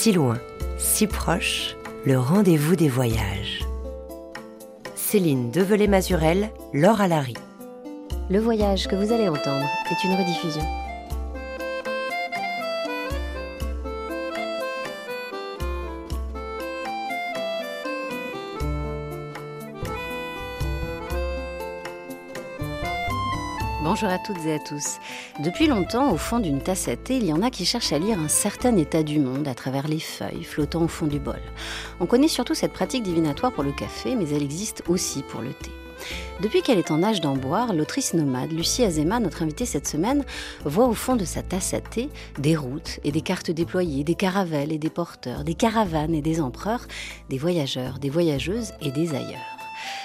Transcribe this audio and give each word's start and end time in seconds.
Si 0.00 0.12
loin, 0.12 0.38
si 0.76 1.08
proche, 1.08 1.74
le 2.06 2.20
rendez-vous 2.20 2.76
des 2.76 2.88
voyages. 2.88 3.66
Céline 4.94 5.50
Develay-Mazurel, 5.50 6.50
Laure 6.72 7.00
Alary. 7.00 7.34
Le 8.30 8.38
voyage 8.38 8.86
que 8.86 8.94
vous 8.94 9.12
allez 9.12 9.28
entendre 9.28 9.66
est 9.90 10.04
une 10.06 10.14
rediffusion. 10.14 10.62
Bonjour 24.00 24.14
à 24.14 24.20
toutes 24.20 24.46
et 24.46 24.54
à 24.54 24.58
tous. 24.60 24.98
Depuis 25.40 25.66
longtemps, 25.66 26.12
au 26.12 26.16
fond 26.16 26.38
d'une 26.38 26.60
tasse 26.60 26.86
à 26.86 26.94
thé, 26.94 27.16
il 27.16 27.24
y 27.24 27.32
en 27.32 27.42
a 27.42 27.50
qui 27.50 27.64
cherchent 27.64 27.92
à 27.92 27.98
lire 27.98 28.20
un 28.20 28.28
certain 28.28 28.76
état 28.76 29.02
du 29.02 29.18
monde 29.18 29.48
à 29.48 29.56
travers 29.56 29.88
les 29.88 29.98
feuilles 29.98 30.44
flottant 30.44 30.82
au 30.82 30.86
fond 30.86 31.08
du 31.08 31.18
bol. 31.18 31.40
On 31.98 32.06
connaît 32.06 32.28
surtout 32.28 32.54
cette 32.54 32.72
pratique 32.72 33.02
divinatoire 33.02 33.50
pour 33.50 33.64
le 33.64 33.72
café, 33.72 34.14
mais 34.14 34.30
elle 34.30 34.44
existe 34.44 34.84
aussi 34.86 35.24
pour 35.24 35.40
le 35.40 35.52
thé. 35.52 35.72
Depuis 36.40 36.62
qu'elle 36.62 36.78
est 36.78 36.92
en 36.92 37.02
âge 37.02 37.20
d'en 37.20 37.34
boire, 37.34 37.74
l'autrice 37.74 38.14
nomade 38.14 38.52
Lucie 38.52 38.84
Azema, 38.84 39.18
notre 39.18 39.42
invitée 39.42 39.66
cette 39.66 39.88
semaine, 39.88 40.24
voit 40.64 40.86
au 40.86 40.94
fond 40.94 41.16
de 41.16 41.24
sa 41.24 41.42
tasse 41.42 41.74
à 41.74 41.80
thé 41.80 42.08
des 42.38 42.54
routes 42.54 43.00
et 43.02 43.10
des 43.10 43.22
cartes 43.22 43.50
déployées, 43.50 44.04
des 44.04 44.14
caravelles 44.14 44.70
et 44.70 44.78
des 44.78 44.90
porteurs, 44.90 45.42
des 45.42 45.54
caravanes 45.54 46.14
et 46.14 46.22
des 46.22 46.40
empereurs, 46.40 46.86
des 47.30 47.38
voyageurs, 47.38 47.98
des 47.98 48.10
voyageuses 48.10 48.74
et 48.80 48.92
des 48.92 49.16
ailleurs. 49.16 49.57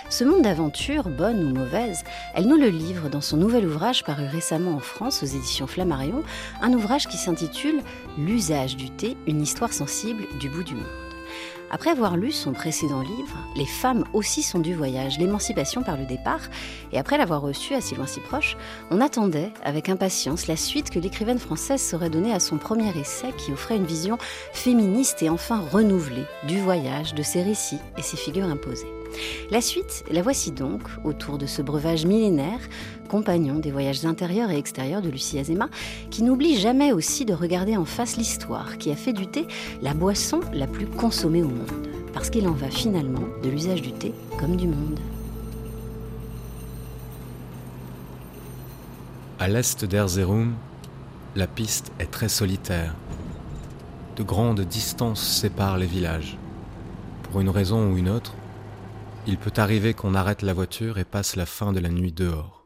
Ce 0.09 0.23
monde 0.23 0.43
d'aventure, 0.43 1.09
bonne 1.09 1.43
ou 1.43 1.53
mauvaise, 1.53 2.03
elle 2.33 2.47
nous 2.47 2.57
le 2.57 2.69
livre 2.69 3.09
dans 3.09 3.21
son 3.21 3.37
nouvel 3.37 3.65
ouvrage 3.65 4.03
paru 4.03 4.25
récemment 4.25 4.75
en 4.75 4.79
France 4.79 5.23
aux 5.23 5.27
éditions 5.27 5.67
Flammarion, 5.67 6.23
un 6.61 6.73
ouvrage 6.73 7.07
qui 7.07 7.17
s'intitule 7.17 7.81
L'usage 8.17 8.75
du 8.75 8.89
thé, 8.89 9.17
une 9.27 9.41
histoire 9.41 9.73
sensible 9.73 10.23
du 10.39 10.49
bout 10.49 10.63
du 10.63 10.75
monde. 10.75 10.83
Après 11.73 11.89
avoir 11.89 12.17
lu 12.17 12.31
son 12.31 12.53
précédent 12.53 13.01
livre, 13.01 13.35
Les 13.55 13.65
femmes 13.65 14.03
aussi 14.13 14.43
sont 14.43 14.59
du 14.59 14.75
voyage, 14.75 15.17
l'émancipation 15.17 15.81
par 15.81 15.97
le 15.97 16.05
départ, 16.05 16.41
et 16.91 16.99
après 16.99 17.17
l'avoir 17.17 17.41
reçu 17.41 17.73
à 17.73 17.81
si 17.81 17.95
loin 17.95 18.05
si 18.05 18.19
proche, 18.19 18.57
on 18.91 19.01
attendait 19.01 19.51
avec 19.63 19.89
impatience 19.89 20.45
la 20.45 20.55
suite 20.55 20.91
que 20.91 20.99
l'écrivaine 20.99 21.39
française 21.39 21.81
serait 21.81 22.11
donnée 22.11 22.33
à 22.33 22.39
son 22.39 22.57
premier 22.57 22.95
essai 22.95 23.31
qui 23.39 23.51
offrait 23.51 23.77
une 23.77 23.87
vision 23.87 24.19
féministe 24.53 25.23
et 25.23 25.29
enfin 25.29 25.63
renouvelée 25.71 26.25
du 26.43 26.59
voyage, 26.59 27.15
de 27.15 27.23
ses 27.23 27.41
récits 27.41 27.79
et 27.97 28.03
ses 28.03 28.17
figures 28.17 28.45
imposées. 28.45 29.02
La 29.51 29.61
suite, 29.61 30.03
la 30.11 30.21
voici 30.21 30.51
donc, 30.51 30.81
autour 31.03 31.37
de 31.37 31.45
ce 31.45 31.61
breuvage 31.61 32.05
millénaire, 32.05 32.59
compagnon 33.07 33.59
des 33.59 33.71
voyages 33.71 34.05
intérieurs 34.05 34.51
et 34.51 34.57
extérieurs 34.57 35.01
de 35.01 35.09
Lucie 35.09 35.39
Azema, 35.39 35.69
qui 36.09 36.23
n'oublie 36.23 36.57
jamais 36.57 36.91
aussi 36.91 37.25
de 37.25 37.33
regarder 37.33 37.77
en 37.77 37.85
face 37.85 38.17
l'histoire 38.17 38.77
qui 38.77 38.91
a 38.91 38.95
fait 38.95 39.13
du 39.13 39.27
thé 39.27 39.47
la 39.81 39.93
boisson 39.93 40.39
la 40.53 40.67
plus 40.67 40.87
consommée 40.87 41.43
au 41.43 41.49
monde. 41.49 41.87
Parce 42.13 42.29
qu'il 42.29 42.47
en 42.47 42.53
va 42.53 42.69
finalement 42.69 43.23
de 43.43 43.49
l'usage 43.49 43.81
du 43.81 43.91
thé 43.91 44.13
comme 44.39 44.55
du 44.55 44.67
monde. 44.67 44.99
À 49.39 49.47
l'est 49.47 49.83
d'Erzerum, 49.83 50.53
la 51.35 51.47
piste 51.47 51.91
est 51.99 52.11
très 52.11 52.29
solitaire. 52.29 52.95
De 54.15 54.23
grandes 54.23 54.61
distances 54.61 55.21
séparent 55.21 55.77
les 55.77 55.87
villages. 55.87 56.37
Pour 57.23 57.41
une 57.41 57.49
raison 57.49 57.91
ou 57.91 57.97
une 57.97 58.09
autre, 58.09 58.35
il 59.25 59.37
peut 59.37 59.53
arriver 59.57 59.93
qu'on 59.93 60.15
arrête 60.15 60.41
la 60.41 60.53
voiture 60.53 60.97
et 60.97 61.05
passe 61.05 61.35
la 61.35 61.45
fin 61.45 61.71
de 61.71 61.79
la 61.79 61.89
nuit 61.89 62.11
dehors. 62.11 62.65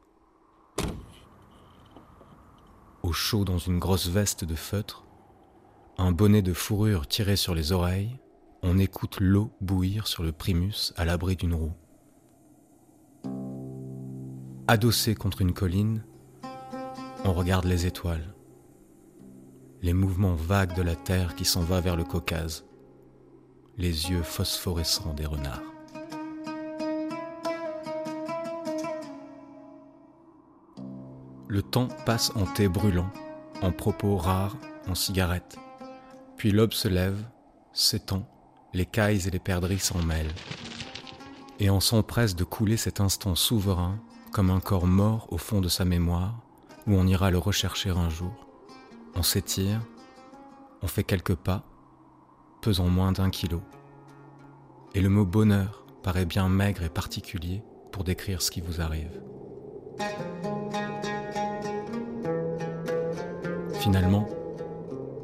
Au 3.03 3.13
chaud 3.13 3.45
dans 3.45 3.59
une 3.59 3.79
grosse 3.79 4.07
veste 4.07 4.43
de 4.43 4.55
feutre, 4.55 5.05
un 5.97 6.11
bonnet 6.11 6.41
de 6.41 6.53
fourrure 6.53 7.07
tiré 7.07 7.35
sur 7.35 7.53
les 7.53 7.71
oreilles, 7.71 8.19
on 8.63 8.79
écoute 8.79 9.17
l'eau 9.19 9.51
bouillir 9.61 10.07
sur 10.07 10.23
le 10.23 10.31
primus 10.31 10.93
à 10.97 11.05
l'abri 11.05 11.35
d'une 11.35 11.53
roue. 11.53 11.73
Adossé 14.67 15.15
contre 15.15 15.41
une 15.41 15.53
colline, 15.53 16.03
on 17.23 17.33
regarde 17.33 17.65
les 17.65 17.85
étoiles, 17.85 18.33
les 19.81 19.93
mouvements 19.93 20.35
vagues 20.35 20.75
de 20.75 20.81
la 20.81 20.95
terre 20.95 21.35
qui 21.35 21.45
s'en 21.45 21.61
va 21.61 21.81
vers 21.81 21.95
le 21.95 22.03
Caucase, 22.03 22.65
les 23.77 24.09
yeux 24.09 24.23
phosphorescents 24.23 25.13
des 25.13 25.25
renards. 25.25 25.76
Le 31.49 31.61
temps 31.61 31.87
passe 32.05 32.31
en 32.35 32.45
thé 32.45 32.67
brûlant, 32.67 33.09
en 33.61 33.71
propos 33.71 34.17
rares, 34.17 34.57
en 34.89 34.95
cigarettes. 34.95 35.57
Puis 36.35 36.51
l'aube 36.51 36.73
se 36.73 36.89
lève, 36.89 37.23
s'étend, 37.71 38.27
les 38.73 38.85
cailles 38.85 39.25
et 39.25 39.31
les 39.31 39.39
perdrix 39.39 39.79
s'en 39.79 40.01
mêlent. 40.03 40.33
Et 41.59 41.69
on 41.69 41.79
s'empresse 41.79 42.35
de 42.35 42.43
couler 42.43 42.75
cet 42.75 42.99
instant 42.99 43.33
souverain 43.35 43.97
comme 44.31 44.49
un 44.49 44.59
corps 44.59 44.87
mort 44.87 45.27
au 45.31 45.37
fond 45.37 45.61
de 45.61 45.69
sa 45.69 45.85
mémoire, 45.85 46.35
où 46.85 46.93
on 46.93 47.07
ira 47.07 47.31
le 47.31 47.37
rechercher 47.37 47.91
un 47.91 48.09
jour. 48.09 48.45
On 49.15 49.23
s'étire, 49.23 49.81
on 50.81 50.87
fait 50.87 51.05
quelques 51.05 51.35
pas, 51.35 51.63
pesant 52.61 52.89
moins 52.89 53.13
d'un 53.13 53.29
kilo. 53.29 53.61
Et 54.93 55.01
le 55.01 55.09
mot 55.09 55.25
bonheur 55.25 55.85
paraît 56.03 56.25
bien 56.25 56.49
maigre 56.49 56.83
et 56.83 56.89
particulier 56.89 57.63
pour 57.91 58.03
décrire 58.03 58.41
ce 58.41 58.51
qui 58.51 58.61
vous 58.61 58.81
arrive. 58.81 59.21
Finalement, 63.87 64.27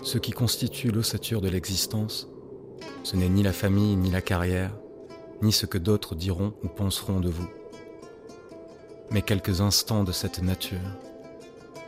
ce 0.04 0.18
qui 0.18 0.32
constitue 0.32 0.90
l'ossature 0.90 1.42
de 1.42 1.50
l'existence, 1.50 2.30
ce 3.04 3.18
n'est 3.18 3.28
ni 3.28 3.44
la 3.44 3.52
famille, 3.52 3.98
ni 3.98 4.10
la 4.10 4.22
carrière, 4.22 4.74
ni 5.42 5.52
ce 5.52 5.66
que 5.66 5.78
d'autres 5.78 6.16
diront 6.16 6.54
ou 6.64 6.70
penseront 6.70 7.20
de 7.20 7.28
vous, 7.28 7.50
mais 9.12 9.22
quelques 9.22 9.60
instants 9.60 10.06
de 10.06 10.14
cette 10.14 10.42
nature, 10.42 10.80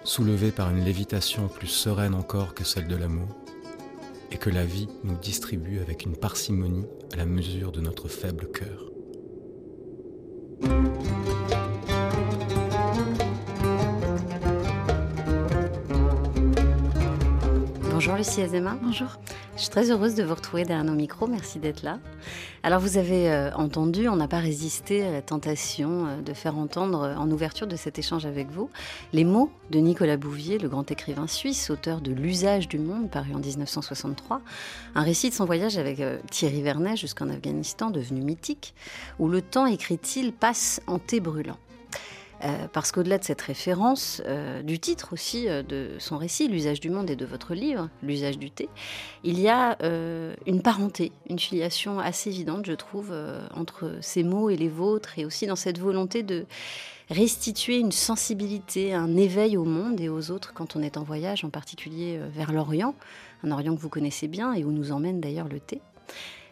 soulevés 0.03 0.51
par 0.51 0.69
une 0.69 0.83
lévitation 0.83 1.47
plus 1.47 1.67
sereine 1.67 2.13
encore 2.13 2.53
que 2.53 2.65
celle 2.65 2.89
de 2.89 2.97
l'amour, 2.97 3.29
et 4.31 4.37
que 4.37 4.49
la 4.49 4.65
vie 4.65 4.89
nous 5.05 5.17
distribue 5.17 5.79
avec 5.79 6.03
une 6.03 6.17
parcimonie 6.17 6.87
à 7.13 7.15
la 7.15 7.25
mesure 7.25 7.71
de 7.71 7.79
notre 7.79 8.09
faible 8.09 8.51
cœur. 8.51 8.91
Lucie 18.25 18.41
Azema. 18.41 18.75
Bonjour. 18.81 19.19
Je 19.55 19.61
suis 19.61 19.69
très 19.69 19.91
heureuse 19.91 20.15
de 20.15 20.23
vous 20.23 20.33
retrouver 20.33 20.63
derrière 20.63 20.83
nos 20.83 20.95
micros. 20.95 21.27
Merci 21.27 21.59
d'être 21.59 21.83
là. 21.83 21.99
Alors 22.63 22.79
vous 22.79 22.97
avez 22.97 23.29
euh, 23.29 23.51
entendu, 23.53 24.09
on 24.09 24.15
n'a 24.15 24.27
pas 24.27 24.39
résisté 24.39 25.05
à 25.05 25.11
la 25.11 25.21
tentation 25.21 26.07
euh, 26.07 26.21
de 26.21 26.33
faire 26.33 26.57
entendre 26.57 27.03
euh, 27.03 27.15
en 27.15 27.29
ouverture 27.29 27.67
de 27.67 27.75
cet 27.75 27.99
échange 27.99 28.25
avec 28.25 28.49
vous 28.49 28.71
les 29.13 29.25
mots 29.25 29.51
de 29.69 29.77
Nicolas 29.77 30.17
Bouvier, 30.17 30.57
le 30.57 30.69
grand 30.69 30.89
écrivain 30.89 31.27
suisse, 31.27 31.69
auteur 31.69 32.01
de 32.01 32.11
L'usage 32.11 32.67
du 32.67 32.79
monde, 32.79 33.11
paru 33.11 33.31
en 33.35 33.39
1963, 33.39 34.41
un 34.95 35.03
récit 35.03 35.29
de 35.29 35.35
son 35.35 35.45
voyage 35.45 35.77
avec 35.77 36.01
Thierry 36.31 36.63
Vernet 36.63 36.97
jusqu'en 36.97 37.29
Afghanistan, 37.29 37.91
devenu 37.91 38.21
mythique, 38.21 38.73
où 39.19 39.27
le 39.27 39.43
temps, 39.43 39.67
écrit-il, 39.67 40.33
passe 40.33 40.81
en 40.87 40.97
thé 40.97 41.19
brûlant. 41.19 41.57
Euh, 42.43 42.67
parce 42.71 42.91
qu'au-delà 42.91 43.17
de 43.17 43.23
cette 43.23 43.41
référence, 43.41 44.21
euh, 44.25 44.61
du 44.61 44.77
titre 44.79 45.13
aussi 45.13 45.47
euh, 45.47 45.63
de 45.63 45.91
son 45.99 46.17
récit, 46.17 46.47
L'usage 46.47 46.79
du 46.79 46.89
monde 46.89 47.09
et 47.09 47.15
de 47.15 47.25
votre 47.25 47.53
livre, 47.53 47.89
L'usage 48.03 48.37
du 48.37 48.51
thé, 48.51 48.69
il 49.23 49.39
y 49.39 49.47
a 49.47 49.77
une 50.45 50.61
parenté, 50.61 51.11
une 51.29 51.39
filiation 51.39 51.99
assez 51.99 52.29
évidente, 52.29 52.65
je 52.65 52.73
trouve, 52.73 53.13
entre 53.55 53.97
ces 54.01 54.23
mots 54.23 54.49
et 54.49 54.55
les 54.55 54.69
vôtres, 54.69 55.17
et 55.17 55.25
aussi 55.25 55.47
dans 55.47 55.55
cette 55.55 55.79
volonté 55.79 56.23
de 56.23 56.45
restituer 57.09 57.79
une 57.79 57.91
sensibilité, 57.91 58.93
un 58.93 59.15
éveil 59.15 59.57
au 59.57 59.63
monde 59.65 59.99
et 60.01 60.09
aux 60.09 60.31
autres 60.31 60.53
quand 60.53 60.75
on 60.75 60.81
est 60.81 60.97
en 60.97 61.03
voyage, 61.03 61.43
en 61.43 61.49
particulier 61.49 62.19
vers 62.33 62.51
l'Orient, 62.51 62.95
un 63.43 63.51
Orient 63.51 63.75
que 63.75 63.81
vous 63.81 63.89
connaissez 63.89 64.27
bien 64.27 64.53
et 64.53 64.63
où 64.63 64.71
nous 64.71 64.91
emmène 64.91 65.19
d'ailleurs 65.19 65.47
le 65.47 65.59
thé. 65.59 65.81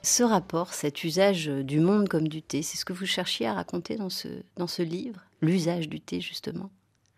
Ce 0.01 0.23
rapport, 0.23 0.73
cet 0.73 1.03
usage 1.03 1.47
du 1.47 1.79
monde 1.79 2.09
comme 2.09 2.27
du 2.27 2.41
thé, 2.41 2.61
c'est 2.61 2.77
ce 2.77 2.85
que 2.85 2.93
vous 2.93 3.05
cherchiez 3.05 3.47
à 3.47 3.53
raconter 3.53 3.95
dans 3.95 4.09
ce, 4.09 4.27
dans 4.57 4.67
ce 4.67 4.81
livre, 4.81 5.21
l'usage 5.43 5.89
du 5.89 5.99
thé 5.99 6.21
justement 6.21 6.71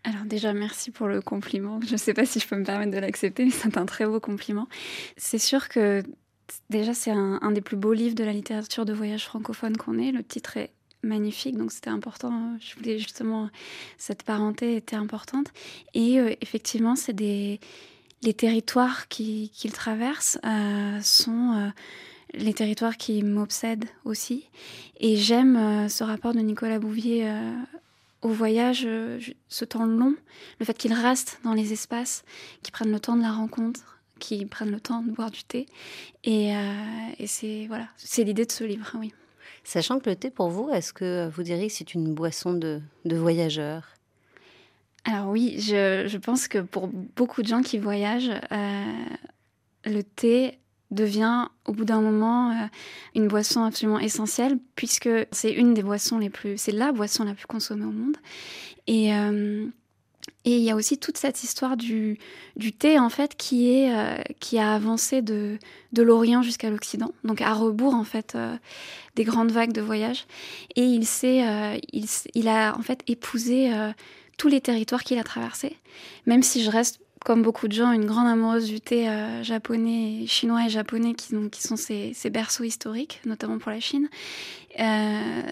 alors 0.06 0.24
déjà, 0.24 0.52
merci 0.52 0.92
pour 0.92 1.08
le 1.08 1.20
compliment. 1.20 1.80
Je 1.84 1.92
ne 1.92 1.96
sais 1.96 2.14
pas 2.14 2.24
si 2.24 2.38
je 2.38 2.46
peux 2.46 2.54
me 2.54 2.64
permettre 2.64 2.92
de 2.92 2.98
l'accepter, 2.98 3.44
mais 3.44 3.50
c'est 3.50 3.76
un 3.76 3.86
très 3.86 4.06
beau 4.06 4.20
compliment. 4.20 4.68
C'est 5.16 5.38
sûr 5.38 5.68
que 5.68 6.04
déjà, 6.70 6.94
c'est 6.94 7.10
un, 7.10 7.50
des 7.50 7.60
plus 7.60 7.76
beaux 7.76 7.92
livres 7.92 8.14
de 8.14 8.22
la 8.22 8.32
littérature 8.32 8.84
de 8.84 8.92
voyage 8.92 9.24
francophone 9.24 9.76
qu'on 9.76 9.98
ait. 9.98 10.12
Le 10.12 10.22
titre 10.22 10.58
est 10.58 10.70
magnifique, 11.02 11.56
donc 11.56 11.72
c'était 11.72 11.90
important. 11.90 12.56
Je 12.60 12.76
voulais 12.76 13.00
justement, 13.00 13.50
cette 13.98 14.22
parenté 14.22 14.76
était 14.76 14.94
importante. 14.94 15.48
Et 15.92 16.20
euh, 16.20 16.34
effectivement, 16.40 16.94
c'est 16.94 17.12
des... 17.12 17.58
Les 18.22 18.32
territoires 18.32 19.08
qu'il 19.08 19.50
traverse 19.72 20.38
euh, 20.44 21.00
sont... 21.02 21.52
Euh, 21.56 21.68
les 22.34 22.54
territoires 22.54 22.96
qui 22.96 23.22
m'obsèdent 23.22 23.86
aussi. 24.04 24.48
Et 25.00 25.16
j'aime 25.16 25.88
ce 25.88 26.04
rapport 26.04 26.34
de 26.34 26.40
Nicolas 26.40 26.78
Bouvier 26.78 27.32
au 28.26 28.32
voyage, 28.32 28.84
euh, 28.86 29.18
ce 29.48 29.64
temps 29.64 29.86
long, 29.86 30.14
le 30.58 30.66
fait 30.66 30.76
qu'il 30.76 30.92
reste 30.92 31.40
dans 31.44 31.54
les 31.54 31.72
espaces, 31.72 32.24
qu'il 32.62 32.72
prenne 32.72 32.90
le 32.90 33.00
temps 33.00 33.16
de 33.16 33.22
la 33.22 33.32
rencontre, 33.32 34.00
qui 34.18 34.44
prennent 34.46 34.70
le 34.70 34.80
temps 34.80 35.02
de 35.02 35.10
boire 35.10 35.30
du 35.30 35.44
thé. 35.44 35.66
Et, 36.24 36.52
et 37.18 37.26
c'est 37.26 37.66
voilà, 37.68 37.86
c'est 37.96 38.24
l'idée 38.24 38.46
de 38.46 38.52
ce 38.52 38.64
livre, 38.64 38.90
oui. 38.98 39.12
Sachant 39.62 39.98
que 39.98 40.08
le 40.08 40.16
thé, 40.16 40.30
pour 40.30 40.48
vous, 40.48 40.70
est-ce 40.70 40.92
que 40.92 41.28
vous 41.28 41.42
diriez 41.42 41.66
que 41.66 41.72
c'est 41.72 41.92
une 41.92 42.14
boisson 42.14 42.54
de, 42.54 42.80
de 43.04 43.16
voyageurs? 43.16 43.96
Alors 45.04 45.28
oui, 45.28 45.60
je, 45.60 46.06
je, 46.06 46.18
pense 46.18 46.48
que 46.48 46.58
pour 46.58 46.88
beaucoup 46.88 47.42
de 47.42 47.46
gens 47.46 47.62
qui 47.62 47.78
voyagent, 47.78 48.30
euh, 48.50 48.84
le 49.84 50.02
thé 50.02 50.58
devient 50.90 51.48
au 51.66 51.72
bout 51.72 51.84
d'un 51.84 52.00
moment 52.00 52.50
euh, 52.50 52.66
une 53.14 53.28
boisson 53.28 53.64
absolument 53.64 53.98
essentielle 53.98 54.58
puisque 54.76 55.08
c'est 55.32 55.52
une 55.52 55.74
des 55.74 55.82
boissons 55.82 56.18
les 56.18 56.30
plus, 56.30 56.58
c'est 56.58 56.72
la 56.72 56.92
boisson 56.92 57.24
la 57.24 57.34
plus 57.34 57.46
consommée 57.46 57.84
au 57.84 57.90
monde. 57.90 58.16
Et 58.86 59.14
euh, 59.14 59.66
et 60.44 60.56
il 60.56 60.62
y 60.62 60.70
a 60.70 60.76
aussi 60.76 60.98
toute 60.98 61.16
cette 61.18 61.42
histoire 61.42 61.76
du, 61.76 62.18
du 62.56 62.72
thé 62.72 62.98
en 62.98 63.08
fait 63.08 63.36
qui 63.36 63.70
est 63.70 63.94
euh, 63.94 64.16
qui 64.40 64.58
a 64.58 64.74
avancé 64.74 65.22
de, 65.22 65.58
de 65.92 66.02
l'Orient 66.02 66.42
jusqu'à 66.42 66.70
l'Occident, 66.70 67.12
donc 67.24 67.40
à 67.40 67.52
rebours 67.52 67.94
en 67.94 68.04
fait 68.04 68.36
des 69.16 69.24
grandes 69.24 69.50
vagues 69.50 69.72
de 69.72 69.80
voyage. 69.80 70.26
Et 70.76 70.82
il 70.82 71.04
il, 71.92 72.06
il, 72.34 72.48
a 72.48 72.76
en 72.76 72.82
fait 72.82 73.02
épousé 73.08 73.72
tous 74.36 74.48
les 74.48 74.60
territoires 74.60 75.02
qu'il 75.02 75.18
a 75.18 75.24
traversés, 75.24 75.76
même 76.26 76.42
si 76.42 76.62
je 76.62 76.70
reste 76.70 77.00
comme 77.24 77.42
beaucoup 77.42 77.68
de 77.68 77.72
gens, 77.72 77.92
une 77.92 78.06
grande 78.06 78.28
amoureuse 78.28 78.66
du 78.66 78.80
thé 78.80 79.08
euh, 79.08 79.42
japonais, 79.42 80.24
chinois 80.26 80.66
et 80.66 80.68
japonais, 80.68 81.14
qui, 81.14 81.62
sont 81.62 81.76
ses, 81.76 82.14
berceaux 82.30 82.64
historiques, 82.64 83.20
notamment 83.24 83.58
pour 83.58 83.70
la 83.70 83.80
Chine. 83.80 84.08
Euh, 84.78 85.42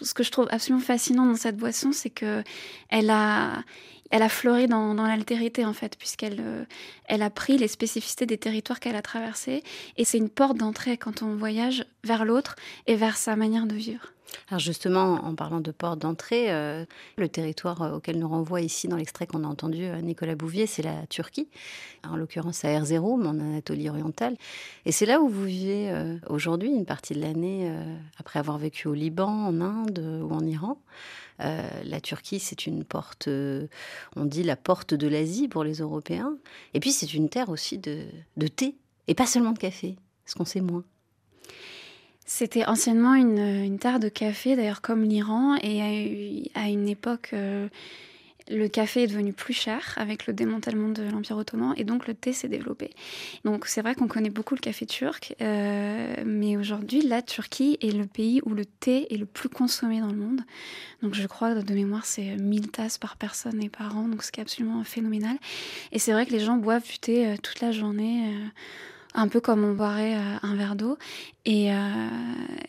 ce 0.00 0.14
que 0.14 0.22
je 0.22 0.30
trouve 0.30 0.46
absolument 0.50 0.82
fascinant 0.82 1.26
dans 1.26 1.36
cette 1.36 1.56
boisson, 1.56 1.92
c'est 1.92 2.10
que 2.10 2.42
elle 2.88 3.10
a, 3.10 3.64
fleuri 4.28 4.66
dans, 4.66 4.94
l'altérité 4.94 5.64
en 5.64 5.72
fait, 5.72 5.96
puisqu'elle 5.96 6.40
euh, 6.40 6.64
a 7.08 7.30
pris 7.30 7.58
les 7.58 7.68
spécificités 7.68 8.26
des 8.26 8.38
territoires 8.38 8.80
qu'elle 8.80 8.96
a 8.96 9.02
traversés, 9.02 9.62
et 9.96 10.04
c'est 10.04 10.18
une 10.18 10.30
porte 10.30 10.56
d'entrée 10.56 10.96
quand 10.96 11.22
on 11.22 11.34
voyage 11.34 11.84
vers 12.04 12.24
l'autre 12.24 12.56
et 12.86 12.96
vers 12.96 13.16
sa 13.16 13.36
manière 13.36 13.66
de 13.66 13.74
vivre. 13.74 14.12
Alors 14.48 14.60
justement, 14.60 15.24
en 15.24 15.34
parlant 15.34 15.60
de 15.60 15.70
porte 15.70 16.00
d'entrée, 16.00 16.52
euh, 16.52 16.84
le 17.16 17.28
territoire 17.28 17.82
euh, 17.82 17.96
auquel 17.96 18.18
nous 18.18 18.28
renvoie 18.28 18.60
ici 18.60 18.88
dans 18.88 18.96
l'extrait 18.96 19.26
qu'on 19.26 19.44
a 19.44 19.46
entendu 19.46 19.84
euh, 19.84 20.00
Nicolas 20.00 20.34
Bouvier, 20.34 20.66
c'est 20.66 20.82
la 20.82 21.06
Turquie, 21.06 21.48
en 22.04 22.16
l'occurrence 22.16 22.64
à 22.64 22.68
R0, 22.68 23.00
en 23.00 23.38
Anatolie 23.38 23.88
orientale. 23.88 24.36
Et 24.86 24.92
c'est 24.92 25.06
là 25.06 25.20
où 25.20 25.28
vous 25.28 25.44
vivez 25.44 25.92
aujourd'hui, 26.28 26.70
une 26.70 26.86
partie 26.86 27.14
de 27.14 27.20
l'année, 27.20 27.70
après 28.18 28.38
avoir 28.38 28.58
vécu 28.58 28.88
au 28.88 28.94
Liban, 28.94 29.28
en 29.28 29.60
Inde 29.60 29.98
ou 30.24 30.32
en 30.32 30.46
Iran. 30.46 30.78
la 31.38 32.00
Turquie, 32.00 32.40
c'est 32.40 32.66
une 32.66 32.84
porte, 32.84 33.28
on 34.16 34.24
dit 34.24 34.42
la 34.42 34.56
porte 34.56 34.94
de 34.94 35.06
l'Asie 35.08 35.48
pour 35.48 35.62
les 35.62 35.74
Européens. 35.74 36.36
Et 36.72 36.80
puis 36.80 36.92
c'est 36.92 37.12
une 37.12 37.28
terre 37.28 37.50
aussi 37.50 37.78
de, 37.78 38.04
de 38.36 38.46
thé, 38.48 38.74
et 39.06 39.14
pas 39.14 39.26
seulement 39.26 39.52
de 39.52 39.58
café, 39.58 39.96
ce 40.24 40.34
qu'on 40.34 40.46
sait 40.46 40.62
c'était 42.32 42.64
anciennement 42.64 43.14
une, 43.14 43.76
terre 43.80 43.98
de 43.98 44.08
café, 44.08 44.54
d'ailleurs 44.54 44.82
comme 44.82 45.02
l'Iran, 45.02 45.56
et 45.64 46.48
à, 46.54 46.68
une 46.68 46.88
époque, 46.88 47.30
euh, 47.32 47.66
le 48.48 48.68
café 48.68 49.02
est 49.02 49.06
devenu 49.08 49.32
plus 49.32 49.52
cher 49.52 49.94
avec 49.96 50.28
le 50.28 50.32
démantèlement 50.32 50.90
de 50.90 51.02
l'Empire 51.02 51.36
ottoman, 51.38 51.74
et 51.76 51.82
donc 51.82 52.06
le 52.06 52.14
thé 52.14 52.32
s'est 52.32 52.46
développé. 52.46 52.90
Donc 53.44 53.66
c'est 53.66 53.82
vrai 53.82 53.96
qu'on 53.96 54.06
connaît 54.06 54.30
beaucoup 54.30 54.54
le 54.54 54.60
café 54.60 54.86
turc, 54.86 55.34
euh, 55.42 56.14
mais 56.24 56.56
aujourd'hui, 56.56 57.02
la 57.02 57.20
Turquie 57.20 57.78
est 57.82 57.90
le 57.90 58.06
pays 58.06 58.40
où 58.44 58.50
le 58.50 58.64
thé 58.64 59.12
est 59.12 59.18
le 59.18 59.26
plus 59.26 59.48
consommé 59.48 59.98
dans 59.98 60.12
le 60.12 60.16
monde. 60.16 60.42
Donc 61.02 61.14
je 61.14 61.26
crois, 61.26 61.56
de 61.56 61.74
mémoire, 61.74 62.06
c'est 62.06 62.36
1000 62.36 62.70
tasses 62.70 62.98
par 62.98 63.16
personne 63.16 63.60
et 63.60 63.68
par 63.68 63.98
an, 63.98 64.06
donc 64.06 64.22
ce 64.22 64.30
qui 64.30 64.38
est 64.38 64.44
absolument 64.44 64.84
phénoménal. 64.84 65.36
Et 65.90 65.98
c'est 65.98 66.12
vrai 66.12 66.26
que 66.26 66.32
les 66.32 66.40
gens 66.40 66.58
boivent 66.58 66.88
du 66.88 67.00
thé 67.00 67.26
euh, 67.26 67.34
toute 67.42 67.60
la 67.60 67.72
journée 67.72 68.32
un 69.14 69.28
peu 69.28 69.40
comme 69.40 69.64
on 69.64 69.74
boirait 69.74 70.14
euh, 70.14 70.36
un 70.42 70.56
verre 70.56 70.76
d'eau. 70.76 70.96
Et, 71.44 71.72
euh, 71.72 72.08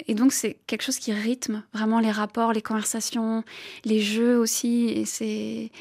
et, 0.07 0.15
donc 0.15 0.31
c'est 0.33 0.57
quelque 0.67 0.81
chose 0.81 0.97
qui 0.97 1.13
rythme 1.13 1.63
vraiment 1.73 1.99
les 1.99 2.11
rapports, 2.11 2.53
les 2.53 2.61
conversations, 2.61 3.43
les 3.85 3.99
jeux 3.99 4.37
aussi. 4.37 4.85
Et 4.89 5.05
c'est 5.05 5.71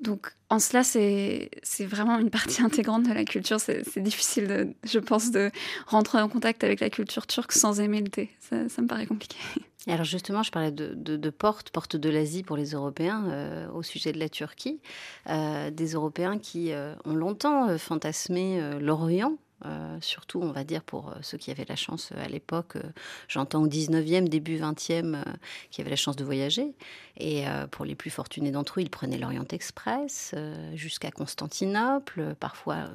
donc 0.00 0.32
en 0.50 0.58
cela 0.58 0.84
c'est 0.84 1.50
vraiment 1.80 2.18
une 2.18 2.30
partie 2.30 2.62
intégrante 2.62 3.08
de 3.08 3.12
la 3.12 3.24
culture. 3.24 3.58
C'est 3.58 3.98
difficile, 3.98 4.46
de, 4.46 4.68
je 4.84 4.98
pense, 4.98 5.30
de 5.30 5.50
rentrer 5.86 6.20
en 6.20 6.28
contact 6.28 6.62
avec 6.62 6.80
la 6.80 6.90
culture 6.90 7.26
turque 7.26 7.52
sans 7.52 7.80
aimer 7.80 8.00
le 8.00 8.08
thé. 8.08 8.30
Ça, 8.40 8.56
me 8.82 8.86
paraît 8.86 9.06
compliqué. 9.06 9.36
alors 9.88 10.04
justement, 10.04 10.44
je 10.44 10.52
parlais 10.52 10.70
de, 10.70 10.94
de, 10.94 11.30
porte, 11.30 11.70
porte 11.70 11.96
de 11.96 12.10
l'Asie 12.10 12.44
pour 12.44 12.56
les 12.56 12.72
Européens 12.72 13.24
euh, 13.28 13.68
au 13.70 13.82
sujet 13.82 14.12
de 14.12 14.20
la 14.20 14.28
Turquie. 14.28 14.78
des 15.26 15.92
Européens 15.94 16.38
qui 16.38 16.70
ont 17.04 17.14
longtemps 17.14 17.76
fantasmé 17.78 18.60
l'Orient 18.78 19.36
euh, 19.64 19.96
surtout, 20.02 20.40
on 20.42 20.52
va 20.52 20.64
dire, 20.64 20.82
pour 20.82 21.08
euh, 21.08 21.14
ceux 21.22 21.38
qui 21.38 21.50
avaient 21.50 21.64
la 21.66 21.76
chance 21.76 22.10
euh, 22.14 22.22
à 22.22 22.28
l'époque, 22.28 22.76
j'entends 23.26 23.62
au 23.62 23.68
19e, 23.68 24.28
début 24.28 24.58
20e, 24.58 25.22
qui 25.70 25.80
avaient 25.80 25.90
la 25.90 25.96
chance 25.96 26.16
de 26.16 26.24
voyager. 26.24 26.74
Et 27.18 27.44
pour 27.70 27.86
les 27.86 27.94
plus 27.94 28.10
fortunés 28.10 28.50
d'entre 28.50 28.78
eux, 28.78 28.82
ils 28.82 28.90
prenaient 28.90 29.16
l'Orient 29.16 29.46
Express 29.50 30.34
jusqu'à 30.74 31.10
Constantinople, 31.10 32.34
parfois 32.38 32.90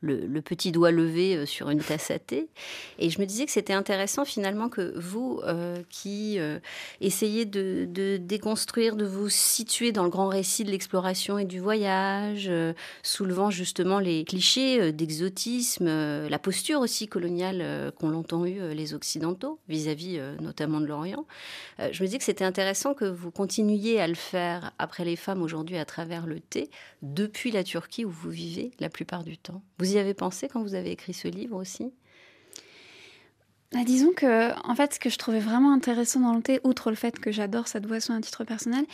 le, 0.00 0.40
petit 0.40 0.72
doigt 0.72 0.90
levé 0.90 1.46
sur 1.46 1.70
une 1.70 1.78
tasse 1.78 2.10
à 2.10 2.18
thé. 2.18 2.48
Et 2.98 3.10
je 3.10 3.20
me 3.20 3.26
disais 3.26 3.46
que 3.46 3.52
c'était 3.52 3.72
intéressant 3.72 4.24
finalement 4.24 4.68
que 4.68 4.98
vous, 4.98 5.40
qui 5.88 6.40
essayez 7.00 7.44
de, 7.44 7.86
de, 7.88 8.16
déconstruire, 8.16 8.96
de 8.96 9.04
vous 9.04 9.28
situer 9.28 9.92
dans 9.92 10.02
le 10.02 10.10
grand 10.10 10.26
récit 10.26 10.64
de 10.64 10.72
l'exploration 10.72 11.38
et 11.38 11.44
du 11.44 11.60
voyage, 11.60 12.50
soulevant 13.04 13.50
justement 13.50 14.00
les 14.00 14.24
clichés 14.24 14.90
d'exotisme, 14.90 15.99
euh, 16.00 16.28
la 16.28 16.38
posture 16.38 16.80
aussi 16.80 17.08
coloniale 17.08 17.60
euh, 17.60 17.90
qu'ont 17.90 18.08
longtemps 18.08 18.44
eu 18.44 18.60
euh, 18.60 18.74
les 18.74 18.94
Occidentaux 18.94 19.58
vis-à-vis 19.68 20.20
notamment 20.40 20.80
de 20.80 20.86
l'Orient. 20.86 21.26
je 21.78 22.02
me 22.02 22.08
dis 22.08 22.18
que 22.18 22.24
c'était 22.24 22.44
intéressant 22.44 22.94
que 22.94 23.04
vous 23.04 23.30
continuiez 23.30 24.00
à 24.00 24.08
le 24.08 24.14
faire 24.14 24.72
après 24.78 25.04
les 25.04 25.16
femmes 25.16 25.42
aujourd'hui 25.42 25.76
à 25.76 25.84
travers 25.84 26.26
le 26.26 26.40
thé, 26.40 26.70
depuis 27.02 27.50
la 27.50 27.64
Turquie 27.64 28.04
où 28.04 28.10
vous 28.10 28.30
vivez 28.30 28.72
la 28.80 28.88
plupart 28.88 29.24
du 29.24 29.38
temps. 29.38 29.62
Vous 29.78 29.94
y 29.94 29.98
avez 29.98 30.14
pensé 30.14 30.48
quand 30.48 30.62
vous 30.62 30.74
avez 30.74 30.90
écrit 30.90 31.12
ce 31.12 31.28
livre 31.28 31.56
aussi? 31.56 31.92
Bah, 33.72 33.84
disons 33.84 34.12
que, 34.12 34.52
en 34.68 34.74
fait, 34.74 34.94
ce 34.94 35.00
que 35.00 35.10
je 35.10 35.18
trouvais 35.18 35.38
vraiment 35.38 35.72
intéressant 35.72 36.20
dans 36.20 36.34
le 36.34 36.42
thé, 36.42 36.60
outre 36.64 36.90
le 36.90 36.96
fait 36.96 37.18
que 37.20 37.30
j'adore 37.30 37.68
cette 37.68 37.86
boisson 37.86 38.14
à 38.14 38.20
titre 38.20 38.44
personnel, 38.44 38.84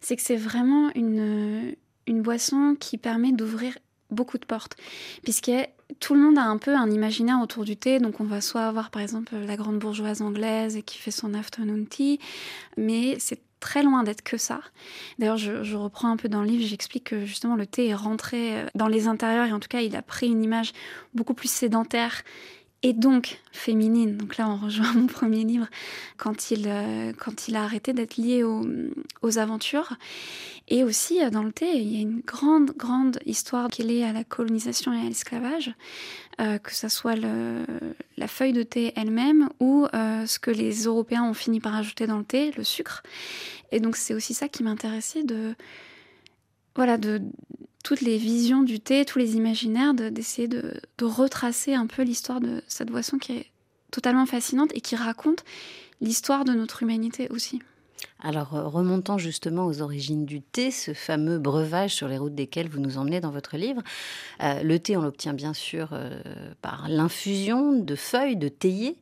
c'est 0.00 0.16
que 0.16 0.22
c'est 0.22 0.36
vraiment 0.36 0.90
une, 0.94 1.76
une 2.06 2.22
boisson 2.22 2.76
qui 2.78 2.98
permet 2.98 3.32
d'ouvrir 3.32 3.78
beaucoup 4.10 4.38
de 4.38 4.44
portes, 4.44 4.76
puisque 5.22 5.52
tout 6.00 6.14
le 6.14 6.20
monde 6.20 6.38
a 6.38 6.44
un 6.44 6.58
peu 6.58 6.74
un 6.74 6.90
imaginaire 6.90 7.40
autour 7.42 7.64
du 7.64 7.76
thé. 7.76 7.98
Donc, 7.98 8.20
on 8.20 8.24
va 8.24 8.40
soit 8.40 8.66
avoir, 8.66 8.90
par 8.90 9.02
exemple, 9.02 9.34
la 9.36 9.56
grande 9.56 9.78
bourgeoise 9.78 10.22
anglaise 10.22 10.80
qui 10.86 10.98
fait 10.98 11.10
son 11.10 11.34
afternoon 11.34 11.84
tea, 11.84 12.18
mais 12.76 13.16
c'est 13.18 13.40
très 13.60 13.82
loin 13.82 14.02
d'être 14.02 14.22
que 14.22 14.36
ça. 14.36 14.60
D'ailleurs, 15.18 15.38
je, 15.38 15.62
je, 15.64 15.76
reprends 15.76 16.10
un 16.10 16.16
peu 16.16 16.28
dans 16.28 16.42
le 16.42 16.48
livre, 16.48 16.66
j'explique 16.66 17.04
que 17.04 17.24
justement 17.24 17.56
le 17.56 17.66
thé 17.66 17.88
est 17.88 17.94
rentré 17.94 18.66
dans 18.74 18.88
les 18.88 19.06
intérieurs 19.08 19.46
et 19.46 19.52
en 19.52 19.60
tout 19.60 19.68
cas, 19.68 19.80
il 19.80 19.96
a 19.96 20.02
pris 20.02 20.26
une 20.26 20.44
image 20.44 20.72
beaucoup 21.14 21.32
plus 21.32 21.50
sédentaire 21.50 22.24
et 22.84 22.92
donc 22.92 23.40
féminine. 23.50 24.16
Donc 24.18 24.36
là, 24.36 24.48
on 24.48 24.56
rejoint 24.56 24.92
mon 24.94 25.06
premier 25.06 25.42
livre 25.42 25.66
quand 26.18 26.50
il, 26.50 26.68
euh, 26.68 27.12
quand 27.18 27.48
il 27.48 27.56
a 27.56 27.64
arrêté 27.64 27.92
d'être 27.94 28.18
lié 28.18 28.44
aux, 28.44 29.38
aventures. 29.38 29.94
Et 30.68 30.84
aussi, 30.84 31.22
euh, 31.22 31.30
dans 31.30 31.42
le 31.42 31.50
thé, 31.50 31.78
il 31.80 31.92
y 31.92 31.96
a 31.96 32.02
une 32.02 32.20
grande, 32.20 32.72
grande 32.76 33.18
histoire 33.24 33.68
qui 33.68 33.82
est 33.82 33.86
liée 33.86 34.04
à 34.04 34.12
la 34.12 34.22
colonisation 34.22 34.92
et 34.92 35.00
à 35.00 35.04
l'esclavage, 35.04 35.72
euh, 36.40 36.58
que 36.58 36.74
ce 36.74 36.88
soit 36.88 37.16
la 37.16 38.28
feuille 38.28 38.52
de 38.52 38.62
thé 38.62 38.92
elle-même 38.96 39.48
ou 39.60 39.86
ce 39.92 40.38
que 40.38 40.50
les 40.50 40.84
Européens 40.84 41.24
ont 41.24 41.34
fini 41.34 41.60
par 41.60 41.74
ajouter 41.74 42.06
dans 42.06 42.18
le 42.18 42.24
thé, 42.24 42.52
le 42.56 42.64
sucre. 42.64 43.02
Et 43.72 43.80
donc, 43.80 43.96
c'est 43.96 44.12
aussi 44.12 44.34
ça 44.34 44.48
qui 44.48 44.62
m'intéressait 44.62 45.24
de 45.24 45.54
voilà, 46.76 46.98
de, 46.98 47.22
toutes 47.84 48.00
les 48.00 48.16
visions 48.16 48.62
du 48.62 48.80
thé, 48.80 49.04
tous 49.04 49.20
les 49.20 49.36
imaginaires, 49.36 49.94
d'essayer 49.94 50.48
de, 50.48 50.80
retracer 51.00 51.74
un 51.74 51.86
peu 51.86 52.02
l'histoire 52.02 52.40
de 52.40 52.62
cette 52.66 52.88
boisson 52.88 53.18
qui 53.18 53.32
est 53.32 53.46
totalement 53.92 54.26
fascinante 54.26 54.70
et 54.74 54.80
qui 54.80 54.96
raconte 54.96 55.44
l'histoire 56.00 56.44
de 56.44 56.52
notre 56.52 56.82
humanité 56.82 57.28
aussi. 57.30 57.60
Alors, 58.24 58.54
euh, 58.54 58.66
remontant 58.66 59.18
justement 59.18 59.66
aux 59.66 59.82
origines 59.82 60.24
du 60.24 60.40
thé, 60.40 60.70
ce 60.70 60.94
fameux 60.94 61.38
breuvage 61.38 61.94
sur 61.94 62.08
les 62.08 62.16
routes 62.16 62.34
desquelles 62.34 62.70
vous 62.70 62.80
nous 62.80 62.96
emmenez 62.96 63.20
dans 63.20 63.30
votre 63.30 63.58
livre, 63.58 63.82
euh, 64.42 64.62
le 64.62 64.78
thé, 64.78 64.96
on 64.96 65.02
l'obtient 65.02 65.34
bien 65.34 65.52
sûr 65.52 65.90
euh, 65.92 66.22
par 66.62 66.88
l'infusion 66.88 67.72
de 67.72 67.94
feuilles 67.94 68.36
de 68.36 68.48
théier, 68.48 68.96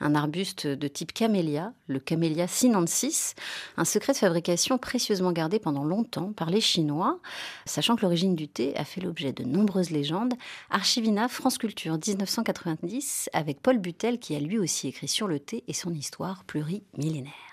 un 0.00 0.14
arbuste 0.14 0.66
de 0.66 0.88
type 0.88 1.14
camélia, 1.14 1.72
le 1.86 1.98
camélia 2.00 2.46
sinensis, 2.48 3.34
un 3.78 3.86
secret 3.86 4.12
de 4.12 4.18
fabrication 4.18 4.76
précieusement 4.76 5.32
gardé 5.32 5.58
pendant 5.58 5.84
longtemps 5.84 6.32
par 6.32 6.50
les 6.50 6.60
Chinois, 6.60 7.18
sachant 7.64 7.96
que 7.96 8.02
l'origine 8.02 8.34
du 8.34 8.46
thé 8.46 8.76
a 8.76 8.84
fait 8.84 9.00
l'objet 9.00 9.32
de 9.32 9.44
nombreuses 9.44 9.90
légendes. 9.90 10.34
Archivina 10.68 11.28
France 11.28 11.56
Culture 11.56 11.94
1990, 11.94 13.30
avec 13.32 13.62
Paul 13.62 13.78
Butel 13.78 14.18
qui 14.18 14.36
a 14.36 14.40
lui 14.40 14.58
aussi 14.58 14.88
écrit 14.88 15.08
sur 15.08 15.28
le 15.28 15.40
thé 15.40 15.64
et 15.66 15.72
son 15.72 15.94
histoire 15.94 16.44
plurimillénaire. 16.44 17.45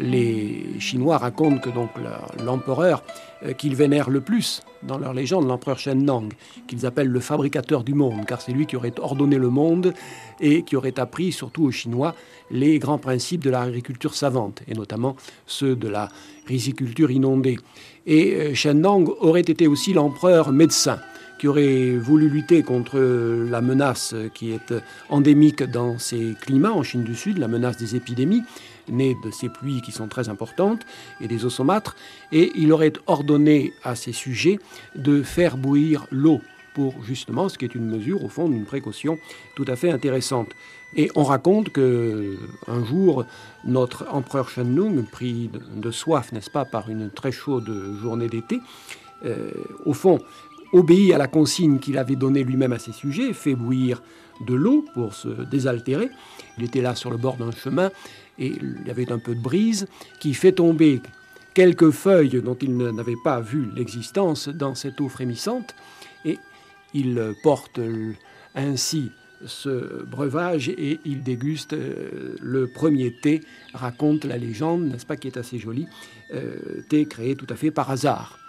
Les 0.00 0.78
Chinois 0.78 1.18
racontent 1.18 1.58
que 1.58 1.70
l'empereur 2.42 3.02
euh, 3.44 3.52
qu'ils 3.52 3.74
vénèrent 3.74 4.10
le 4.10 4.20
plus 4.20 4.62
dans 4.82 4.98
leur 4.98 5.12
légende, 5.12 5.46
l'empereur 5.46 5.78
Shen 5.78 6.04
Nang, 6.04 6.32
qu'ils 6.66 6.86
appellent 6.86 7.08
le 7.08 7.20
fabricateur 7.20 7.84
du 7.84 7.92
monde, 7.92 8.24
car 8.26 8.40
c'est 8.40 8.52
lui 8.52 8.66
qui 8.66 8.76
aurait 8.76 8.98
ordonné 8.98 9.36
le 9.36 9.50
monde 9.50 9.92
et 10.40 10.62
qui 10.62 10.74
aurait 10.76 10.98
appris 10.98 11.32
surtout 11.32 11.64
aux 11.64 11.70
Chinois 11.70 12.14
les 12.50 12.78
grands 12.78 12.98
principes 12.98 13.44
de 13.44 13.50
l'agriculture 13.50 14.14
savante, 14.14 14.62
et 14.68 14.74
notamment 14.74 15.16
ceux 15.46 15.76
de 15.76 15.88
la 15.88 16.08
riziculture 16.46 17.10
inondée. 17.10 17.58
Et 18.06 18.34
euh, 18.34 18.54
Shen 18.54 18.80
Nang 18.80 19.08
aurait 19.20 19.40
été 19.40 19.66
aussi 19.66 19.92
l'empereur 19.92 20.52
médecin 20.52 20.98
qui 21.38 21.48
aurait 21.48 21.96
voulu 21.96 22.28
lutter 22.28 22.62
contre 22.62 22.98
la 22.98 23.62
menace 23.62 24.14
qui 24.34 24.52
est 24.52 24.74
endémique 25.08 25.62
dans 25.62 25.98
ces 25.98 26.34
climats 26.38 26.72
en 26.72 26.82
Chine 26.82 27.02
du 27.02 27.14
Sud, 27.14 27.38
la 27.38 27.48
menace 27.48 27.78
des 27.78 27.96
épidémies, 27.96 28.42
nées 28.88 29.16
de 29.24 29.30
ces 29.30 29.48
pluies 29.48 29.82
qui 29.82 29.92
sont 29.92 30.08
très 30.08 30.28
importantes 30.28 30.82
et 31.20 31.28
des 31.28 31.44
eaux 31.44 31.50
saumâtres, 31.50 31.96
et 32.32 32.52
il 32.54 32.72
aurait 32.72 32.92
ordonné 33.06 33.72
à 33.82 33.94
ces 33.94 34.12
sujets 34.12 34.58
de 34.94 35.22
faire 35.22 35.56
bouillir 35.56 36.06
l'eau 36.10 36.40
pour 36.74 37.02
justement, 37.02 37.48
ce 37.48 37.58
qui 37.58 37.64
est 37.64 37.74
une 37.74 37.86
mesure 37.86 38.24
au 38.24 38.28
fond 38.28 38.48
d'une 38.48 38.64
précaution 38.64 39.18
tout 39.56 39.64
à 39.66 39.76
fait 39.76 39.90
intéressante. 39.90 40.48
Et 40.96 41.10
on 41.14 41.24
raconte 41.24 41.70
que 41.70 42.36
un 42.66 42.84
jour, 42.84 43.24
notre 43.64 44.06
empereur 44.10 44.48
Shenlong, 44.48 45.04
pris 45.10 45.50
de 45.76 45.90
soif, 45.90 46.32
n'est-ce 46.32 46.50
pas, 46.50 46.64
par 46.64 46.88
une 46.90 47.10
très 47.10 47.32
chaude 47.32 47.70
journée 48.00 48.28
d'été, 48.28 48.60
euh, 49.24 49.50
au 49.84 49.92
fond, 49.92 50.18
obéit 50.72 51.12
à 51.12 51.18
la 51.18 51.28
consigne 51.28 51.78
qu'il 51.78 51.98
avait 51.98 52.16
donnée 52.16 52.42
lui-même 52.42 52.72
à 52.72 52.78
ses 52.78 52.92
sujets, 52.92 53.32
fait 53.32 53.54
bouillir 53.54 54.02
de 54.46 54.54
l'eau 54.54 54.84
pour 54.94 55.14
se 55.14 55.28
désaltérer. 55.28 56.08
Il 56.58 56.64
était 56.64 56.80
là 56.80 56.94
sur 56.94 57.10
le 57.10 57.16
bord 57.16 57.36
d'un 57.36 57.50
chemin 57.52 57.90
il 58.46 58.76
y 58.86 58.90
avait 58.90 59.12
un 59.12 59.18
peu 59.18 59.34
de 59.34 59.40
brise 59.40 59.86
qui 60.18 60.34
fait 60.34 60.52
tomber 60.52 61.00
quelques 61.54 61.90
feuilles 61.90 62.40
dont 62.42 62.54
il 62.54 62.76
n'avait 62.76 63.14
pas 63.22 63.40
vu 63.40 63.68
l'existence 63.74 64.48
dans 64.48 64.74
cette 64.74 65.00
eau 65.00 65.08
frémissante 65.08 65.74
et 66.24 66.38
il 66.94 67.34
porte 67.42 67.80
ainsi 68.54 69.10
ce 69.46 70.04
breuvage 70.04 70.68
et 70.68 71.00
il 71.04 71.22
déguste 71.22 71.72
euh, 71.72 72.36
le 72.40 72.66
premier 72.66 73.12
thé, 73.22 73.40
raconte 73.72 74.24
la 74.24 74.36
légende, 74.36 74.84
n'est-ce 74.84 75.06
pas, 75.06 75.16
qui 75.16 75.28
est 75.28 75.36
assez 75.36 75.58
joli, 75.58 75.86
euh, 76.34 76.82
thé 76.88 77.06
créé 77.06 77.36
tout 77.36 77.46
à 77.48 77.56
fait 77.56 77.70
par 77.70 77.90
hasard. 77.90 78.39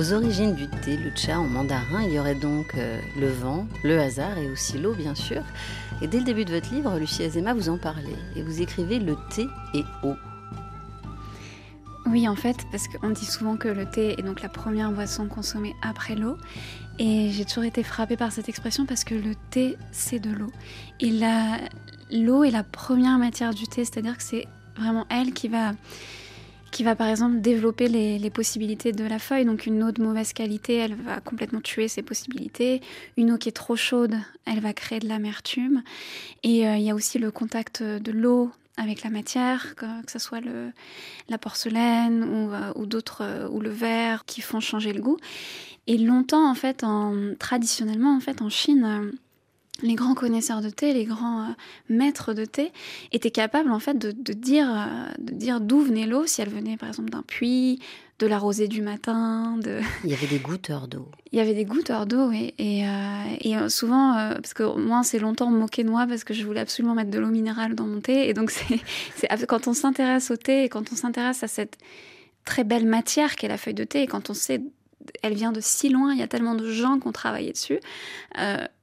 Aux 0.00 0.14
origines 0.14 0.54
du 0.54 0.66
thé, 0.66 0.96
le 0.96 1.14
cha 1.14 1.38
en 1.38 1.46
mandarin, 1.46 2.02
il 2.04 2.14
y 2.14 2.18
aurait 2.18 2.34
donc 2.34 2.74
euh, 2.74 2.98
le 3.18 3.28
vent, 3.28 3.66
le 3.84 4.00
hasard 4.00 4.38
et 4.38 4.48
aussi 4.48 4.78
l'eau, 4.78 4.94
bien 4.94 5.14
sûr. 5.14 5.42
Et 6.00 6.06
dès 6.06 6.20
le 6.20 6.24
début 6.24 6.46
de 6.46 6.54
votre 6.54 6.72
livre, 6.72 6.98
Lucie 6.98 7.22
Azema, 7.22 7.52
vous 7.52 7.68
en 7.68 7.76
parlez. 7.76 8.16
Et 8.34 8.42
vous 8.42 8.62
écrivez 8.62 8.98
le 8.98 9.14
thé 9.28 9.46
et 9.74 9.84
eau. 10.02 10.14
Oui, 12.06 12.26
en 12.26 12.34
fait, 12.34 12.56
parce 12.72 12.88
qu'on 12.88 13.10
dit 13.10 13.26
souvent 13.26 13.58
que 13.58 13.68
le 13.68 13.84
thé 13.84 14.18
est 14.18 14.22
donc 14.22 14.40
la 14.40 14.48
première 14.48 14.90
boisson 14.90 15.26
consommée 15.26 15.74
après 15.82 16.14
l'eau. 16.14 16.38
Et 16.98 17.28
j'ai 17.30 17.44
toujours 17.44 17.64
été 17.64 17.82
frappée 17.82 18.16
par 18.16 18.32
cette 18.32 18.48
expression 18.48 18.86
parce 18.86 19.04
que 19.04 19.14
le 19.14 19.34
thé, 19.50 19.76
c'est 19.92 20.18
de 20.18 20.30
l'eau. 20.30 20.50
Et 21.00 21.12
l'eau 22.10 22.42
est 22.42 22.50
la 22.50 22.64
première 22.64 23.18
matière 23.18 23.52
du 23.52 23.66
thé, 23.66 23.84
c'est-à-dire 23.84 24.16
que 24.16 24.22
c'est 24.22 24.48
vraiment 24.78 25.04
elle 25.10 25.34
qui 25.34 25.48
va 25.48 25.72
qui 26.70 26.84
va 26.84 26.94
par 26.94 27.08
exemple 27.08 27.40
développer 27.40 27.88
les, 27.88 28.30
possibilités 28.30 28.92
de 28.92 29.04
la 29.04 29.18
feuille. 29.18 29.44
Donc 29.44 29.66
une 29.66 29.82
eau 29.82 29.92
de 29.92 30.02
mauvaise 30.02 30.32
qualité, 30.32 30.76
elle 30.76 30.94
va 30.94 31.20
complètement 31.20 31.60
tuer 31.60 31.88
ses 31.88 32.02
possibilités. 32.02 32.80
Une 33.16 33.32
eau 33.32 33.38
qui 33.38 33.48
est 33.48 33.52
trop 33.52 33.76
chaude, 33.76 34.16
elle 34.46 34.60
va 34.60 34.72
créer 34.72 35.00
de 35.00 35.08
l'amertume. 35.08 35.82
Et 36.42 36.66
euh, 36.66 36.76
il 36.76 36.82
y 36.82 36.90
a 36.90 36.94
aussi 36.94 37.18
le 37.18 37.30
contact 37.30 37.82
de 37.82 38.12
l'eau 38.12 38.50
avec 38.76 39.02
la 39.02 39.10
matière, 39.10 39.74
que, 39.76 39.86
ce 40.10 40.18
soit 40.18 40.40
la 41.28 41.38
porcelaine 41.38 42.24
ou, 42.24 42.52
euh, 42.52 42.86
d'autres 42.86 43.22
euh, 43.22 43.48
ou 43.48 43.60
le 43.60 43.70
verre 43.70 44.24
qui 44.24 44.40
font 44.40 44.60
changer 44.60 44.92
le 44.92 45.02
goût. 45.02 45.18
Et 45.86 45.98
longtemps 45.98 46.48
en 46.48 46.54
fait, 46.54 46.84
en, 46.84 47.34
traditionnellement 47.38 48.16
en 48.16 48.20
fait 48.20 48.42
en 48.42 48.48
Chine 48.48 49.12
les 49.82 49.94
grands 49.94 50.14
connaisseurs 50.14 50.60
de 50.60 50.70
thé, 50.70 50.92
les 50.92 51.04
grands 51.04 51.42
euh, 51.42 51.52
maîtres 51.88 52.34
de 52.34 52.44
thé, 52.44 52.72
étaient 53.12 53.30
capables 53.30 53.70
en 53.70 53.78
fait 53.78 53.98
de, 53.98 54.32
dire, 54.32 54.68
euh, 54.68 55.12
de 55.18 55.34
dire 55.34 55.60
d'où 55.60 55.80
venait 55.80 56.06
l'eau, 56.06 56.26
si 56.26 56.40
elle 56.42 56.50
venait 56.50 56.76
par 56.76 56.88
exemple 56.88 57.10
d'un 57.10 57.22
puits, 57.22 57.80
de 58.18 58.26
la 58.26 58.38
rosée 58.38 58.68
du 58.68 58.82
matin. 58.82 59.56
De... 59.56 59.80
Il 60.04 60.10
y 60.10 60.14
avait 60.14 60.26
des 60.26 60.38
goutteurs 60.38 60.88
d'eau. 60.88 61.08
Il 61.32 61.38
y 61.38 61.40
avait 61.40 61.54
des 61.54 61.64
goutteurs 61.64 62.06
d'eau 62.06 62.30
et, 62.32 62.54
et, 62.58 62.86
euh, 63.56 63.68
souvent, 63.68 64.12
parce 64.34 64.52
que 64.52 64.78
moi 64.78 65.02
c'est 65.02 65.18
longtemps 65.18 65.50
moqué 65.50 65.84
de 65.84 65.90
moi 65.90 66.06
parce 66.06 66.24
que 66.24 66.34
je 66.34 66.44
voulais 66.44 66.60
absolument 66.60 66.94
mettre 66.94 67.10
de 67.10 67.18
l'eau 67.18 67.30
minérale 67.30 67.74
dans 67.74 67.86
mon 67.86 68.00
thé 68.00 68.28
et 68.28 68.34
donc 68.34 68.50
c'est 69.14 69.46
quand 69.46 69.68
on 69.68 69.72
s'intéresse 69.72 70.30
au 70.30 70.36
thé 70.36 70.64
et 70.64 70.68
quand 70.68 70.92
on 70.92 70.96
s'intéresse 70.96 71.42
à 71.42 71.48
cette 71.48 71.78
très 72.44 72.64
belle 72.64 72.86
matière 72.86 73.36
qu'est 73.36 73.48
la 73.48 73.56
feuille 73.56 73.74
de 73.74 73.84
thé 73.84 74.02
et 74.02 74.06
quand 74.06 74.28
on 74.28 74.34
sait 74.34 74.60
elle 75.22 75.34
vient 75.34 75.50
de 75.50 75.60
si 75.62 75.88
loin, 75.88 76.12
il 76.12 76.18
y 76.18 76.22
a 76.22 76.28
tellement 76.28 76.54
de 76.54 76.70
gens 76.70 76.98
qui 76.98 77.08
ont 77.08 77.12
travaillé 77.12 77.52
dessus 77.52 77.80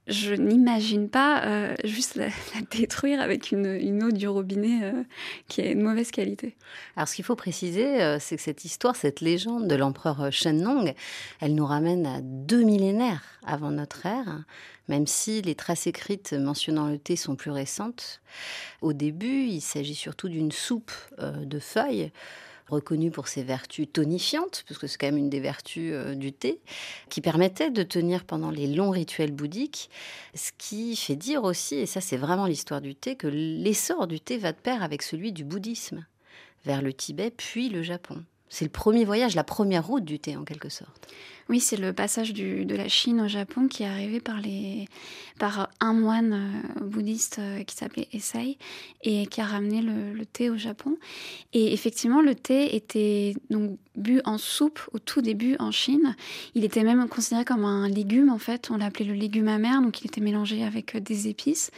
je 0.07 0.33
n'imagine 0.33 1.09
pas 1.09 1.43
euh, 1.45 1.75
juste 1.83 2.15
la, 2.15 2.29
détruire 2.71 3.21
avec 3.21 3.51
une, 3.51 4.03
eau 4.03 4.11
du 4.11 4.27
robinet 4.27 4.83
euh, 4.83 5.03
qui 5.47 5.61
est 5.61 5.75
de 5.75 5.81
mauvaise 5.81 6.11
qualité. 6.11 6.55
Alors 6.95 7.07
ce 7.07 7.15
qu'il 7.15 7.25
faut 7.25 7.35
préciser, 7.35 8.01
euh, 8.01 8.17
c'est 8.19 8.37
que 8.37 8.41
cette 8.41 8.63
histoire, 8.65 8.95
cette 8.95 9.21
légende 9.21 9.67
de 9.67 9.75
l'empereur 9.75 10.31
Shenlong, 10.31 10.93
elle 11.41 11.55
nous 11.55 11.65
ramène 11.65 12.05
à 12.05 12.21
deux 12.21 12.63
millénaires 12.63 13.23
avant 13.45 13.71
notre 13.71 14.05
ère, 14.05 14.43
même 14.87 15.07
si 15.07 15.41
les 15.41 15.55
traces 15.55 15.87
écrites 15.87 16.33
mentionnant 16.33 16.87
le 16.87 16.97
thé 16.97 17.15
sont 17.15 17.35
plus 17.35 17.51
récentes. 17.51 18.21
Au 18.81 18.93
début, 18.93 19.45
il 19.47 19.61
s'agit 19.61 19.95
surtout 19.95 20.29
d'une 20.29 20.51
soupe 20.51 20.91
de 21.19 21.59
feuilles 21.59 22.11
reconnu 22.67 23.11
pour 23.11 23.27
ses 23.27 23.43
vertus 23.43 23.87
tonifiantes, 23.91 24.63
puisque 24.65 24.87
c'est 24.87 24.97
quand 24.97 25.07
même 25.07 25.17
une 25.17 25.29
des 25.29 25.39
vertus 25.39 25.91
euh, 25.93 26.15
du 26.15 26.33
thé, 26.33 26.59
qui 27.09 27.21
permettait 27.21 27.71
de 27.71 27.83
tenir 27.83 28.25
pendant 28.25 28.51
les 28.51 28.67
longs 28.67 28.89
rituels 28.89 29.31
bouddhiques, 29.31 29.89
ce 30.33 30.51
qui 30.57 30.95
fait 30.95 31.15
dire 31.15 31.43
aussi, 31.43 31.75
et 31.75 31.85
ça 31.85 32.01
c'est 32.01 32.17
vraiment 32.17 32.45
l'histoire 32.45 32.81
du 32.81 32.95
thé, 32.95 33.15
que 33.15 33.27
l'essor 33.27 34.07
du 34.07 34.19
thé 34.19 34.37
va 34.37 34.51
de 34.51 34.57
pair 34.57 34.83
avec 34.83 35.01
celui 35.01 35.31
du 35.31 35.43
bouddhisme, 35.43 36.05
vers 36.65 36.81
le 36.81 36.93
Tibet 36.93 37.31
puis 37.31 37.69
le 37.69 37.83
Japon. 37.83 38.23
C'est 38.49 38.65
le 38.65 38.71
premier 38.71 39.05
voyage, 39.05 39.35
la 39.35 39.43
première 39.43 39.85
route 39.85 40.05
du 40.05 40.19
thé 40.19 40.37
en 40.37 40.43
quelque 40.43 40.69
sorte. 40.69 41.07
Oui, 41.49 41.61
c'est 41.61 41.77
le 41.77 41.93
passage 41.93 42.33
de 42.33 42.75
la 42.75 42.89
Chine 42.89 43.21
au 43.21 43.27
Japon 43.29 43.69
qui 43.69 43.83
est 43.83 43.87
arrivé 43.87 44.19
par, 44.19 44.41
les, 44.41 44.89
par 45.39 45.69
un 45.79 45.93
moine 45.93 46.33
euh, 46.77 46.83
bouddhiste 46.83 47.39
euh, 47.39 47.63
qui 47.63 47.73
s'appelait 47.73 48.09
Esai 48.11 48.57
et 49.01 49.27
qui 49.27 49.39
a 49.39 49.45
ramené 49.45 49.81
le, 49.81 50.25
thé 50.25 50.49
au 50.49 50.57
Japon. 50.57 50.97
Et 51.53 51.71
effectivement, 51.71 52.21
le 52.21 52.35
thé 52.35 52.75
était 52.75 53.33
donc 53.49 53.77
bu 53.95 54.19
en 54.25 54.37
soupe 54.37 54.81
au 54.91 54.99
tout 54.99 55.21
début 55.21 55.55
en 55.59 55.71
Chine. 55.71 56.17
Il 56.53 56.65
était 56.65 56.83
même 56.83 57.07
considéré 57.07 57.45
comme 57.45 57.63
un 57.63 57.87
légume 57.87 58.29
en 58.29 58.39
fait. 58.39 58.69
On 58.69 58.77
l'appelait 58.77 59.05
le 59.05 59.13
légume 59.13 59.47
amer, 59.47 59.81
donc 59.81 60.01
il 60.01 60.07
était 60.07 60.21
mélangé 60.21 60.65
avec 60.65 60.95
euh, 60.95 60.99
des 60.99 61.29
épices. 61.29 61.71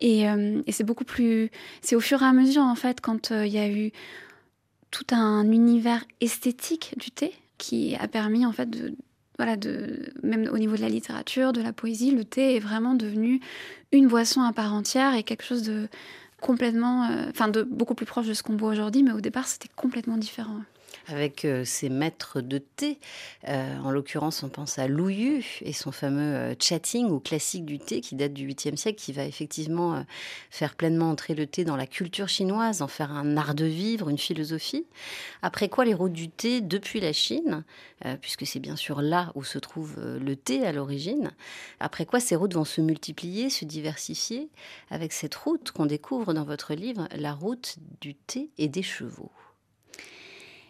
Et, 0.00 0.22
et 0.22 0.72
c'est 0.72 0.82
beaucoup 0.82 1.04
plus. 1.04 1.48
C'est 1.80 1.94
au 1.94 2.00
fur 2.00 2.22
et 2.22 2.24
à 2.24 2.32
mesure 2.32 2.62
en 2.62 2.74
fait 2.74 3.00
quand 3.00 3.30
il 3.30 3.52
y 3.52 3.58
a 3.58 3.68
eu 3.68 3.92
tout 4.92 5.06
un 5.10 5.50
univers 5.50 6.04
esthétique 6.20 6.94
du 6.96 7.10
thé 7.10 7.32
qui 7.58 7.96
a 7.96 8.06
permis 8.06 8.46
en 8.46 8.52
fait 8.52 8.70
de 8.70 8.94
voilà 9.38 9.56
de 9.56 10.12
même 10.22 10.48
au 10.52 10.58
niveau 10.58 10.76
de 10.76 10.82
la 10.82 10.88
littérature, 10.88 11.52
de 11.52 11.62
la 11.62 11.72
poésie, 11.72 12.12
le 12.12 12.24
thé 12.24 12.54
est 12.54 12.60
vraiment 12.60 12.94
devenu 12.94 13.40
une 13.90 14.06
boisson 14.06 14.42
à 14.42 14.52
part 14.52 14.72
entière 14.72 15.14
et 15.14 15.24
quelque 15.24 15.42
chose 15.42 15.62
de 15.62 15.88
complètement 16.40 17.04
euh, 17.04 17.30
enfin 17.30 17.48
de 17.48 17.62
beaucoup 17.62 17.94
plus 17.94 18.06
proche 18.06 18.26
de 18.26 18.34
ce 18.34 18.42
qu'on 18.42 18.54
boit 18.54 18.70
aujourd'hui 18.70 19.02
mais 19.02 19.12
au 19.12 19.20
départ 19.20 19.46
c'était 19.46 19.70
complètement 19.74 20.16
différent 20.16 20.60
avec 21.08 21.44
euh, 21.44 21.64
ses 21.64 21.88
maîtres 21.88 22.40
de 22.40 22.58
thé. 22.58 22.98
Euh, 23.48 23.78
en 23.78 23.90
l'occurrence, 23.90 24.42
on 24.42 24.48
pense 24.48 24.78
à 24.78 24.88
Louyu 24.88 25.44
et 25.62 25.72
son 25.72 25.92
fameux 25.92 26.34
euh, 26.34 26.54
chatting 26.58 27.06
ou 27.06 27.20
classique 27.20 27.64
du 27.64 27.78
thé 27.78 28.00
qui 28.00 28.14
date 28.14 28.32
du 28.32 28.48
8e 28.48 28.76
siècle, 28.76 28.98
qui 28.98 29.12
va 29.12 29.24
effectivement 29.24 30.04
faire 30.50 30.74
pleinement 30.74 31.10
entrer 31.10 31.34
le 31.34 31.46
thé 31.46 31.64
dans 31.64 31.76
la 31.76 31.86
culture 31.86 32.28
chinoise, 32.28 32.82
en 32.82 32.88
faire 32.88 33.12
un 33.12 33.36
art 33.36 33.54
de 33.54 33.64
vivre, 33.64 34.08
une 34.08 34.18
philosophie. 34.18 34.86
Après 35.42 35.68
quoi, 35.68 35.84
les 35.84 35.94
routes 35.94 36.12
du 36.12 36.28
thé 36.28 36.60
depuis 36.60 37.00
la 37.00 37.12
Chine, 37.12 37.64
puisque 38.20 38.46
c'est 38.46 38.60
bien 38.60 38.76
sûr 38.76 39.02
là 39.02 39.32
où 39.34 39.44
se 39.44 39.58
trouve 39.58 39.96
le 40.00 40.36
thé 40.36 40.64
à 40.66 40.72
l'origine. 40.72 41.32
Après 41.80 42.06
quoi, 42.06 42.20
ces 42.20 42.36
routes 42.36 42.54
vont 42.54 42.64
se 42.64 42.80
multiplier, 42.80 43.50
se 43.50 43.64
diversifier, 43.64 44.48
avec 44.90 45.12
cette 45.12 45.34
route 45.34 45.70
qu'on 45.70 45.86
découvre 45.86 46.34
dans 46.34 46.44
votre 46.44 46.74
livre, 46.74 47.08
la 47.16 47.32
route 47.32 47.76
du 48.00 48.14
thé 48.14 48.50
et 48.58 48.68
des 48.68 48.82
chevaux. 48.82 49.30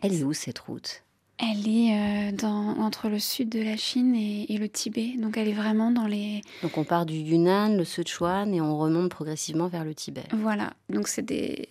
Elle 0.03 0.15
est 0.15 0.25
où 0.25 0.33
cette 0.33 0.59
route? 0.59 1.03
Elle 1.39 1.69
est 1.69 1.97
euh, 1.97 2.33
dans, 2.33 2.77
entre 2.79 3.09
le 3.09 3.19
sud 3.19 3.49
de 3.49 3.63
la 3.63 3.77
Chine 3.77 4.15
et, 4.15 4.57
le 4.59 4.69
Tibet. 4.69 5.15
Donc 5.19 5.37
elle 5.37 5.49
est 5.49 5.55
vraiment 5.55 5.91
dans 5.91 6.07
les... 6.07 6.43
Donc 6.63 6.79
on 6.79 6.85
part 6.85 7.05
du 7.07 7.15
Yunnan, 7.15 7.77
le 7.77 7.85
Sichuan 7.85 8.55
et 8.55 8.61
on 8.61 8.79
remonte 8.79 9.11
progressivement 9.11 9.67
vers 9.67 9.85
le 9.85 9.95
Tibet. 9.95 10.25
Voilà. 10.33 10.73
Donc 10.89 11.09
c'est 11.09 11.23
des, 11.23 11.69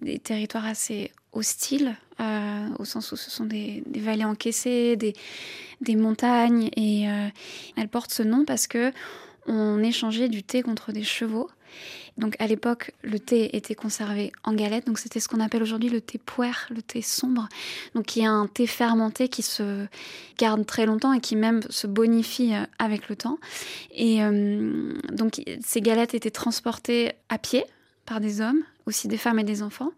des 0.00 0.18
territoires 0.18 0.64
assez 0.64 1.10
hostiles, 1.32 1.94
euh, 2.20 2.68
au 2.78 2.84
sens 2.84 3.12
où 3.12 3.16
ce 3.16 3.30
sont 3.30 3.44
des, 3.44 3.82
vallées 3.96 4.24
encaissées, 4.24 4.96
des, 4.96 5.14
des 5.80 5.96
montagnes, 5.96 6.70
et 6.76 7.08
euh, 7.08 7.28
elle 7.76 7.88
porte 7.88 8.10
ce 8.10 8.22
nom 8.22 8.44
parce 8.44 8.66
que 8.66 8.92
on 9.46 9.82
échangeait 9.82 10.28
du 10.28 10.42
thé 10.42 10.62
contre 10.62 10.92
des 10.92 11.02
chevaux. 11.02 11.50
Donc 12.18 12.36
à 12.38 12.46
l'époque, 12.46 12.92
le 13.02 13.18
thé 13.18 13.56
était 13.56 13.74
conservé 13.74 14.32
en 14.44 14.52
galette, 14.52 14.86
donc 14.86 14.98
c'était 14.98 15.20
ce 15.20 15.28
qu'on 15.28 15.40
appelle 15.40 15.62
aujourd'hui 15.62 15.88
le 15.88 16.00
thé 16.00 16.18
puer, 16.18 16.50
le 16.70 16.82
thé 16.82 17.02
sombre, 17.02 17.48
donc 17.94 18.06
qui 18.06 18.20
est 18.20 18.26
un 18.26 18.46
thé 18.46 18.66
fermenté 18.66 19.28
qui 19.28 19.42
se 19.42 19.86
garde 20.38 20.66
très 20.66 20.86
longtemps 20.86 21.12
et 21.12 21.20
qui 21.20 21.36
même 21.36 21.60
se 21.70 21.86
bonifie 21.86 22.54
euh, 22.54 22.64
avec 22.78 23.08
le 23.08 23.16
temps. 23.16 23.38
Et 23.92 24.20
donc 25.12 25.42
ces 25.60 25.80
galettes 25.80 26.14
étaient 26.14 26.30
transportées 26.30 27.12
à 27.28 27.38
pied 27.38 27.64
par 28.10 28.20
des 28.20 28.40
hommes, 28.40 28.64
aussi 28.86 29.06
des 29.06 29.16
femmes 29.16 29.38
et 29.38 29.44
des 29.44 29.62
enfants, 29.62 29.92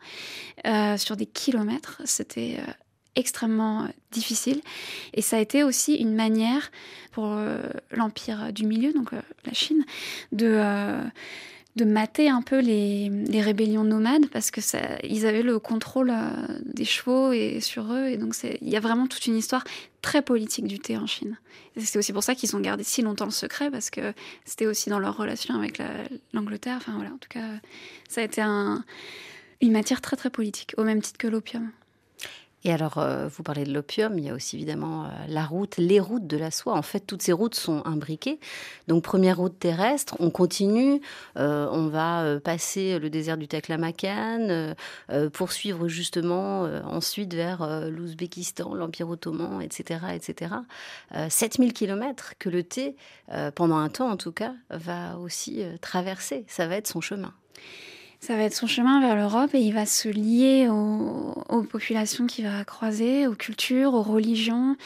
euh, 0.67 0.99
sur 0.99 1.17
des 1.17 1.25
kilomètres. 1.27 2.03
C'était 2.05 2.59
euh, 2.59 2.73
extrêmement 3.17 3.89
difficile. 4.11 4.61
Et 5.15 5.23
ça 5.23 5.37
a 5.37 5.41
été 5.41 5.65
aussi 5.65 5.95
une 5.95 6.15
manière 6.15 6.71
pour 7.11 7.29
euh, 7.29 7.59
l'Empire 7.91 8.53
du 8.53 8.67
Milieu, 8.67 8.93
donc 8.93 9.13
la 9.13 9.53
Chine, 9.55 9.85
de 10.31 10.61
de 11.77 11.85
mater 11.85 12.29
un 12.29 12.43
peu 12.43 12.61
les, 12.61 13.11
rébellions 13.41 13.85
nomades 13.85 14.29
parce 14.31 14.51
que 14.51 14.61
ça, 14.61 14.79
ils 15.03 15.27
avaient 15.27 15.43
le 15.43 15.59
contrôle 15.59 16.11
euh, 16.11 16.31
des 16.65 16.85
chevaux 16.85 17.33
et 17.33 17.61
sur 17.61 17.93
eux 17.93 18.09
et 18.09 18.19
donc 18.19 18.35
il 18.43 18.69
y 18.69 18.77
a 18.77 18.81
vraiment 18.81 19.07
toute 19.07 19.27
une 19.27 19.37
histoire 19.37 19.65
très 20.03 20.21
politique 20.23 20.67
du 20.67 20.79
thé 20.79 20.97
en 20.97 21.07
Chine. 21.07 21.39
C'est 21.79 21.99
aussi 21.99 22.13
pour 22.13 22.23
ça 22.23 22.35
qu'ils 22.35 22.55
ont 22.55 22.61
gardé 22.61 22.85
si 22.85 23.01
longtemps 23.01 23.25
le 23.25 23.31
secret 23.31 23.71
parce 23.71 23.89
que 23.89 24.13
c'était 24.45 24.67
aussi 24.67 24.91
dans 24.91 24.99
leur 24.99 25.17
relation 25.17 25.55
avec 25.55 25.81
l'Angleterre. 26.35 26.77
Enfin 26.77 26.93
voilà, 26.97 27.11
en 27.11 27.17
tout 27.17 27.31
cas, 27.31 27.47
ça 28.09 28.21
a 28.21 28.25
été 28.25 28.43
un, 28.43 28.85
une 29.63 29.73
matière 29.73 30.03
très 30.03 30.17
très 30.17 30.29
politique 30.29 30.75
au 30.77 30.85
même 30.85 31.01
titre 31.01 31.19
que 31.19 31.29
l'opium. 31.29 31.71
Et 32.65 32.73
alors, 32.73 32.99
euh, 32.99 33.27
vous 33.27 33.43
parlez 33.43 33.65
de 33.65 33.73
l'opium, 33.73 34.19
il 34.19 34.25
y 34.25 34.31
a 34.31 34.35
aussi 34.35 34.57
évidemment 34.57 35.05
euh, 35.05 35.09
la 35.29 35.45
route, 35.45 35.77
les 35.79 35.99
routes 35.99 36.27
de 36.27 36.37
la 36.37 36.51
soie. 36.51 36.75
En 36.75 36.83
fait, 36.83 37.01
toutes 37.01 37.23
ces 37.23 37.33
routes 37.33 37.57
sont 37.57 37.83
imbriquées. 37.85 38.39
Donc, 38.87 39.03
première 39.03 39.39
route 39.39 39.59
terrestre, 39.59 40.17
on 40.21 40.31
continue, 40.31 41.01
euh, 41.39 41.69
on 41.73 41.89
va 41.89 42.39
passer 42.41 42.99
le 42.99 43.11
désert 43.11 43.37
du 43.37 43.49
Taklamakan, 43.49 44.75
poursuivre 45.33 45.89
justement 45.89 46.63
ensuite 46.85 47.35
vers 47.35 47.89
l'Ouzbékistan, 47.91 48.75
l'Empire 48.75 49.09
ottoman, 49.09 49.61
etc. 49.61 50.01
etc. 50.15 50.55
7000 51.29 51.73
kilomètres 51.73 52.35
que 52.39 52.49
le 52.49 52.63
thé, 52.63 52.97
pendant 53.55 53.77
un 53.77 53.89
temps 53.89 54.11
en 54.11 54.17
tout 54.17 54.33
cas, 54.33 54.55
va 54.71 55.19
aussi 55.19 55.63
traverser. 55.81 56.45
Ça 56.49 56.67
va 56.67 56.77
être 56.77 56.89
son 56.89 57.01
chemin 57.01 57.35
ça 58.23 58.37
va 58.37 58.45
être 58.45 58.55
son 58.55 58.69
chemin 58.69 59.01
vers 59.01 59.17
l'Europe 59.17 59.53
et 59.53 59.61
il 59.61 59.75
va 59.75 59.85
se 59.85 60.09
lier 60.09 60.69
aux, 60.69 61.63
populations 61.65 62.29
qu'il 62.29 62.45
va 62.45 62.65
croiser, 62.65 63.27
aux 63.27 63.35
cultures, 63.35 63.95
aux 63.95 64.03
religions. 64.03 64.77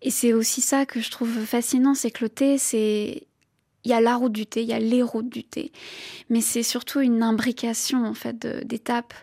Et 0.00 0.10
c'est 0.10 0.32
aussi 0.32 0.62
ça 0.62 0.86
que 0.86 0.98
je 0.98 1.10
trouve 1.10 1.44
fascinant, 1.44 1.94
c'est 1.94 2.10
que 2.10 2.24
le 2.24 2.30
thé, 2.30 2.56
c'est 2.56 3.24
il 3.84 3.90
y 3.90 3.94
a 3.94 4.00
la 4.00 4.16
route 4.16 4.32
du 4.32 4.46
thé, 4.46 4.62
il 4.62 4.68
y 4.68 4.72
a 4.72 4.78
les 4.78 5.02
routes 5.02 5.28
du 5.28 5.44
thé, 5.44 5.70
mais 6.30 6.40
c'est 6.40 6.62
surtout 6.62 7.00
une 7.00 7.22
imbrication 7.22 8.04
en 8.06 8.14
fait 8.14 8.46
d'étapes, 8.66 9.14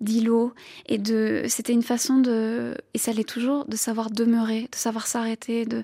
d'îlots 0.00 0.52
et 0.86 0.98
de. 0.98 1.44
C'était 1.48 1.72
une 1.72 1.82
façon 1.82 2.18
de 2.18 2.76
et 2.92 2.98
ça 2.98 3.12
l'est 3.12 3.28
toujours 3.28 3.64
de 3.64 3.76
savoir 3.76 4.10
demeurer, 4.10 4.68
de 4.70 4.76
savoir 4.76 5.06
s'arrêter, 5.06 5.64
de 5.64 5.82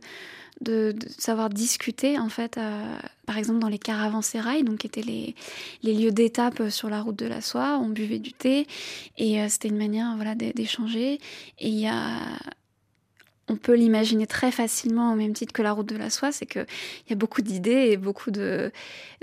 de, 0.60 0.94
savoir 1.18 1.50
discuter 1.50 2.18
en 2.18 2.28
fait, 2.28 2.58
euh, 2.58 2.98
par 3.26 3.38
exemple 3.38 3.58
dans 3.58 3.68
les 3.68 3.78
caravansérails, 3.78 4.62
donc 4.62 4.78
qui 4.78 4.86
étaient 4.86 5.02
les, 5.02 5.34
les 5.82 5.94
lieux 5.94 6.10
d'étape 6.10 6.68
sur 6.70 6.90
la 6.90 7.00
route 7.02 7.16
de 7.16 7.26
la 7.26 7.40
soie, 7.40 7.78
on 7.82 7.88
buvait 7.88 8.18
du 8.18 8.32
thé 8.32 8.66
et 9.18 9.40
euh, 9.40 9.46
c'était 9.48 9.68
une 9.68 9.78
manière 9.78 10.14
voilà 10.16 10.34
d'échanger. 10.34 11.14
Et 11.58 11.68
il 11.68 11.78
y 11.78 11.88
a 11.88 12.18
on 13.48 13.56
peut 13.56 13.74
l'imaginer 13.74 14.28
très 14.28 14.52
facilement 14.52 15.12
au 15.12 15.16
même 15.16 15.32
titre 15.32 15.52
que 15.52 15.62
la 15.62 15.72
route 15.72 15.88
de 15.88 15.96
la 15.96 16.08
soie, 16.08 16.30
c'est 16.30 16.46
qu'il 16.46 16.66
y 17.08 17.12
a 17.12 17.16
beaucoup 17.16 17.42
d'idées 17.42 17.88
et 17.90 17.96
beaucoup 17.96 18.30
de, 18.30 18.70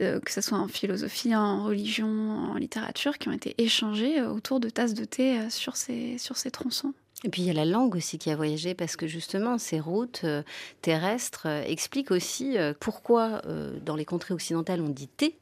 euh, 0.01 0.19
que 0.19 0.31
ce 0.33 0.41
soit 0.41 0.57
en 0.57 0.67
philosophie, 0.67 1.33
en 1.33 1.63
religion, 1.63 2.51
en 2.51 2.55
littérature, 2.55 3.19
qui 3.19 3.29
ont 3.29 3.31
été 3.31 3.55
échangées 3.57 4.21
autour 4.21 4.59
de 4.59 4.69
tasses 4.69 4.95
de 4.95 5.05
thé 5.05 5.49
sur 5.49 5.77
ces, 5.77 6.17
sur 6.17 6.35
ces 6.35 6.51
tronçons. 6.51 6.93
Et 7.23 7.29
puis 7.29 7.41
il 7.41 7.47
y 7.47 7.49
a 7.49 7.53
la 7.53 7.65
langue 7.65 7.95
aussi 7.95 8.19
qui 8.19 8.29
a 8.29 8.35
voyagé 8.35 8.75
parce 8.75 8.95
que 8.95 9.07
justement 9.07 9.57
ces 9.57 9.79
routes 9.79 10.21
euh, 10.23 10.43
terrestres 10.81 11.47
euh, 11.47 11.63
expliquent 11.63 12.11
aussi 12.11 12.57
euh, 12.57 12.73
pourquoi 12.79 13.41
dans 13.83 13.95
les 13.95 14.05
contrées 14.05 14.33
occidentales 14.33 14.81
on 14.81 14.89
dit 14.89 15.07
thé 15.07 15.37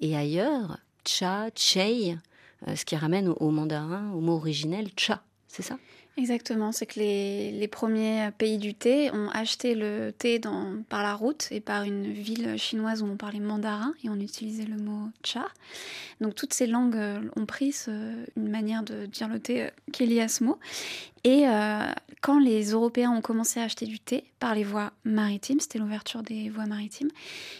et 0.00 0.16
ailleurs 0.16 0.78
cha, 1.06 1.48
chei, 1.54 2.16
ce 2.74 2.84
qui 2.84 2.96
ramène 2.96 3.28
au 3.28 3.50
mandarin, 3.50 4.10
au 4.12 4.20
mot 4.20 4.34
originel 4.34 4.88
cha, 4.96 5.22
c'est 5.48 5.62
ça? 5.62 5.78
Exactement, 6.18 6.72
c'est 6.72 6.86
que 6.86 6.98
les, 6.98 7.68
premiers 7.68 8.30
pays 8.38 8.56
du 8.56 8.72
thé 8.72 9.10
ont 9.10 9.28
acheté 9.28 9.74
le 9.74 10.12
thé 10.16 10.40
par 10.88 11.02
la 11.02 11.14
route 11.14 11.48
et 11.50 11.60
par 11.60 11.82
une 11.82 12.10
ville 12.10 12.56
chinoise 12.56 13.02
où 13.02 13.06
on 13.06 13.18
parlait 13.18 13.38
mandarin 13.38 13.92
et 14.02 14.08
on 14.08 14.18
utilisait 14.18 14.64
le 14.64 14.76
mot 14.76 15.10
cha. 15.22 15.46
Donc 16.22 16.34
toutes 16.34 16.54
ces 16.54 16.66
langues 16.66 16.96
euh, 16.96 17.20
ont 17.36 17.44
pris 17.44 17.74
une 17.86 18.48
manière 18.48 18.82
de 18.82 19.04
dire 19.04 19.28
le 19.28 19.38
thé 19.40 19.64
euh, 19.64 19.70
qui 19.92 20.04
est 20.04 20.06
liée 20.06 20.26
ce 20.28 20.42
mot. 20.42 20.58
Et 21.22 21.46
euh, 21.48 21.84
quand 22.22 22.38
les 22.38 22.70
Européens 22.70 23.10
ont 23.10 23.20
commencé 23.20 23.60
à 23.60 23.64
acheter 23.64 23.84
du 23.84 24.00
thé 24.00 24.24
par 24.38 24.54
les 24.54 24.64
voies 24.64 24.92
maritimes, 25.04 25.60
c'était 25.60 25.78
l'ouverture 25.78 26.22
des 26.22 26.48
voies 26.48 26.66
maritimes, 26.66 27.10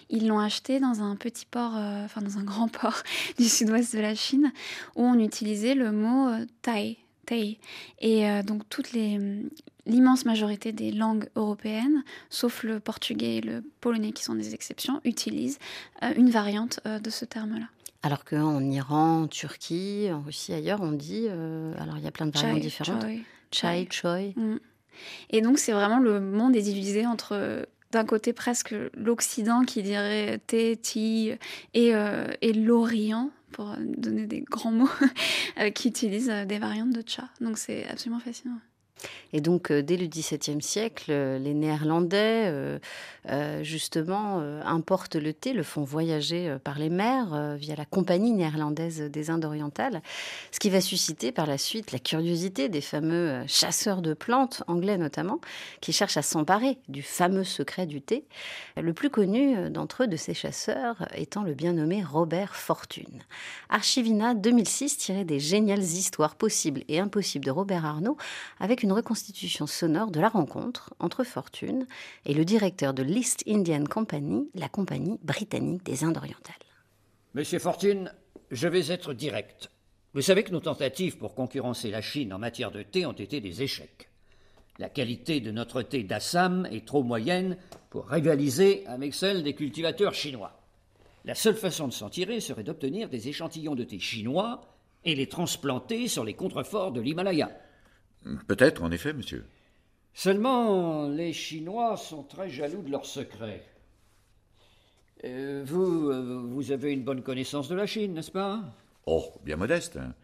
ils 0.09 0.27
l'ont 0.27 0.39
acheté 0.39 0.81
dans 0.81 1.03
un 1.03 1.17
petit 1.17 1.45
port, 1.45 1.75
enfin 1.75 2.23
dans 2.23 2.39
un 2.39 2.45
grand 2.45 2.69
port 2.69 3.03
du 3.39 3.45
sud-ouest 3.45 3.95
de 3.95 4.01
la 4.01 4.15
Chine 4.15 4.51
où 4.95 5.03
on 5.03 5.19
utilisait 5.19 5.75
le 5.75 5.93
mot 5.93 6.31
et 7.33 7.59
euh, 8.29 8.43
donc 8.43 8.69
toute 8.69 8.93
l'immense 8.93 10.25
majorité 10.25 10.73
des 10.73 10.93
langues 10.93 11.29
européennes, 11.37 12.05
sauf 12.31 12.63
le 12.63 12.81
portugais 12.81 13.37
et 13.37 13.41
le 13.41 13.63
polonais 13.81 14.13
qui 14.13 14.23
sont 14.23 14.35
des 14.35 14.55
exceptions, 14.55 15.01
utilisent 15.05 15.59
euh, 16.03 16.13
une 16.17 16.31
variante 16.31 16.81
euh, 16.87 16.99
de 16.99 17.11
ce 17.11 17.25
terme-là. 17.25 17.67
Alors 18.03 18.25
qu'en 18.25 18.61
Iran, 18.71 19.23
en 19.23 19.27
Turquie, 19.27 20.09
en 20.13 20.21
Russie, 20.21 20.53
ailleurs, 20.53 20.81
on 20.81 20.93
dit. 20.93 21.29
alors 21.29 21.97
il 21.97 22.05
y 22.05 22.07
a 22.07 22.13
plein 22.13 22.27
de 22.27 22.31
variantes 22.31 22.61
différentes. 22.61 23.05
Chai, 23.51 23.89
choi. 23.91 24.21
Mm. 24.37 24.59
Et 25.31 25.41
donc 25.41 25.59
c'est 25.59 25.73
vraiment 25.73 25.99
le 25.99 26.21
monde 26.21 26.55
est 26.55 26.63
divisé 26.63 27.07
entre 27.07 27.67
d'un 27.93 28.05
côté 28.05 28.33
presque 28.33 28.75
l'Occident 28.95 29.65
qui 29.65 29.83
dirait 29.83 30.39
thé, 30.47 30.77
ti 30.77 31.33
et, 31.75 31.93
et 32.43 32.53
l'Orient 32.53 33.31
pour 33.57 33.75
donner 33.79 34.27
des 34.27 34.43
grands 34.43 34.71
mots, 34.71 34.91
euh, 35.59 35.71
qui 35.71 35.89
utilisent 35.89 36.29
euh, 36.29 36.45
des 36.45 36.59
variantes 36.59 36.91
de 36.91 37.03
chat. 37.07 37.31
Donc 37.41 37.57
c'est 37.57 37.87
absolument 37.89 38.21
fascinant. 38.21 38.59
Et 39.33 39.41
donc, 39.41 39.71
euh, 39.71 39.83
dès 39.83 39.97
le 39.97 40.07
XVIIe 40.07 40.63
siècle, 40.63 41.11
euh, 41.11 41.39
les 41.39 41.55
Néerlandais, 41.55 42.45
euh, 42.47 43.63
justement, 43.63 44.39
importent 44.65 45.17
le 45.17 45.33
thé, 45.33 45.53
le 45.53 45.63
font 45.63 45.83
voyager 45.83 46.57
par 46.63 46.79
les 46.79 46.91
mers 46.91 47.57
via 47.57 47.75
la 47.75 47.85
Compagnie 47.85 48.33
néerlandaise 48.33 49.01
des 49.01 49.31
Indes 49.31 49.45
orientales, 49.45 50.01
ce 50.53 50.61
qui 50.61 50.71
va 50.71 50.81
susciter 50.81 51.33
par 51.33 51.47
la 51.47 51.59
suite 51.59 51.91
la 51.91 51.99
curiosité 51.99 52.69
des 52.69 52.81
fameux 52.81 53.43
chasseurs 53.49 54.01
de 54.01 54.15
plantes, 54.15 54.63
anglais 54.69 54.97
notamment, 54.97 55.41
qui 55.81 55.93
cherchent 55.93 56.17
à 56.17 56.23
s'emparer 56.23 56.79
du 56.89 57.03
fameux 57.03 57.43
secret 57.43 57.87
du 57.87 58.01
thé. 58.01 58.25
Le 58.77 58.93
plus 58.93 59.11
connu 59.11 59.71
d'entre 59.71 60.05
eux, 60.05 60.07
de 60.07 60.17
ces 60.17 60.35
chasseurs, 60.35 61.09
étant 61.17 61.43
le 61.43 61.55
bien 61.55 61.73
nommé 61.73 62.05
Robert 62.05 62.55
Fortune. 62.55 63.25
Archivina 63.71 64.35
2006 64.35 64.99
tirait 64.99 65.25
des 65.25 65.41
géniales 65.41 65.83
histoires 65.83 66.37
possibles 66.37 66.85
et 66.87 67.01
impossibles 67.01 67.45
de 67.45 67.51
Robert 67.51 67.85
Arnaud 67.85 68.17
avec 68.61 68.85
une 68.85 68.86
reconstitution 68.93 69.67
sonore 69.67 70.11
de 70.11 70.21
la 70.21 70.29
rencontre 70.29 70.95
entre 70.99 71.25
Fortune 71.25 71.87
et 72.25 72.35
le 72.35 72.45
directeur 72.45 72.95
de 72.95 73.03
l'East 73.03 73.43
Indian 73.49 73.85
Company, 73.85 74.49
la 74.55 74.69
compagnie 74.69 75.19
britannique 75.23 75.85
des 75.85 76.05
Indes 76.05 76.17
orientales. 76.17 76.55
Monsieur 77.35 77.59
Fortune, 77.59 78.13
je 78.51 78.69
vais 78.69 78.93
être 78.93 79.15
direct. 79.15 79.71
Vous 80.15 80.23
savez 80.23 80.45
que 80.45 80.53
nos 80.53 80.61
tentatives 80.61 81.19
pour 81.19 81.35
concurrencer 81.35 81.91
la 81.91 82.01
Chine 82.01 82.33
en 82.33 82.39
matière 82.39 82.71
de 82.71 82.83
thé 82.83 83.05
ont 83.05 83.13
été 83.13 83.41
des 83.41 83.63
échecs. 83.63 84.09
La 84.79 84.89
qualité 84.89 85.41
de 85.41 85.51
notre 85.51 85.83
thé 85.83 86.03
d'Assam 86.03 86.67
est 86.71 86.87
trop 86.87 87.03
moyenne 87.03 87.57
pour 87.91 88.09
rivaliser 88.09 88.87
avec 88.87 89.15
celle 89.15 89.43
des 89.43 89.55
cultivateurs 89.55 90.15
chinois. 90.15 90.61
La 91.25 91.35
seule 91.35 91.57
façon 91.57 91.89
de 91.89 91.93
s'en 91.93 92.09
tirer 92.09 92.41
serait 92.41 92.63
d'obtenir 92.63 93.09
des 93.09 93.29
échantillons 93.29 93.75
de 93.75 93.85
thé 93.85 93.99
chinois 93.99 94.63
et 95.05 95.15
les 95.15 95.29
transplanter 95.29 96.09
sur 96.09 96.25
les 96.25 96.35
contreforts 96.35 96.93
de 96.93 97.01
l'Himalaya. 97.01 97.51
Peut-être, 98.47 98.83
en 98.83 98.91
effet, 98.91 99.13
monsieur. 99.13 99.45
Seulement, 100.15 101.09
les 101.09 101.33
Chinois 101.33 101.97
sont 101.97 102.23
très 102.23 102.49
jaloux 102.49 102.83
de 102.83 102.91
leurs 102.91 103.07
secrets. 103.07 103.65
Euh, 105.25 105.63
vous, 105.67 106.11
euh, 106.11 106.43
vous 106.47 106.73
avez 106.73 106.93
une 106.93 107.05
bonne 107.05 107.23
connaissance 107.23 107.69
de 107.69 107.75
la 107.75 107.87
Chine, 107.87 108.15
n'est-ce 108.15 108.31
pas? 108.31 108.63
Oh, 109.07 109.25
bien 109.45 109.57
modeste. 109.57 109.97
Hein. 109.97 110.15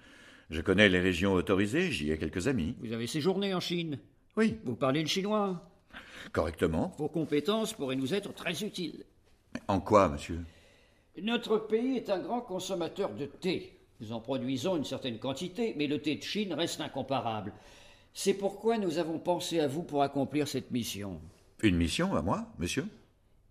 Je 0.50 0.60
connais 0.60 0.88
les 0.88 1.00
régions 1.00 1.32
autorisées, 1.32 1.90
j'y 1.90 2.10
ai 2.10 2.18
quelques 2.18 2.48
amis. 2.48 2.74
Vous 2.80 2.92
avez 2.92 3.06
séjourné 3.06 3.54
en 3.54 3.60
Chine? 3.60 3.98
Oui. 4.36 4.56
Vous 4.64 4.76
parlez 4.76 5.02
le 5.02 5.08
chinois? 5.08 5.62
Correctement. 6.32 6.94
Vos 6.98 7.08
compétences 7.08 7.72
pourraient 7.72 7.96
nous 7.96 8.14
être 8.14 8.34
très 8.34 8.62
utiles. 8.64 9.04
En 9.68 9.80
quoi, 9.80 10.08
monsieur? 10.08 10.40
Notre 11.20 11.58
pays 11.58 11.96
est 11.96 12.10
un 12.10 12.18
grand 12.18 12.40
consommateur 12.40 13.14
de 13.14 13.26
thé. 13.26 13.78
Nous 14.00 14.12
en 14.12 14.20
produisons 14.20 14.76
une 14.76 14.84
certaine 14.84 15.18
quantité, 15.18 15.74
mais 15.76 15.86
le 15.86 16.00
thé 16.00 16.16
de 16.16 16.22
Chine 16.22 16.54
reste 16.54 16.80
incomparable. 16.80 17.52
C'est 18.14 18.34
pourquoi 18.34 18.78
nous 18.78 18.98
avons 18.98 19.18
pensé 19.18 19.60
à 19.60 19.68
vous 19.68 19.82
pour 19.82 20.02
accomplir 20.02 20.46
cette 20.46 20.70
mission. 20.70 21.20
Une 21.62 21.76
mission 21.76 22.14
à 22.14 22.22
moi, 22.22 22.46
monsieur? 22.58 22.86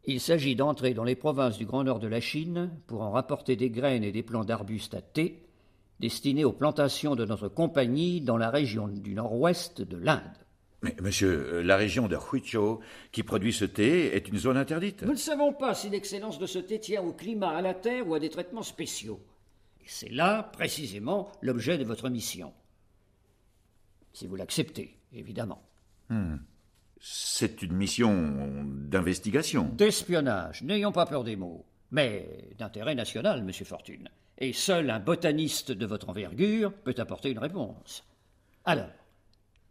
Il 0.06 0.20
s'agit 0.20 0.56
d'entrer 0.56 0.94
dans 0.94 1.04
les 1.04 1.16
provinces 1.16 1.58
du 1.58 1.66
Grand 1.66 1.84
Nord 1.84 2.00
de 2.00 2.08
la 2.08 2.22
Chine 2.22 2.72
pour 2.88 3.02
en 3.02 3.12
rapporter 3.12 3.56
des 3.56 3.70
graines 3.70 4.04
et 4.04 4.12
des 4.12 4.24
plants 4.24 4.46
d'arbustes 4.46 4.94
à 4.94 5.02
thé 5.02 5.44
destinés 6.00 6.46
aux 6.46 6.52
plantations 6.52 7.16
de 7.16 7.26
notre 7.26 7.48
compagnie 7.48 8.22
dans 8.22 8.38
la 8.38 8.50
région 8.50 8.88
du 8.88 9.14
nord-ouest 9.14 9.82
de 9.82 9.98
l'Inde. 9.98 10.22
Mais, 10.82 10.96
monsieur, 11.00 11.62
la 11.62 11.78
région 11.78 12.08
de 12.08 12.18
Huizhou, 12.18 12.80
qui 13.12 13.22
produit 13.22 13.54
ce 13.54 13.66
thé, 13.66 14.16
est 14.16 14.28
une 14.28 14.40
zone 14.40 14.58
interdite. 14.58 15.04
Nous 15.04 15.12
ne 15.12 15.16
savons 15.16 15.54
pas 15.54 15.76
si 15.76 15.90
l'excellence 15.90 16.40
de 16.40 16.48
ce 16.48 16.58
thé 16.58 16.80
tient 16.80 17.04
au 17.04 17.14
climat, 17.14 17.52
à 17.52 17.62
la 17.62 17.76
terre 17.76 18.08
ou 18.08 18.16
à 18.16 18.20
des 18.20 18.30
traitements 18.30 18.64
spéciaux. 18.64 19.20
Et 19.82 19.88
c'est 19.88 20.10
là, 20.10 20.42
précisément, 20.42 21.32
l'objet 21.42 21.78
de 21.78 21.84
votre 21.84 22.10
mission. 22.10 22.52
Si 24.14 24.28
vous 24.28 24.36
l'acceptez, 24.36 24.98
évidemment. 25.14 25.62
Hmm. 26.10 26.38
C'est 27.00 27.62
une 27.62 27.74
mission 27.74 28.64
d'investigation. 28.66 29.70
D'espionnage, 29.70 30.62
n'ayons 30.62 30.92
pas 30.92 31.06
peur 31.06 31.24
des 31.24 31.36
mots. 31.36 31.66
Mais 31.92 32.50
d'intérêt 32.58 32.96
national, 32.96 33.44
monsieur 33.44 33.66
Fortune. 33.66 34.10
Et 34.38 34.54
seul 34.54 34.90
un 34.90 35.00
botaniste 35.00 35.72
de 35.72 35.86
votre 35.86 36.10
envergure 36.10 36.74
peut 36.74 36.96
apporter 36.98 37.32
une 37.32 37.40
réponse. 37.40 38.04
Alors, 38.66 38.90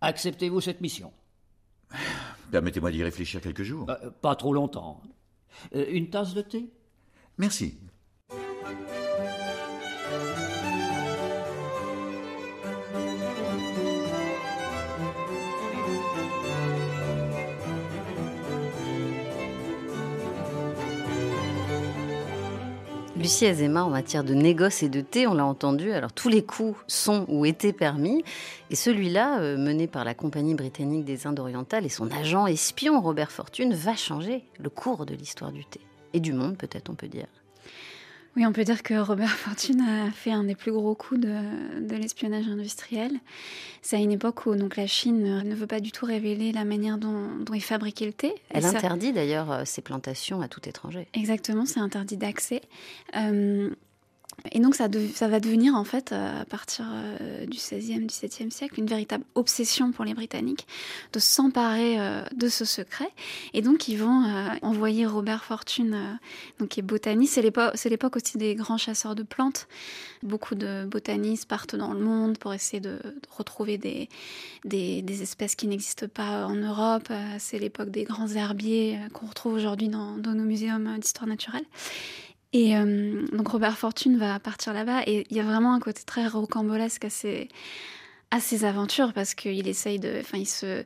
acceptez-vous 0.01 0.61
cette 0.61 0.81
mission? 0.81 1.13
Permettez-moi 2.51 2.91
d'y 2.91 3.03
réfléchir 3.03 3.41
quelques 3.41 3.63
jours. 3.63 3.89
Euh, 3.91 4.11
Pas 4.11 4.37
trop 4.37 4.53
longtemps. 4.53 5.01
Euh, 5.75 5.87
une 5.91 6.11
tasse 6.11 6.35
de 6.35 6.43
thé? 6.43 6.71
Merci. 7.39 7.79
Lucie 23.31 23.47
Azema, 23.47 23.85
en 23.85 23.91
matière 23.91 24.25
de 24.25 24.35
négoce 24.35 24.83
et 24.83 24.89
de 24.89 25.01
thé, 25.01 25.29
on 25.29 25.35
l'a 25.35 25.45
entendu, 25.45 25.93
alors 25.93 26.13
tous 26.13 26.29
les 26.29 26.43
coups 26.43 26.77
sont 26.89 27.27
ou 27.29 27.47
étaient 27.47 27.73
permis. 27.73 28.25
Et 28.71 28.75
celui-là, 28.75 29.39
euh, 29.39 29.57
mené 29.57 29.87
par 29.87 30.05
la 30.05 30.15
Compagnie 30.15 30.57
britannique 30.57 31.05
des 31.05 31.29
Indes 31.29 31.39
orientales 31.39 31.87
et 31.87 31.91
son 31.91 32.11
agent 32.11 32.49
espion 32.49 33.01
Robert 33.01 33.31
Fortune, 33.31 33.73
va 33.73 33.95
changer 33.95 34.43
le 34.59 34.69
cours 34.69 35.07
de 35.07 35.15
l'histoire 35.15 35.53
du 35.53 35.65
thé. 35.65 35.79
Et 36.13 36.19
du 36.19 36.33
monde, 36.33 36.57
peut-être, 36.57 36.91
on 36.91 36.97
peut 36.97 37.07
dire. 37.07 37.29
Oui, 38.37 38.47
on 38.47 38.53
peut 38.53 38.63
dire 38.65 38.83
que 38.83 38.95
Robert 38.95 39.29
Fortune 39.37 39.81
a 39.81 40.11
fait 40.13 40.31
un 40.31 40.45
des 40.45 40.55
plus 40.55 40.71
gros 40.73 40.95
coups 40.95 41.21
de, 41.21 41.81
de 41.81 41.97
l'espionnage 41.97 42.47
industriel. 42.47 43.13
C'est 43.83 43.97
à 43.97 43.99
une 43.99 44.13
époque 44.13 44.47
où 44.47 44.55
donc, 44.55 44.77
la 44.77 44.87
Chine 44.87 45.43
ne 45.43 45.55
veut 45.55 45.67
pas 45.67 45.81
du 45.81 45.91
tout 45.91 46.07
révéler 46.07 46.53
la 46.53 46.65
manière 46.65 46.97
dont, 46.99 47.29
dont 47.41 47.55
il 47.55 47.63
fabriquait 47.63 48.07
le 48.07 48.13
thé. 48.13 48.33
Elle 48.51 48.63
ça- 48.63 48.69
interdit 48.71 49.13
d'ailleurs 49.13 49.51
euh, 49.51 49.63
ses 49.65 49.83
plantations 49.83 50.41
à 50.43 50.49
tout 50.49 50.69
étranger. 50.69 51.09
Exactement, 51.15 51.67
c'est 51.67 51.81
interdit 51.81 52.17
d'accès. 52.17 52.63
Euh, 53.17 53.71
et 54.53 54.61
donc 54.61 54.75
ça, 54.75 54.89
va 54.89 55.41
devenir 55.41 55.75
en 55.75 55.85
fait 55.85 56.13
euh, 56.13 56.43
à 56.43 56.45
partir 56.45 56.87
euh, 56.91 57.47
du 57.47 57.59
16e, 57.59 58.07
17e 58.07 58.51
siècle 58.51 58.79
une 58.79 58.87
véritable 58.87 59.25
obsession 59.35 59.93
pour 59.93 60.05
les 60.05 60.15
Britanniques 60.15 60.67
de 61.13 61.19
s'emparer 61.19 62.01
euh, 62.01 62.25
de 62.35 62.49
ce 62.49 62.65
secret. 62.65 63.09
Et 63.55 63.63
donc 63.63 63.89
ils 63.89 63.97
vont 63.97 64.25
envoyer 64.63 65.07
Robert 65.07 65.45
Fortune, 65.45 66.19
donc 66.59 66.71
qui 66.71 66.81
est 66.81 66.83
botaniste. 66.83 67.35
C'est 67.75 67.89
l'époque, 67.89 68.17
aussi 68.17 68.39
des 68.39 68.55
grands 68.55 68.79
chasseurs 68.79 69.15
de 69.15 69.23
plantes. 69.23 69.69
Beaucoup 70.23 70.55
de 70.55 70.85
botanistes 70.85 71.49
partent 71.49 71.77
dans 71.77 71.93
le 71.93 72.01
monde 72.01 72.39
pour 72.39 72.53
essayer 72.53 72.81
de, 72.81 72.99
retrouver 73.31 73.79
des, 73.79 74.09
espèces 75.23 75.55
qui 75.55 75.67
n'existent 75.67 76.09
pas 76.09 76.47
en 76.47 76.55
Europe. 76.55 77.09
C'est 77.39 77.59
l'époque 77.59 77.91
des 77.91 78.05
grands 78.05 78.29
herbiers 78.29 78.99
qu'on 79.13 79.27
retrouve 79.27 79.55
aujourd'hui 79.55 79.89
dans, 79.89 80.17
dans 80.17 80.33
nos 80.33 80.45
muséums 80.45 80.99
d'histoire 80.99 81.29
naturelle. 81.29 81.65
Et 82.53 82.77
euh, 82.77 83.27
donc 83.33 83.49
Robert 83.49 83.79
Fortune 83.79 84.19
va 84.19 84.41
partir 84.41 84.73
là-bas 84.73 85.03
et 85.07 85.27
il 85.31 85.37
y 85.37 85.41
a 85.41 85.45
vraiment 85.45 85.73
un 85.73 85.81
côté 85.81 86.03
très 86.05 86.27
rocambolesque 86.27 87.05
à 87.05 87.11
ses, 87.11 87.49
à 88.31 88.41
ses 88.41 88.65
aventures 88.65 89.13
parce 89.13 89.35
qu'il 89.35 89.69
essaye 89.69 89.99
de... 89.99 90.19
Enfin, 90.21 90.39
il 90.39 90.49
se... 90.49 90.85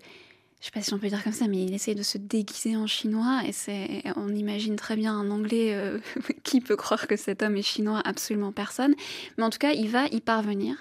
Je 0.64 0.68
sais 0.68 0.72
pas 0.72 0.80
si 0.80 0.94
on 0.94 0.98
peut 0.98 1.08
dire 1.08 1.22
comme 1.22 1.34
ça, 1.34 1.46
mais 1.46 1.62
il 1.62 1.74
essaye 1.74 1.94
de 1.94 2.02
se 2.02 2.16
déguiser 2.16 2.74
en 2.74 2.86
chinois 2.86 3.42
et 3.46 3.52
c'est, 3.52 4.02
on 4.16 4.34
imagine 4.34 4.76
très 4.76 4.96
bien 4.96 5.12
un 5.12 5.30
anglais 5.30 5.74
euh, 5.74 5.98
qui 6.42 6.62
peut 6.62 6.74
croire 6.74 7.06
que 7.06 7.16
cet 7.16 7.42
homme 7.42 7.58
est 7.58 7.62
chinois, 7.62 8.00
absolument 8.02 8.50
personne. 8.50 8.94
Mais 9.36 9.44
en 9.44 9.50
tout 9.50 9.58
cas, 9.58 9.72
il 9.72 9.90
va 9.90 10.06
y 10.06 10.22
parvenir. 10.22 10.76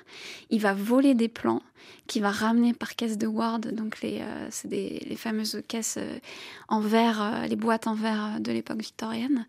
Il 0.49 0.61
va 0.61 0.73
voler 0.73 1.15
des 1.15 1.27
plans 1.27 1.61
qu'il 2.07 2.21
va 2.21 2.31
ramener 2.31 2.71
par 2.71 2.95
caisse 2.95 3.17
de 3.17 3.27
Ward, 3.27 3.73
donc 3.73 3.99
les, 3.99 4.21
euh, 4.21 4.47
c'est 4.51 4.69
des, 4.69 5.05
les 5.05 5.17
fameuses 5.17 5.61
caisses 5.67 5.97
euh, 5.97 6.17
en 6.69 6.79
verre, 6.79 7.45
les 7.49 7.57
boîtes 7.57 7.85
en 7.85 7.93
verre 7.93 8.39
de 8.39 8.53
l'époque 8.53 8.79
victorienne, 8.79 9.45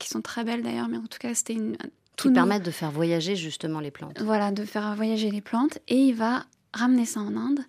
qui 0.00 0.08
sont 0.08 0.20
très 0.20 0.42
belles 0.42 0.64
d'ailleurs, 0.64 0.88
mais 0.88 0.96
en 0.96 1.06
tout 1.06 1.18
cas, 1.20 1.32
c'était 1.32 1.52
une. 1.52 1.74
un 1.74 1.88
Qui 2.16 2.32
permettent 2.32 2.64
de 2.64 2.72
faire 2.72 2.90
voyager 2.90 3.36
justement 3.36 3.78
les 3.78 3.92
plantes. 3.92 4.20
voilà, 4.20 4.50
de 4.50 4.64
faire 4.64 4.96
voyager 4.96 5.30
les 5.30 5.40
plantes 5.40 5.78
et 5.86 5.94
il 5.94 6.14
va 6.16 6.44
ramener 6.72 7.06
ça 7.06 7.20
en 7.20 7.36
Inde 7.36 7.60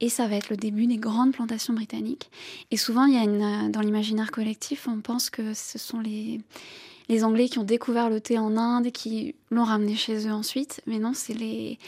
et 0.00 0.08
ça 0.08 0.26
va 0.26 0.36
être 0.36 0.50
le 0.50 0.56
début 0.56 0.86
des 0.86 0.96
grandes 0.96 1.32
plantations 1.32 1.72
britanniques. 1.72 2.30
Et 2.70 2.76
souvent, 2.76 3.04
il 3.04 3.14
y 3.14 3.18
a 3.18 3.22
une, 3.22 3.42
euh, 3.42 3.68
dans 3.68 3.80
l'imaginaire 3.80 4.30
collectif, 4.30 4.88
on 4.88 5.00
pense 5.00 5.30
que 5.30 5.54
ce 5.54 5.78
sont 5.78 6.00
les, 6.00 6.40
Anglais 7.22 7.48
qui 7.48 7.58
ont 7.58 7.64
découvert 7.64 8.10
le 8.10 8.20
thé 8.20 8.38
en 8.38 8.56
Inde 8.56 8.86
et 8.86 8.92
qui 8.92 9.34
l'ont 9.50 9.64
ramené 9.64 9.94
chez 9.94 10.26
eux 10.26 10.32
ensuite. 10.32 10.80
Mais 10.86 10.98
non, 10.98 11.12
c'est 11.14 11.34
les. 11.34 11.78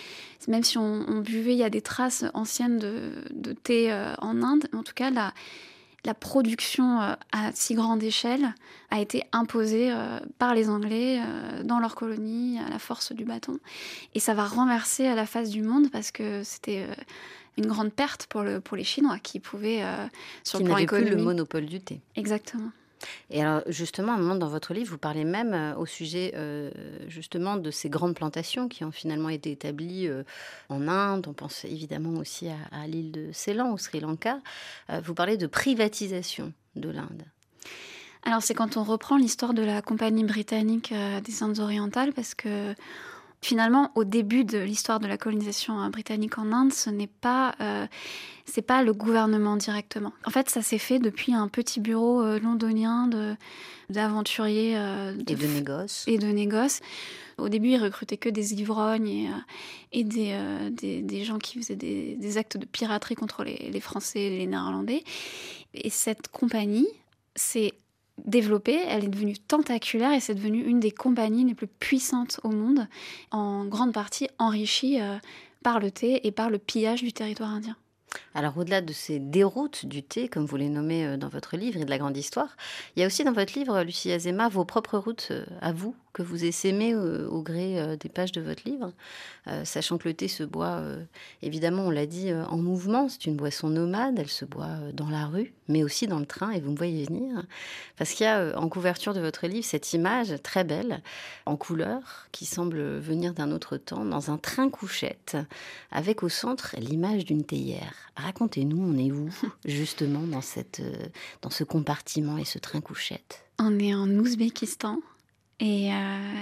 Même 0.46 0.62
si 0.62 0.78
on, 0.78 1.20
buvait, 1.20 1.52
il 1.52 1.58
y 1.58 1.64
a 1.64 1.70
des 1.70 1.80
traces 1.80 2.24
anciennes 2.34 2.78
de, 2.78 3.24
de 3.32 3.52
thé 3.52 3.90
euh, 3.90 4.14
en 4.18 4.42
Inde. 4.42 4.68
En 4.72 4.82
tout 4.82 4.92
cas, 4.94 5.10
la, 5.10 5.32
la 6.06 6.14
production 6.14 7.02
euh, 7.02 7.14
à 7.32 7.50
si 7.52 7.74
grande 7.74 8.02
échelle 8.02 8.54
a 8.90 9.00
été 9.00 9.24
imposée 9.32 9.92
euh, 9.92 10.18
par 10.38 10.54
les 10.54 10.70
Anglais 10.70 11.20
euh, 11.20 11.62
dans 11.62 11.80
leur 11.80 11.94
colonie 11.94 12.58
à 12.58 12.70
la 12.70 12.78
force 12.78 13.12
du 13.12 13.24
bâton. 13.24 13.58
Et 14.14 14.20
ça 14.20 14.32
va 14.32 14.46
renverser 14.46 15.06
à 15.06 15.14
la 15.14 15.26
face 15.26 15.50
du 15.50 15.62
monde 15.62 15.90
parce 15.90 16.12
que 16.12 16.42
c'était 16.44 16.86
une 17.58 17.66
grande 17.66 17.92
perte 17.92 18.26
pour, 18.26 18.42
le, 18.42 18.60
pour 18.60 18.76
les 18.76 18.84
Chinois 18.84 19.18
qui 19.18 19.40
pouvaient, 19.40 19.82
euh, 19.82 20.06
sur 20.44 20.58
Qui 20.58 20.64
le 20.64 20.68
plan 20.68 20.74
n'avaient 20.76 20.86
plus 20.86 21.16
le 21.16 21.22
monopole 21.22 21.66
du 21.66 21.80
thé. 21.80 22.00
Exactement. 22.14 22.70
Et 23.30 23.42
alors, 23.42 23.62
justement, 23.66 24.12
à 24.12 24.14
un 24.16 24.18
moment 24.18 24.36
dans 24.36 24.48
votre 24.48 24.74
livre, 24.74 24.90
vous 24.90 24.98
parlez 24.98 25.24
même 25.24 25.52
euh, 25.54 25.76
au 25.76 25.86
sujet 25.86 26.32
euh, 26.34 26.70
justement 27.08 27.56
de 27.56 27.70
ces 27.70 27.88
grandes 27.88 28.14
plantations 28.14 28.68
qui 28.68 28.84
ont 28.84 28.92
finalement 28.92 29.28
été 29.28 29.50
établies 29.50 30.06
euh, 30.06 30.22
en 30.68 30.88
Inde. 30.88 31.26
On 31.28 31.32
pense 31.32 31.64
évidemment 31.64 32.18
aussi 32.18 32.48
à, 32.48 32.86
l'île 32.86 33.12
de 33.12 33.30
Ceylan, 33.32 33.72
au 33.72 33.78
Sri 33.78 34.00
Lanka. 34.00 34.40
Vous 35.02 35.14
parlez 35.14 35.36
de 35.36 35.46
privatisation 35.46 36.52
de 36.76 36.88
l'Inde. 36.88 37.24
Alors 38.24 38.42
c'est 38.42 38.54
quand 38.54 38.76
on 38.76 38.84
reprend 38.84 39.16
l'histoire 39.16 39.54
de 39.54 39.62
la 39.62 39.82
compagnie 39.82 40.24
britannique 40.24 40.92
des 41.24 41.42
Indes 41.42 41.60
orientales 41.60 42.12
parce 42.12 42.34
que 42.34 42.74
finalement 43.46 43.92
au 43.94 44.02
début 44.02 44.44
de 44.44 44.58
l'histoire 44.58 44.98
de 44.98 45.06
la 45.06 45.16
colonisation 45.16 45.80
euh, 45.80 45.88
britannique 45.88 46.36
en 46.36 46.52
Inde, 46.52 46.72
ce 46.72 46.90
n'est 46.90 47.06
pas 47.06 47.54
euh, 47.60 47.86
c'est 48.44 48.62
pas 48.62 48.82
le 48.82 48.92
gouvernement 48.92 49.56
directement. 49.56 50.12
En 50.24 50.30
fait, 50.30 50.50
ça 50.50 50.62
s'est 50.62 50.78
fait 50.78 50.98
depuis 50.98 51.32
un 51.32 51.46
petit 51.48 51.80
bureau 51.80 52.22
euh, 52.22 52.40
londonien 52.40 53.06
de 53.06 53.36
d'aventuriers 53.88 54.76
euh, 54.76 55.16
Et 55.28 55.36
de 55.36 55.46
négoce. 55.46 56.04
et 56.08 56.18
de 56.18 56.26
négoce. 56.26 56.80
Au 57.38 57.48
début, 57.48 57.68
ils 57.70 57.82
recrutaient 57.82 58.16
que 58.16 58.28
des 58.28 58.54
ivrognes 58.54 59.08
et, 59.08 59.30
et 59.92 60.02
des, 60.04 60.36
des, 60.72 61.02
des 61.02 61.22
gens 61.24 61.38
qui 61.38 61.58
faisaient 61.58 61.76
des, 61.76 62.16
des 62.16 62.38
actes 62.38 62.56
de 62.56 62.64
piraterie 62.64 63.14
contre 63.14 63.44
les, 63.44 63.70
les 63.70 63.80
Français 63.80 64.22
et 64.22 64.38
les 64.38 64.46
Néerlandais. 64.46 65.04
Et 65.74 65.90
cette 65.90 66.28
compagnie 66.28 66.88
s'est 67.36 67.74
développée, 68.24 68.80
elle 68.88 69.04
est 69.04 69.08
devenue 69.08 69.36
tentaculaire 69.36 70.12
et 70.12 70.20
c'est 70.20 70.34
devenu 70.34 70.64
une 70.64 70.80
des 70.80 70.90
compagnies 70.90 71.44
les 71.44 71.54
plus 71.54 71.66
puissantes 71.66 72.40
au 72.44 72.50
monde, 72.50 72.88
en 73.30 73.64
grande 73.66 73.92
partie 73.92 74.28
enrichie 74.38 75.00
euh, 75.00 75.16
par 75.62 75.80
le 75.80 75.90
thé 75.90 76.26
et 76.26 76.32
par 76.32 76.50
le 76.50 76.58
pillage 76.58 77.02
du 77.02 77.12
territoire 77.12 77.50
indien. 77.50 77.76
Alors, 78.34 78.56
au-delà 78.56 78.80
de 78.80 78.92
ces 78.92 79.18
déroutes 79.18 79.86
du 79.86 80.02
thé, 80.02 80.28
comme 80.28 80.46
vous 80.46 80.56
les 80.56 80.68
nommez 80.68 81.06
euh, 81.06 81.16
dans 81.16 81.28
votre 81.28 81.56
livre, 81.56 81.80
et 81.80 81.84
de 81.84 81.90
la 81.90 81.98
grande 81.98 82.16
histoire, 82.16 82.56
il 82.94 83.00
y 83.00 83.02
a 83.02 83.06
aussi 83.06 83.24
dans 83.24 83.32
votre 83.32 83.58
livre, 83.58 83.82
Lucie 83.82 84.12
Azema, 84.12 84.48
vos 84.48 84.64
propres 84.64 84.98
routes 84.98 85.28
euh, 85.30 85.44
à 85.60 85.72
vous, 85.72 85.94
que 86.16 86.22
vous 86.22 86.46
essaimez 86.46 86.94
euh, 86.94 87.28
au 87.28 87.42
gré 87.42 87.78
euh, 87.78 87.94
des 87.96 88.08
pages 88.08 88.32
de 88.32 88.40
votre 88.40 88.62
livre, 88.64 88.92
Euh, 89.48 89.64
sachant 89.64 89.96
que 89.96 90.08
le 90.08 90.14
thé 90.14 90.26
se 90.26 90.42
boit, 90.42 90.78
euh, 90.80 91.04
évidemment, 91.40 91.84
on 91.84 91.90
l'a 91.90 92.06
dit, 92.06 92.32
en 92.32 92.56
mouvement. 92.56 93.08
C'est 93.08 93.26
une 93.26 93.36
boisson 93.36 93.68
nomade, 93.68 94.18
elle 94.18 94.28
se 94.28 94.44
boit 94.44 94.76
dans 94.92 95.08
la 95.08 95.26
rue, 95.26 95.52
mais 95.68 95.84
aussi 95.84 96.08
dans 96.08 96.18
le 96.18 96.26
train, 96.26 96.50
et 96.50 96.60
vous 96.60 96.72
me 96.72 96.76
voyez 96.76 97.04
venir. 97.04 97.44
Parce 97.96 98.10
qu'il 98.12 98.24
y 98.26 98.28
a 98.28 98.58
en 98.58 98.68
couverture 98.68 99.14
de 99.14 99.20
votre 99.20 99.46
livre 99.46 99.64
cette 99.64 99.92
image 99.92 100.34
très 100.42 100.64
belle, 100.64 101.00
en 101.44 101.56
couleur, 101.56 102.26
qui 102.32 102.44
semble 102.44 102.80
venir 102.98 103.34
d'un 103.34 103.52
autre 103.52 103.76
temps, 103.76 104.04
dans 104.04 104.32
un 104.32 104.38
train 104.38 104.68
couchette, 104.68 105.36
avec 105.92 106.24
au 106.24 106.28
centre 106.28 106.74
l'image 106.78 107.24
d'une 107.24 107.44
théière. 107.44 107.94
Racontez-nous, 108.16 108.82
on 108.82 108.98
est 108.98 109.12
où, 109.12 109.28
justement, 109.64 110.26
dans, 110.26 110.40
cette, 110.42 110.82
dans 111.42 111.50
ce 111.50 111.62
compartiment 111.62 112.36
et 112.36 112.44
ce 112.44 112.58
train 112.58 112.80
couchette? 112.80 113.44
On 113.60 113.78
est 113.78 113.94
en 113.94 114.08
Ouzbékistan 114.08 114.98
Et, 115.60 115.88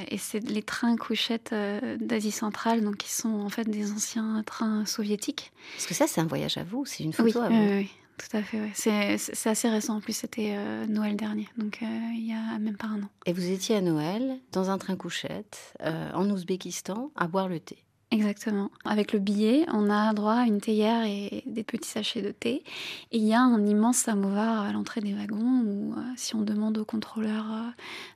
et 0.08 0.18
c'est 0.18 0.40
les 0.40 0.62
trains 0.62 0.96
couchettes 0.96 1.54
d'Asie 2.00 2.32
centrale, 2.32 2.82
donc 2.82 2.96
qui 2.96 3.12
sont 3.12 3.40
en 3.40 3.48
fait 3.48 3.64
des 3.64 3.92
anciens 3.92 4.42
trains 4.44 4.84
soviétiques. 4.86 5.52
Parce 5.74 5.86
que 5.86 5.94
ça, 5.94 6.06
c'est 6.06 6.20
un 6.20 6.26
voyage 6.26 6.58
à 6.58 6.64
vous, 6.64 6.84
c'est 6.84 7.04
une 7.04 7.12
photo 7.12 7.40
oui, 7.40 7.46
à 7.46 7.48
vous. 7.48 7.74
oui, 7.76 7.90
tout 8.18 8.36
à 8.36 8.42
fait. 8.42 8.60
Ouais. 8.60 9.16
C'est 9.18 9.48
assez 9.48 9.68
récent. 9.68 9.96
En 9.96 10.00
plus, 10.00 10.14
c'était 10.14 10.56
Noël 10.88 11.16
dernier, 11.16 11.48
donc 11.56 11.78
il 11.80 12.26
y 12.26 12.32
a 12.32 12.58
même 12.58 12.76
pas 12.76 12.88
un 12.88 13.02
an. 13.02 13.08
Et 13.26 13.32
vous 13.32 13.50
étiez 13.50 13.76
à 13.76 13.80
Noël, 13.80 14.38
dans 14.52 14.70
un 14.70 14.78
train 14.78 14.96
couchette, 14.96 15.74
en 15.80 16.28
Ouzbékistan, 16.28 17.12
à 17.14 17.28
boire 17.28 17.48
le 17.48 17.60
thé. 17.60 17.84
Exactement. 18.14 18.70
Avec 18.84 19.12
le 19.12 19.18
billet, 19.18 19.66
on 19.72 19.90
a 19.90 20.12
droit 20.14 20.34
à 20.34 20.44
une 20.44 20.60
théière 20.60 21.04
et 21.04 21.42
des 21.46 21.64
petits 21.64 21.88
sachets 21.88 22.22
de 22.22 22.30
thé. 22.30 22.62
Et 23.10 23.18
il 23.18 23.24
y 23.24 23.34
a 23.34 23.40
un 23.40 23.66
immense 23.66 23.96
samovar 23.96 24.62
à 24.62 24.72
l'entrée 24.72 25.00
des 25.00 25.12
wagons 25.14 25.64
où, 25.66 25.94
euh, 25.94 26.02
si 26.16 26.36
on 26.36 26.42
demande 26.42 26.78
au 26.78 26.84
contrôleur 26.84 27.44
euh, 27.50 27.70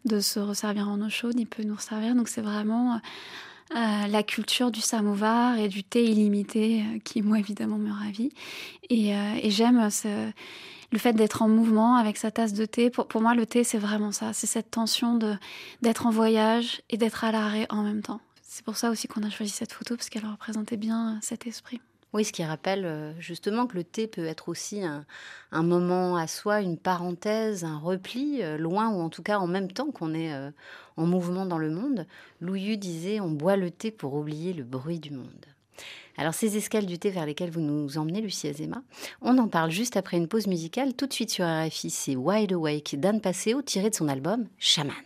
de 0.04 0.20
se 0.20 0.38
resservir 0.38 0.88
en 0.88 1.00
eau 1.00 1.08
chaude, 1.08 1.34
il 1.36 1.46
peut 1.46 1.64
nous 1.64 1.74
resservir. 1.74 2.14
Donc 2.14 2.28
c'est 2.28 2.42
vraiment 2.42 3.00
euh, 3.74 4.06
la 4.06 4.22
culture 4.22 4.70
du 4.70 4.80
samovar 4.80 5.58
et 5.58 5.66
du 5.66 5.82
thé 5.82 6.04
illimité 6.04 6.84
qui, 7.02 7.20
moi, 7.20 7.40
évidemment, 7.40 7.78
me 7.78 7.90
ravit. 7.90 8.30
Et, 8.90 9.12
j'aime 9.50 9.88
le 10.92 10.98
fait 10.98 11.12
d'être 11.12 11.42
en 11.42 11.48
mouvement 11.48 11.96
avec 11.96 12.18
sa 12.18 12.30
tasse 12.30 12.52
de 12.52 12.66
thé, 12.66 12.88
pour, 12.88 13.08
pour 13.08 13.20
moi, 13.20 13.34
le 13.34 13.46
thé, 13.46 13.64
c'est 13.64 13.78
vraiment 13.78 14.12
ça. 14.12 14.32
C'est 14.32 14.46
cette 14.46 14.70
tension 14.70 15.18
d'être 15.82 16.06
en 16.06 16.10
voyage 16.10 16.82
et 16.88 16.96
d'être 16.96 17.24
à 17.24 17.32
l'arrêt 17.32 17.66
en 17.68 17.82
même 17.82 18.00
temps. 18.00 18.20
C'est 18.58 18.64
pour 18.64 18.76
ça 18.76 18.90
aussi 18.90 19.06
qu'on 19.06 19.22
a 19.22 19.30
choisi 19.30 19.52
cette 19.52 19.72
photo, 19.72 19.94
parce 19.94 20.08
qu'elle 20.08 20.26
représentait 20.26 20.76
bien 20.76 21.20
cet 21.22 21.46
esprit. 21.46 21.80
Oui, 22.12 22.24
ce 22.24 22.32
qui 22.32 22.42
rappelle 22.42 22.84
euh, 22.84 23.12
justement 23.20 23.68
que 23.68 23.76
le 23.76 23.84
thé 23.84 24.08
peut 24.08 24.24
être 24.24 24.48
aussi 24.48 24.82
un, 24.82 25.62
moment 25.62 26.16
à 26.16 26.26
soi, 26.26 26.60
une 26.60 26.76
parenthèse, 26.76 27.62
un 27.62 27.78
repli, 27.78 28.42
euh, 28.42 28.58
loin 28.58 28.88
ou 28.88 29.00
en 29.00 29.10
tout 29.10 29.22
cas 29.22 29.38
en 29.38 29.46
même 29.46 29.70
temps 29.70 29.92
qu'on 29.92 30.12
est 30.12 30.34
euh, 30.34 30.50
en 30.96 31.06
mouvement 31.06 31.46
dans 31.46 31.58
le 31.58 31.70
monde. 31.70 32.04
Louyu 32.40 32.76
disait 32.76 33.20
On 33.20 33.30
boit 33.30 33.54
le 33.54 33.70
thé 33.70 33.92
pour 33.92 34.14
oublier 34.14 34.52
le 34.52 34.64
bruit 34.64 34.98
du 34.98 35.12
monde. 35.12 35.46
Alors, 36.16 36.34
ces 36.34 36.56
escales 36.56 36.86
du 36.86 36.98
thé 36.98 37.10
vers 37.10 37.26
lesquelles 37.26 37.52
vous 37.52 37.60
nous 37.60 37.96
emmenez, 37.96 38.20
Lucie 38.20 38.48
Azema, 38.48 38.82
on 39.22 39.38
en 39.38 39.46
parle 39.46 39.70
juste 39.70 39.96
après 39.96 40.16
une 40.16 40.26
pause 40.26 40.48
musicale. 40.48 40.94
Tout 40.94 41.06
de 41.06 41.12
suite 41.12 41.30
sur 41.30 41.46
RFI, 41.46 41.90
c'est 41.90 42.16
Wide 42.16 42.54
Awake 42.54 42.96
d'Anne 42.98 43.20
Passeo, 43.20 43.62
tiré 43.62 43.88
de 43.88 43.94
son 43.94 44.08
album 44.08 44.48
Shaman. 44.58 44.96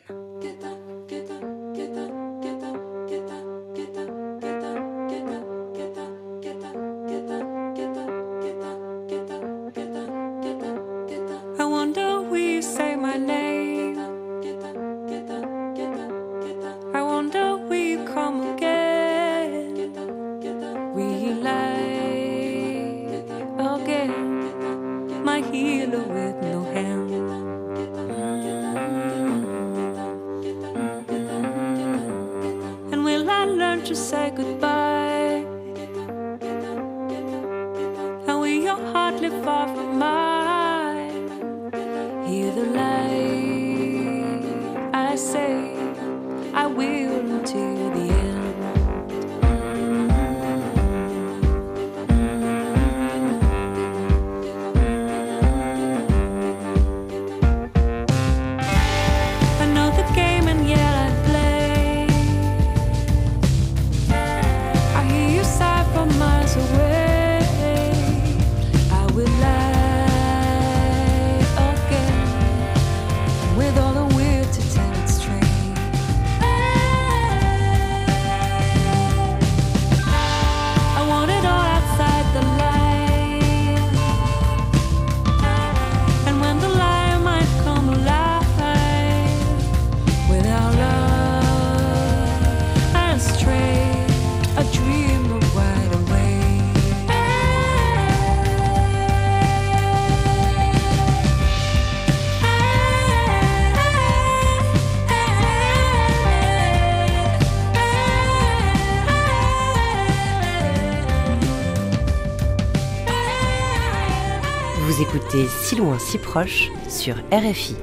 Loin, 115.82 115.98
si 115.98 116.18
proche 116.18 116.70
sur 116.88 117.14
RFI. 117.32 117.74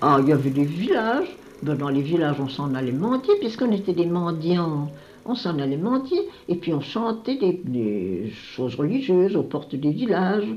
Ah, 0.00 0.18
il 0.20 0.28
y 0.28 0.32
avait 0.32 0.50
des 0.50 0.64
villages. 0.64 1.36
Dans 1.62 1.88
les 1.88 2.02
villages, 2.02 2.36
on 2.40 2.48
s'en 2.48 2.74
allait 2.74 2.92
mendier, 2.92 3.34
puisqu'on 3.40 3.72
était 3.72 3.92
des 3.92 4.06
mendiants. 4.06 4.90
On 5.26 5.34
s'en 5.34 5.58
allait 5.58 5.76
mendier, 5.76 6.20
et 6.48 6.54
puis 6.54 6.72
on 6.72 6.80
chantait 6.80 7.36
des, 7.36 8.30
choses 8.32 8.76
religieuses 8.76 9.36
aux 9.36 9.42
portes 9.42 9.74
des 9.74 9.90
villages. 9.90 10.48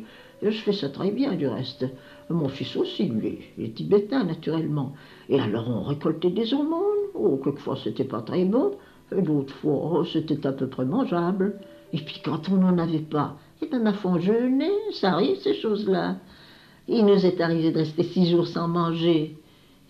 je 0.41 0.51
fais 0.51 0.73
ça 0.73 0.89
très 0.89 1.11
bien, 1.11 1.33
du 1.33 1.47
reste. 1.47 1.85
Mon 2.29 2.47
fils 2.47 2.75
aussi, 2.75 3.11
il 3.57 3.65
est 3.65 3.73
tibétain, 3.75 4.23
naturellement. 4.23 4.93
Et 5.27 5.39
alors, 5.39 5.69
on 5.69 5.83
récoltait 5.83 6.29
des 6.29 6.53
aumônes. 6.53 7.09
Oh, 7.13 7.39
quelquefois, 7.43 7.77
c'était 7.83 8.05
pas 8.05 8.21
très 8.21 8.45
bon. 8.45 8.71
D'autres 9.11 9.53
fois, 9.55 10.03
c'était 10.11 10.47
à 10.47 10.51
peu 10.51 10.67
près 10.67 10.85
mangeable. 10.85 11.59
Et 11.93 11.97
puis 11.97 12.21
quand 12.23 12.49
on 12.49 12.55
n'en 12.55 12.77
avait 12.77 12.99
pas, 12.99 13.37
et 13.61 13.67
bien 13.67 13.79
ma 13.79 13.93
foi, 13.93 14.17
ça 14.93 15.13
arrive 15.13 15.37
ces 15.39 15.53
choses-là. 15.53 16.17
Il 16.87 17.05
nous 17.05 17.25
est 17.25 17.41
arrivé 17.41 17.71
de 17.71 17.79
rester 17.79 18.03
six 18.03 18.29
jours 18.29 18.47
sans 18.47 18.67
manger, 18.67 19.35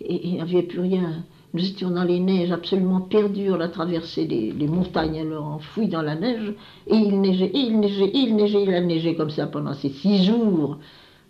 et 0.02 0.28
il 0.28 0.34
n'y 0.34 0.42
avait 0.42 0.64
plus 0.64 0.80
rien. 0.80 1.24
Nous 1.54 1.66
étions 1.66 1.92
dans 1.92 2.04
les 2.04 2.20
neiges, 2.20 2.52
absolument 2.52 3.02
perdus. 3.02 3.52
On 3.52 3.60
a 3.60 3.68
traversé 3.68 4.26
les, 4.26 4.68
montagnes, 4.68 5.20
alors 5.20 5.46
enfouis 5.46 5.88
dans 5.88 6.02
la 6.02 6.16
neige, 6.16 6.54
et 6.88 6.96
il 6.96 7.22
neigeait, 7.22 7.52
il 7.54 7.80
neigeait, 7.80 8.12
il 8.14 8.36
neigeait, 8.36 8.64
il 8.64 8.74
a 8.74 8.82
neigé 8.82 9.16
comme 9.16 9.30
ça 9.30 9.48
pendant 9.48 9.74
ces 9.74 9.90
six 9.90 10.24
jours. 10.24 10.78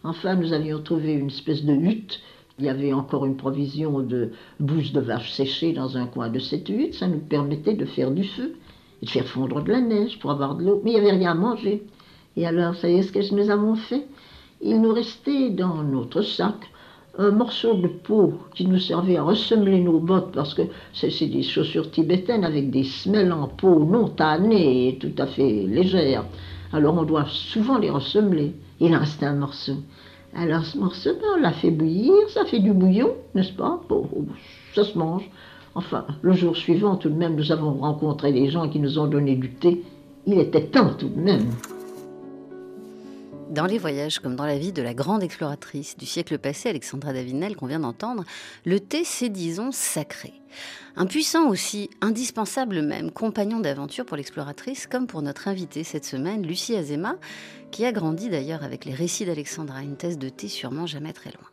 Enfin, 0.04 0.36
nous 0.36 0.54
avions 0.54 0.82
trouvé 0.82 1.14
une 1.14 1.28
espèce 1.28 1.64
de 1.64 1.74
hutte 1.74 2.20
il 2.62 2.66
y 2.66 2.70
avait 2.70 2.94
encore 2.94 3.26
une 3.26 3.38
provision 3.38 4.02
de 4.02 4.30
bouses 4.60 4.94
de 4.94 5.00
vaches 5.00 5.32
séchées 5.32 5.74
dans 5.74 5.98
un 5.98 6.06
coin 6.06 6.30
de 6.30 6.38
cette 6.38 6.70
hutte. 6.70 6.94
Ça 6.94 7.08
nous 7.08 7.20
permettait 7.20 7.74
de 7.74 7.86
faire 7.86 8.12
du 8.12 8.24
feu 8.24 8.54
et 9.02 9.06
de 9.08 9.10
faire 9.10 9.26
fondre 9.26 9.64
de 9.64 9.72
la 9.72 9.82
neige 9.82 10.20
pour 10.20 10.30
avoir 10.30 10.56
de 10.56 10.64
l'eau. 10.64 10.80
Mais 10.84 10.92
il 10.92 10.94
n'y 10.94 11.00
avait 11.00 11.18
rien 11.18 11.32
à 11.32 11.36
manger. 11.36 11.84
Et 12.38 12.46
alors, 12.46 12.76
y 12.86 12.88
est, 12.88 13.02
ce 13.02 13.12
que 13.12 13.34
nous 13.34 13.50
avons 13.50 13.74
fait 13.74 14.06
Il 14.62 14.80
nous 14.80 14.94
restait 14.94 15.50
dans 15.50 15.82
notre 15.84 16.22
sac 16.22 16.56
un 17.18 17.32
morceau 17.32 17.74
de 17.74 17.88
peau 17.88 18.36
qui 18.54 18.68
nous 18.68 18.80
servait 18.80 19.18
à 19.18 19.24
ressemeler 19.24 19.82
nos 19.82 20.00
bottes 20.00 20.32
parce 20.32 20.54
que 20.54 20.62
c'est 20.94 21.26
des 21.26 21.42
chaussures 21.42 21.90
tibétaines 21.90 22.46
avec 22.46 22.70
des 22.70 22.84
semelles 22.84 23.34
en 23.34 23.48
peau 23.48 23.84
non 23.84 24.08
tannées 24.08 24.90
et 24.90 24.98
tout 24.98 25.16
à 25.18 25.26
fait 25.26 25.66
légères. 25.68 26.26
Alors 26.72 26.96
on 26.96 27.04
doit 27.04 27.26
souvent 27.28 27.80
les 27.80 27.90
ressemeler. 27.90 28.54
Il 28.80 28.96
en 28.96 29.00
restait 29.00 29.26
un 29.26 29.36
morceau. 29.36 29.74
Alors 30.36 30.66
ce 30.66 30.78
morceau, 30.78 31.10
on 31.36 31.42
l'a 31.42 31.52
fait 31.52 31.72
bouillir, 31.72 32.14
ça 32.30 32.46
fait 32.46 32.60
du 32.60 32.72
bouillon, 32.72 33.16
n'est-ce 33.36 33.52
pas? 33.52 33.82
Bon, 33.90 34.08
Ça 34.74 34.84
se 34.84 34.98
mange. 34.98 35.30
Enfin, 35.76 36.06
le 36.22 36.34
jour 36.34 36.56
suivant, 36.56 36.96
tout 36.96 37.10
de 37.10 37.16
même, 37.16 37.36
nous 37.36 37.52
avons 37.52 37.74
rencontré 37.74 38.32
des 38.32 38.50
gens 38.50 38.70
qui 38.70 38.80
nous 38.80 39.00
ont 39.00 39.08
donné 39.08 39.36
du 39.36 39.52
thé. 39.52 39.84
Il 40.26 40.40
était 40.40 40.66
temps 40.66 40.94
tout 40.98 41.10
de 41.10 41.20
même. 41.20 41.50
Dans 43.52 43.66
les 43.66 43.80
voyages, 43.80 44.20
comme 44.20 44.38
dans 44.38 44.46
la 44.46 44.58
vie 44.58 44.72
de 44.72 44.82
la 44.82 44.94
grande 44.94 45.24
exploratrice 45.24 45.98
du 45.98 46.06
siècle 46.06 46.38
passé, 46.38 46.70
Alexandra 46.70 47.12
Davinel, 47.12 47.58
qu'on 47.58 47.66
vient 47.66 47.82
d'entendre, 47.82 48.24
le 48.64 48.80
thé, 48.80 49.04
c'est, 49.04 49.28
disons, 49.28 49.74
sacré. 49.74 50.32
Un 50.96 51.06
puissant 51.06 51.50
aussi, 51.50 51.90
indispensable 52.00 52.82
même, 52.82 53.12
compagnon 53.12 53.60
d'aventure 53.60 54.06
pour 54.06 54.16
l'exploratrice, 54.16 54.88
comme 54.88 55.06
pour 55.06 55.22
notre 55.22 55.50
invitée 55.50 55.84
cette 55.84 56.06
semaine, 56.06 56.48
Lucie 56.48 56.78
Azema, 56.78 57.18
qui 57.72 57.84
a 57.84 57.92
grandi 57.92 58.30
d'ailleurs 58.30 58.64
avec 58.64 58.86
les 58.86 58.94
récits 58.94 59.26
d'Alexandra, 59.26 59.82
une 59.82 59.98
thèse 59.98 60.18
de 60.18 60.30
thé 60.30 60.48
sûrement 60.48 60.86
jamais 60.86 61.12
très 61.12 61.32
loin. 61.32 61.51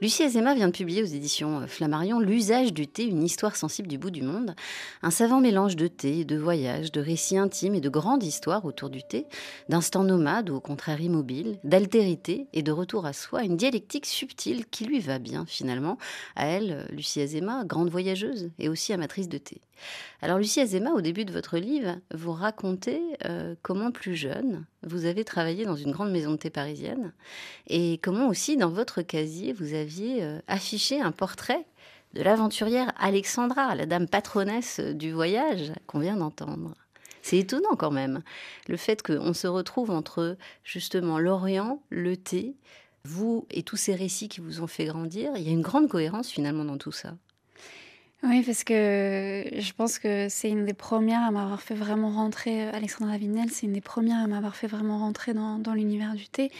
Lucie 0.00 0.22
Azema 0.22 0.54
vient 0.54 0.68
de 0.68 0.72
publier 0.72 1.02
aux 1.02 1.06
éditions 1.06 1.66
Flammarion 1.66 2.20
L'usage 2.20 2.72
du 2.72 2.86
thé, 2.86 3.04
une 3.04 3.22
histoire 3.22 3.56
sensible 3.56 3.88
du 3.88 3.98
bout 3.98 4.10
du 4.10 4.22
monde. 4.22 4.54
Un 5.02 5.10
savant 5.10 5.40
mélange 5.40 5.76
de 5.76 5.86
thé, 5.86 6.24
de 6.24 6.36
voyages, 6.36 6.92
de 6.92 7.00
récits 7.00 7.36
intimes 7.36 7.74
et 7.74 7.80
de 7.80 7.88
grandes 7.88 8.22
histoires 8.22 8.64
autour 8.64 8.90
du 8.90 9.02
thé, 9.02 9.26
d'instants 9.68 10.04
nomades 10.04 10.50
ou 10.50 10.56
au 10.56 10.60
contraire 10.60 11.00
immobiles, 11.00 11.58
d'altérité 11.64 12.46
et 12.52 12.62
de 12.62 12.72
retour 12.72 13.06
à 13.06 13.12
soi, 13.12 13.44
une 13.44 13.56
dialectique 13.56 14.06
subtile 14.06 14.66
qui 14.66 14.84
lui 14.84 15.00
va 15.00 15.18
bien 15.18 15.44
finalement 15.46 15.98
à 16.36 16.46
elle, 16.46 16.86
Lucie 16.90 17.20
Azema, 17.20 17.64
grande 17.64 17.90
voyageuse 17.90 18.50
et 18.58 18.68
aussi 18.68 18.92
amatrice 18.92 19.28
de 19.28 19.38
thé. 19.38 19.60
Alors 20.22 20.38
Lucie 20.38 20.60
Azema, 20.60 20.92
au 20.92 21.00
début 21.00 21.24
de 21.24 21.32
votre 21.32 21.58
livre, 21.58 21.96
vous 22.14 22.32
racontez 22.32 23.00
euh, 23.24 23.54
comment 23.62 23.90
plus 23.90 24.14
jeune, 24.14 24.66
vous 24.82 25.04
avez 25.04 25.24
travaillé 25.24 25.64
dans 25.64 25.76
une 25.76 25.92
grande 25.92 26.10
maison 26.10 26.32
de 26.32 26.36
thé 26.36 26.50
parisienne 26.50 27.12
et 27.66 27.98
comment 28.02 28.28
aussi 28.28 28.56
dans 28.56 28.70
votre 28.70 29.02
casier, 29.02 29.52
vous 29.52 29.74
aviez 29.74 30.22
euh, 30.22 30.38
affiché 30.48 31.00
un 31.00 31.12
portrait 31.12 31.66
de 32.14 32.22
l'aventurière 32.22 32.92
Alexandra, 32.98 33.74
la 33.74 33.86
dame 33.86 34.08
patronesse 34.08 34.80
du 34.80 35.12
voyage 35.12 35.72
qu'on 35.86 36.00
vient 36.00 36.16
d'entendre. 36.16 36.74
C'est 37.22 37.38
étonnant 37.38 37.76
quand 37.76 37.90
même, 37.90 38.22
le 38.68 38.76
fait 38.76 39.02
qu'on 39.02 39.34
se 39.34 39.46
retrouve 39.46 39.90
entre 39.90 40.36
justement 40.64 41.18
l'Orient, 41.18 41.82
le 41.90 42.16
thé, 42.16 42.56
vous 43.04 43.46
et 43.50 43.62
tous 43.62 43.76
ces 43.76 43.94
récits 43.94 44.28
qui 44.28 44.40
vous 44.40 44.62
ont 44.62 44.66
fait 44.66 44.86
grandir. 44.86 45.32
Il 45.36 45.42
y 45.42 45.48
a 45.48 45.52
une 45.52 45.62
grande 45.62 45.88
cohérence 45.88 46.30
finalement 46.30 46.64
dans 46.64 46.78
tout 46.78 46.92
ça. 46.92 47.14
Oui, 48.22 48.42
parce 48.42 48.64
que 48.64 48.74
je 48.74 49.72
pense 49.72 49.98
que 49.98 50.28
c'est 50.28 50.50
une 50.50 50.66
des 50.66 50.74
premières 50.74 51.22
à 51.22 51.30
m'avoir 51.30 51.62
fait 51.62 51.74
vraiment 51.74 52.10
rentrer, 52.10 52.64
euh, 52.66 52.72
Alexandra 52.74 53.16
Vinel, 53.16 53.50
c'est 53.50 53.64
une 53.64 53.72
des 53.72 53.80
premières 53.80 54.18
à 54.18 54.26
m'avoir 54.26 54.56
fait 54.56 54.66
vraiment 54.66 54.98
rentrer 54.98 55.32
dans, 55.32 55.58
dans 55.58 55.72
l'univers 55.72 56.14
du 56.14 56.28
thé. 56.28 56.50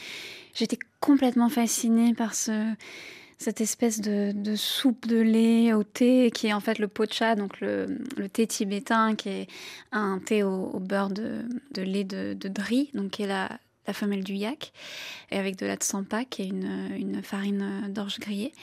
J'étais 0.55 0.79
complètement 1.01 1.49
fascinée 1.49 2.15
par 2.15 2.33
ce, 2.33 2.73
cette 3.37 3.61
espèce 3.61 4.01
de, 4.01 4.31
de, 4.33 4.55
soupe 4.55 5.05
de 5.05 5.19
lait 5.19 5.73
au 5.73 5.83
thé, 5.83 6.31
qui 6.33 6.47
est 6.47 6.53
en 6.53 6.61
fait 6.61 6.79
le 6.79 6.87
pocha, 6.87 7.35
donc 7.35 7.59
le, 7.61 7.99
le 8.17 8.27
thé 8.27 8.47
tibétain, 8.47 9.13
qui 9.15 9.29
est 9.29 9.47
un 9.91 10.17
thé 10.17 10.41
au, 10.41 10.79
beurre 10.79 11.09
de, 11.09 11.45
de 11.73 11.81
lait 11.83 12.03
de, 12.05 12.33
de 12.33 12.49
dri, 12.49 12.89
donc 12.95 13.11
qui 13.11 13.21
est 13.23 13.27
la, 13.27 13.59
la 13.87 13.93
femelle 13.93 14.23
du 14.23 14.33
yak, 14.33 14.73
et 15.31 15.37
avec 15.37 15.55
de 15.57 15.65
la 15.65 15.75
tsampa, 15.75 16.25
qui 16.25 16.43
est 16.43 16.47
une, 16.47 16.91
une 16.97 17.23
farine 17.23 17.87
d'orge 17.89 18.19
grillée. 18.19 18.53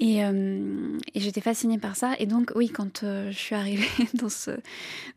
Et, 0.00 0.24
euh, 0.24 0.98
et 1.14 1.20
j'étais 1.20 1.40
fascinée 1.40 1.78
par 1.78 1.96
ça. 1.96 2.14
Et 2.18 2.26
donc, 2.26 2.52
oui, 2.54 2.68
quand 2.68 3.02
euh, 3.02 3.30
je 3.30 3.36
suis 3.36 3.54
arrivée 3.54 3.88
dans 4.14 4.28
ce, 4.28 4.50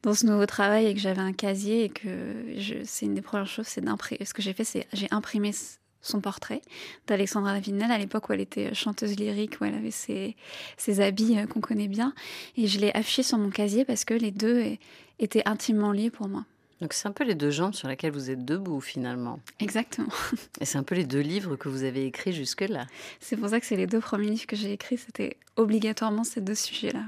dans 0.04 0.14
ce 0.14 0.26
nouveau 0.26 0.46
travail 0.46 0.86
et 0.88 0.94
que 0.94 1.00
j'avais 1.00 1.22
un 1.22 1.34
casier 1.34 1.86
et 1.86 1.90
que 1.90 2.10
c'est 2.84 3.06
une 3.06 3.16
des 3.16 3.22
premières 3.22 3.48
choses, 3.48 3.68
c'est 3.68 3.82
d'imprimer. 3.82 4.24
Ce 4.26 4.34
que 4.34 4.42
j'ai 4.42 4.54
fait, 4.54 4.64
c'est 4.64 4.88
j'ai 4.94 5.08
imprimé 5.12 5.52
son 6.02 6.22
portrait 6.22 6.62
d'Alexandra 7.08 7.54
Lavinel 7.54 7.92
à 7.92 7.98
l'époque 7.98 8.30
où 8.30 8.34
elle 8.34 8.40
était 8.40 8.74
chanteuse 8.74 9.20
lyrique, 9.20 9.60
où 9.60 9.66
elle 9.66 9.76
avait 9.76 9.92
ses, 9.92 10.38
ses 10.78 11.02
habits 11.02 11.38
euh, 11.38 11.46
qu'on 11.46 11.60
connaît 11.60 11.90
bien. 11.90 12.14
Et 12.56 12.68
je 12.68 12.80
l'ai 12.80 12.92
affiché 12.94 13.24
sur 13.24 13.38
mon 13.38 13.50
casier 13.50 13.84
parce 13.84 14.06
que 14.06 14.14
les 14.14 14.32
deux 14.32 14.78
étaient 15.20 15.44
intimement 15.46 15.92
liés 15.92 16.10
pour 16.10 16.30
moi. 16.30 16.46
Donc 16.82 16.94
c'est 16.94 17.08
un 17.08 17.12
peu 17.12 17.24
les 17.24 17.36
deux 17.36 17.52
jambes 17.52 17.74
sur 17.74 17.88
lesquelles 17.88 18.14
vous 18.14 18.32
êtes 18.32 18.46
debout 18.46 18.80
finalement. 18.80 19.40
Exactement. 19.60 20.08
Et 20.62 20.66
c'est 20.66 20.78
un 20.78 20.84
peu 20.84 20.96
les 20.96 21.06
deux 21.06 21.20
livres 21.20 21.56
que 21.56 21.68
vous 21.68 21.84
avez 21.84 22.06
écrits 22.06 22.34
jusque-là. 22.34 22.88
C'est 23.20 23.36
pour 23.36 23.50
ça 23.50 23.60
que 23.60 23.66
c'est 23.66 23.76
les 23.76 23.88
deux 23.88 24.00
premiers 24.00 24.30
livres 24.30 24.48
que 24.48 24.56
j'ai 24.56 24.72
écrits, 24.72 24.98
c'était 24.98 25.38
obligatoirement 25.58 26.24
ces 26.24 26.42
deux 26.42 26.56
sujets-là. 26.56 27.04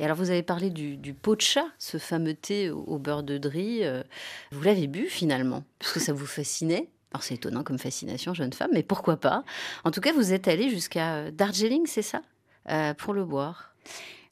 Et 0.00 0.04
alors 0.04 0.16
vous 0.16 0.30
avez 0.30 0.42
parlé 0.42 0.70
du, 0.70 0.96
du 0.96 1.14
pot 1.14 1.36
de 1.36 1.40
chat, 1.40 1.66
ce 1.78 1.98
fameux 1.98 2.34
thé 2.34 2.70
au, 2.70 2.80
au 2.80 2.98
beurre 2.98 3.22
de 3.22 3.38
dri. 3.38 3.84
Euh, 3.84 4.02
vous 4.50 4.62
l'avez 4.62 4.88
bu 4.88 5.06
finalement, 5.06 5.62
puisque 5.78 6.00
ça 6.00 6.12
vous 6.12 6.26
fascinait. 6.26 6.88
Alors 7.12 7.22
c'est 7.22 7.34
étonnant 7.34 7.62
comme 7.62 7.78
fascination, 7.78 8.34
jeune 8.34 8.52
femme, 8.52 8.70
mais 8.72 8.82
pourquoi 8.82 9.16
pas 9.16 9.44
En 9.84 9.92
tout 9.92 10.00
cas, 10.00 10.12
vous 10.12 10.32
êtes 10.32 10.48
allée 10.48 10.68
jusqu'à 10.68 11.30
Darjeeling, 11.30 11.86
c'est 11.86 12.02
ça? 12.02 12.22
Euh, 12.70 12.92
Pour 12.94 13.14
le 13.14 13.24
boire. 13.24 13.72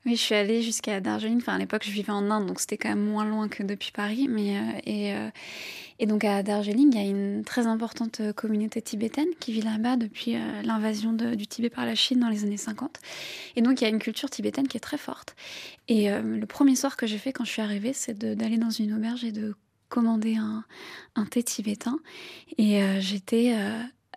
Oui, 0.04 0.16
je 0.16 0.20
suis 0.20 0.34
allée 0.34 0.62
jusqu'à 0.62 1.00
Darjeeling. 1.00 1.38
Enfin, 1.38 1.54
à 1.54 1.58
l'époque, 1.58 1.84
je 1.84 1.90
vivais 1.90 2.12
en 2.12 2.30
Inde, 2.30 2.46
donc 2.46 2.58
c'était 2.58 2.76
quand 2.76 2.88
même 2.88 3.04
moins 3.04 3.24
loin 3.24 3.48
que 3.48 3.62
depuis 3.62 3.92
Paris. 3.92 4.26
Mais 4.28 4.56
euh, 4.56 4.80
et, 4.84 5.14
euh, 5.14 5.28
et 6.02 6.06
donc 6.06 6.24
à 6.24 6.42
Darjeeling, 6.42 6.90
il 6.92 7.00
y 7.00 7.06
a 7.06 7.08
une 7.08 7.44
très 7.44 7.68
importante 7.68 8.32
communauté 8.32 8.82
tibétaine 8.82 9.28
qui 9.38 9.52
vit 9.52 9.60
là-bas 9.60 9.96
depuis 9.96 10.34
euh, 10.34 10.62
l'invasion 10.62 11.12
du 11.12 11.46
Tibet 11.46 11.70
par 11.70 11.86
la 11.86 11.94
Chine 11.94 12.18
dans 12.18 12.28
les 12.28 12.42
années 12.42 12.56
50. 12.56 12.98
Et 13.54 13.62
donc 13.62 13.80
il 13.80 13.84
y 13.84 13.86
a 13.86 13.90
une 13.90 14.00
culture 14.00 14.28
tibétaine 14.28 14.66
qui 14.66 14.76
est 14.76 14.80
très 14.80 14.98
forte. 14.98 15.36
Et 15.86 16.10
euh, 16.10 16.20
le 16.20 16.44
premier 16.46 16.74
soir 16.74 16.96
que 16.96 17.06
j'ai 17.06 17.18
fait 17.18 17.32
quand 17.32 17.44
je 17.44 17.52
suis 17.52 17.62
arrivée, 17.62 17.92
c'est 17.92 18.18
d'aller 18.18 18.58
dans 18.58 18.70
une 18.70 18.94
auberge 18.94 19.22
et 19.22 19.30
de 19.30 19.54
commander 19.90 20.34
un, 20.34 20.64
thé 21.26 21.44
tibétain. 21.44 22.00
Et 22.58 22.82
euh, 22.82 23.00
j'étais 23.00 23.54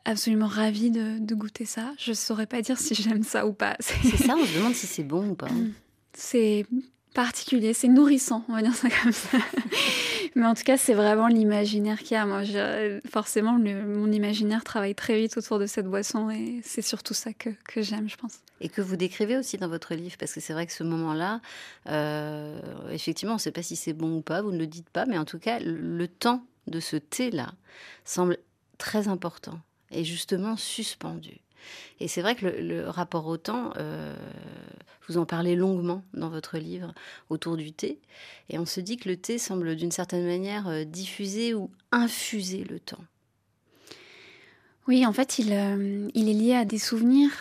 absolument 0.06 0.48
ravie 0.48 0.92
de, 0.92 1.20
de, 1.20 1.36
goûter 1.36 1.66
ça. 1.66 1.94
Je 1.98 2.14
saurais 2.14 2.46
pas 2.46 2.62
dire 2.62 2.78
si 2.78 2.96
j'aime 2.96 3.24
ça 3.24 3.46
ou 3.46 3.54
pas. 3.54 3.76
C'est 3.80 4.18
ça, 4.18 4.36
on 4.38 4.46
se 4.46 4.56
demande 4.56 4.74
si 4.74 4.88
c'est 4.88 5.04
bon 5.04 5.30
ou 5.30 5.36
pas. 5.36 5.50
C'est 6.14 6.66
particulier, 7.16 7.74
c'est 7.74 7.88
nourrissant, 7.88 8.46
on 8.50 8.54
va 8.54 8.62
dire 8.62 8.76
ça 8.76 8.90
comme 8.90 9.12
ça. 9.12 9.38
Mais 10.36 10.46
en 10.46 10.54
tout 10.54 10.64
cas, 10.64 10.78
c'est 10.78 10.94
vraiment 10.94 11.28
l'imaginaire 11.28 12.00
qu'il 12.00 12.12
y 12.12 12.16
a. 12.18 12.26
Moi, 12.26 12.44
je, 12.44 13.00
forcément, 13.10 13.58
le, 13.58 13.86
mon 13.86 14.12
imaginaire 14.12 14.64
travaille 14.64 14.96
très 14.96 15.18
vite 15.18 15.38
autour 15.38 15.58
de 15.58 15.66
cette 15.66 15.88
boisson 15.88 16.30
et 16.30 16.60
c'est 16.64 16.82
surtout 16.82 17.14
ça 17.14 17.32
que, 17.32 17.50
que 17.68 17.82
j'aime, 17.82 18.10
je 18.10 18.18
pense. 18.18 18.40
Et 18.60 18.68
que 18.68 18.82
vous 18.82 18.98
décrivez 18.98 19.38
aussi 19.38 19.58
dans 19.58 19.70
votre 19.70 19.96
livre, 19.96 20.18
parce 20.20 20.34
que 20.34 20.42
c'est 20.42 20.54
vrai 20.54 20.68
que 20.68 20.74
ce 20.74 20.84
moment-là, 20.84 21.40
euh, 21.88 22.60
effectivement, 22.92 23.34
on 23.34 23.38
ne 23.38 23.42
sait 23.42 23.52
pas 23.52 23.64
si 23.64 23.78
c'est 23.78 23.94
bon 23.94 24.18
ou 24.18 24.22
pas, 24.22 24.42
vous 24.42 24.52
ne 24.52 24.60
le 24.60 24.68
dites 24.68 24.90
pas, 24.90 25.06
mais 25.06 25.18
en 25.18 25.26
tout 25.26 25.40
cas, 25.40 25.60
le 25.60 26.08
temps 26.08 26.46
de 26.68 26.82
ce 26.82 26.98
thé-là 26.98 27.54
semble 28.04 28.38
très 28.78 29.08
important 29.08 29.60
et 29.92 30.04
justement 30.04 30.58
suspendu. 30.58 31.40
Et 32.00 32.08
c'est 32.08 32.22
vrai 32.22 32.36
que 32.36 32.46
le, 32.46 32.90
rapport 32.90 33.26
au 33.28 33.38
temps, 33.38 33.72
euh, 33.78 34.16
vous 35.08 35.18
en 35.18 35.26
parlez 35.26 35.56
longuement 35.56 36.04
dans 36.14 36.30
votre 36.30 36.58
livre 36.58 36.94
autour 37.30 37.58
du 37.58 37.72
thé, 37.72 38.00
et 38.50 38.60
on 38.60 38.66
se 38.66 38.80
dit 38.80 38.98
que 38.98 39.10
le 39.10 39.18
thé 39.18 39.38
semble 39.38 39.76
d'une 39.76 39.92
certaine 39.92 40.26
manière 40.26 40.68
euh, 40.68 40.84
diffuser 40.84 41.54
ou 41.54 41.72
infuser 41.92 42.64
le 42.64 42.80
temps. 42.80 43.04
Oui, 44.88 45.04
en 45.04 45.14
fait, 45.14 45.40
il, 45.40 45.52
euh, 45.52 46.08
est 46.14 46.20
lié 46.20 46.54
à 46.54 46.64
des 46.64 46.78
souvenirs, 46.78 47.32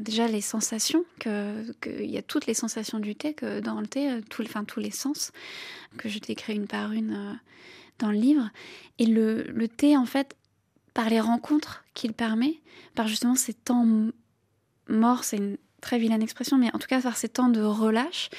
déjà 0.00 0.26
les 0.26 0.40
sensations, 0.40 1.04
que, 1.18 1.70
que, 1.80 1.90
il 1.90 2.10
y 2.10 2.16
a 2.16 2.22
toutes 2.22 2.46
les 2.46 2.54
sensations 2.54 2.98
du 2.98 3.14
thé, 3.14 3.34
que 3.34 3.60
dans 3.60 3.78
le 3.78 3.86
thé, 3.86 4.20
enfin, 4.40 4.64
tous 4.64 4.80
les 4.80 4.90
sens, 4.90 5.30
que 5.98 6.08
je 6.08 6.18
décris 6.18 6.54
une 6.54 6.66
par 6.66 6.92
une 6.92 7.38
dans 7.98 8.10
le 8.10 8.16
livre. 8.16 8.48
Et 8.98 9.04
le 9.04 9.66
thé, 9.66 9.98
en 9.98 10.06
fait, 10.06 10.34
par 10.98 11.10
les 11.10 11.20
rencontres 11.20 11.84
qu'il 11.94 12.12
permet, 12.12 12.60
par 12.96 13.06
justement 13.06 13.36
ces 13.36 13.54
temps 13.54 13.86
morts, 14.88 15.22
c'est 15.22 15.36
une 15.36 15.56
très 15.80 15.96
vilaine 15.96 16.24
expression, 16.24 16.58
mais 16.58 16.74
en 16.74 16.80
tout 16.80 16.88
cas 16.88 17.00
par 17.00 17.16
ces 17.16 17.28
temps 17.28 17.50
de 17.50 17.60
relâche, 17.62 18.30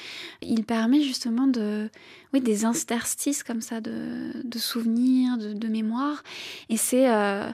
il 0.42 0.66
permet 0.66 1.00
justement 1.00 1.46
de, 1.46 1.88
oui, 2.34 2.42
des 2.42 2.66
interstices 2.66 3.42
comme 3.42 3.62
ça 3.62 3.80
de, 3.80 4.42
de 4.44 4.58
souvenirs, 4.58 5.38
de, 5.38 5.54
de 5.54 5.68
mémoire. 5.68 6.22
Et 6.68 6.76
c'est, 6.76 7.10
euh, 7.10 7.50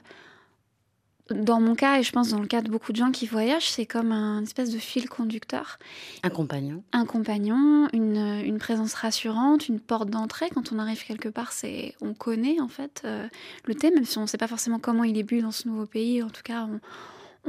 dans 1.30 1.60
mon 1.60 1.74
cas, 1.74 1.98
et 1.98 2.02
je 2.02 2.12
pense 2.12 2.30
dans 2.30 2.40
le 2.40 2.46
cas 2.46 2.62
de 2.62 2.70
beaucoup 2.70 2.92
de 2.92 2.96
gens 2.96 3.10
qui 3.10 3.26
voyagent, 3.26 3.68
c'est 3.68 3.86
comme 3.86 4.12
un 4.12 4.42
espèce 4.42 4.70
de 4.70 4.78
fil 4.78 5.08
conducteur. 5.08 5.78
Un 6.22 6.30
compagnon. 6.30 6.82
Un 6.92 7.04
compagnon, 7.04 7.88
une, 7.92 8.42
une 8.44 8.58
présence 8.58 8.94
rassurante, 8.94 9.68
une 9.68 9.80
porte 9.80 10.08
d'entrée. 10.08 10.48
Quand 10.54 10.72
on 10.72 10.78
arrive 10.78 11.04
quelque 11.04 11.28
part, 11.28 11.52
c'est 11.52 11.94
on 12.00 12.14
connaît 12.14 12.60
en 12.60 12.68
fait 12.68 13.02
euh, 13.04 13.26
le 13.64 13.74
thé, 13.74 13.90
même 13.90 14.04
si 14.04 14.18
on 14.18 14.22
ne 14.22 14.26
sait 14.26 14.38
pas 14.38 14.48
forcément 14.48 14.78
comment 14.78 15.04
il 15.04 15.18
est 15.18 15.24
bu 15.24 15.40
dans 15.40 15.52
ce 15.52 15.68
nouveau 15.68 15.86
pays. 15.86 16.22
En 16.22 16.30
tout 16.30 16.42
cas, 16.44 16.68
on, 16.70 16.80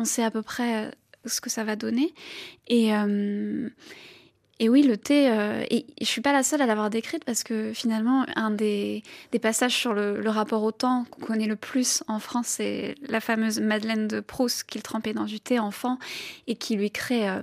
on 0.02 0.06
sait 0.06 0.24
à 0.24 0.32
peu 0.32 0.41
près 0.41 0.91
ce 1.26 1.41
que 1.41 1.49
ça 1.49 1.64
va 1.64 1.76
donner. 1.76 2.14
Et, 2.68 2.95
euh, 2.95 3.70
et 4.60 4.70
oui, 4.70 4.82
le 4.82 4.97
thé, 4.97 5.30
euh, 5.30 5.64
et 5.70 5.86
je 6.01 6.05
suis 6.05 6.22
pas 6.22 6.34
la 6.34 6.41
seule 6.41 6.64
à 6.64 6.66
l'avoir 6.66 6.89
décrite 6.89 7.24
parce 7.24 7.43
que 7.43 7.74
finalement, 7.74 8.26
un 8.36 8.49
des, 8.49 9.03
passages 9.39 9.76
sur 9.76 9.93
le, 9.93 10.20
rapport 10.30 10.64
au 10.64 10.72
temps 10.72 11.05
qu'on 11.12 11.26
connaît 11.28 11.45
le 11.45 11.55
plus 11.55 12.03
en 12.08 12.18
France, 12.20 12.47
c'est 12.47 12.95
la 13.08 13.20
fameuse 13.20 13.60
Madeleine 13.60 14.08
de 14.08 14.20
Proust 14.20 14.64
qu'il 14.64 14.82
trempait 14.82 15.14
dans 15.14 15.26
du 15.26 15.39
thé 15.39 15.60
enfant 15.60 15.99
et 16.47 16.55
qui 16.55 16.76
lui 16.76 16.89
crée 16.89 17.30
euh, 17.30 17.41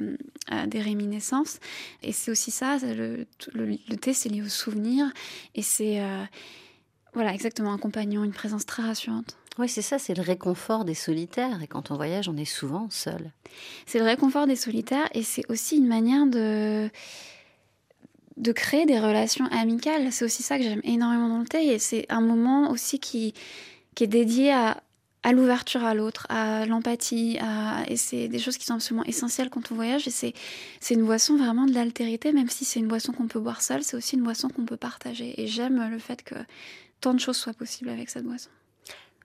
euh, 0.53 0.67
des 0.67 0.81
réminiscences. 0.81 1.61
Et 2.03 2.11
c'est 2.11 2.33
aussi 2.33 2.51
ça, 2.51 2.79
le, 2.79 3.27
le, 3.53 3.79
le 3.89 3.97
thé, 3.97 4.13
c'est 4.13 4.29
lié 4.29 4.43
au 4.43 4.49
souvenir 4.49 5.07
et 5.55 5.63
c'est, 5.63 6.01
euh, 6.01 6.25
voilà, 7.13 7.33
exactement 7.33 7.73
un 7.73 7.79
compagnon, 7.79 8.25
une 8.25 8.33
présence 8.33 8.67
très 8.67 8.83
rassurante. 8.83 9.37
Oui, 9.59 9.69
c'est 9.69 9.83
ça, 9.83 9.99
c'est 9.99 10.15
le 10.15 10.23
réconfort 10.23 10.85
des 10.85 10.95
solitaires. 10.95 11.63
Et 11.63 11.67
quand 11.69 11.91
on 11.91 11.95
voyage, 11.95 12.29
on 12.29 12.37
est 12.37 12.45
souvent 12.45 12.89
seul. 12.91 13.31
C'est 13.87 13.99
le 13.99 14.05
réconfort 14.05 14.47
des 14.47 14.57
solitaires 14.57 15.09
et 15.15 15.23
c'est 15.23 15.49
aussi 15.49 15.77
une 15.77 15.87
manière 15.87 16.27
de 16.27 16.91
de 18.37 18.51
créer 18.51 18.85
des 18.85 18.99
relations 18.99 19.47
amicales. 19.53 20.11
C'est 20.11 20.25
aussi 20.25 20.43
ça 20.43 20.59
que 20.59 20.65
j'aime 20.65 20.81
énormément 20.83 21.29
dans 21.29 21.39
le 21.39 21.47
thé. 21.47 21.67
Et 21.69 21.79
c'est 21.79 22.05
un 22.09 22.21
moment 22.21 22.71
aussi 22.73 22.99
qui, 22.99 23.33
qui 23.95 24.05
est 24.05 24.09
dédié 24.09 24.53
à, 24.53 24.83
à 25.23 25.33
l'ouverture 25.33 25.85
à 25.85 25.95
l'autre, 25.95 26.27
à 26.31 26.67
l'empathie, 26.67 27.39
et 27.89 27.97
c'est 27.97 28.29
des 28.29 28.39
choses 28.39 28.59
qui 28.59 28.67
sont 28.67 28.75
absolument 28.75 29.05
essentielles 29.05 29.51
quand 29.51 29.71
on 29.71 29.77
voyage. 29.77 30.09
Et 30.09 30.11
c'est, 30.11 30.35
c'est 30.81 30.95
une 30.95 31.05
boisson 31.05 31.37
vraiment 31.37 31.67
de 31.67 31.73
l'altérité, 31.73 32.33
même 32.33 32.49
si 32.49 32.65
c'est 32.65 32.81
une 32.81 32.89
boisson 32.89 33.13
qu'on 33.13 33.29
peut 33.29 33.41
boire 33.41 33.63
seule, 33.63 33.85
c'est 33.85 33.97
aussi 33.97 34.17
une 34.17 34.23
boisson 34.23 34.49
qu'on 34.49 34.65
peut 34.65 34.77
partager. 34.77 35.41
Et 35.41 35.47
j'aime 35.47 35.89
le 35.89 35.99
fait 35.99 36.23
que 36.25 36.35
tant 37.01 37.15
de 37.15 37.21
choses 37.21 37.37
soient 37.37 37.55
possibles 37.55 37.91
avec 37.91 38.11
cette 38.11 38.25
boisson 38.25 38.51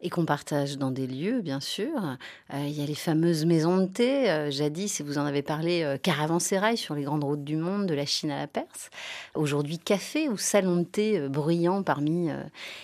et 0.02 0.10
qu'on 0.10 0.26
partage 0.26 0.78
dans 0.78 0.92
des 0.92 1.08
lieux, 1.08 1.42
bien 1.42 1.60
sûr. 1.60 2.18
Euh, 2.54 2.64
il 2.66 2.72
y 2.72 2.82
a 2.82 2.86
les 2.86 2.96
fameuses 2.96 3.46
maisons 3.46 3.78
de 3.78 3.86
thé. 3.86 4.30
Euh, 4.30 4.50
jadis, 4.50 5.02
vous 5.02 5.18
en 5.18 5.26
avez 5.26 5.42
parlé, 5.42 5.84
euh, 5.84 5.98
caravansérail 5.98 6.78
sur 6.78 6.96
les 6.96 7.04
grandes 7.04 7.24
routes 7.24 7.44
du 7.44 7.58
monde, 7.58 7.86
de 7.86 7.94
la 7.94 8.06
Chine 8.06 8.32
à 8.32 8.38
la 8.38 8.48
Perse. 8.48 8.90
Aujourd'hui, 9.36 9.78
café 9.78 10.30
ou 10.30 10.38
salon 10.38 10.78
de 10.78 10.84
thé 10.84 11.28
bruyant 11.28 11.84
parmi 11.84 12.30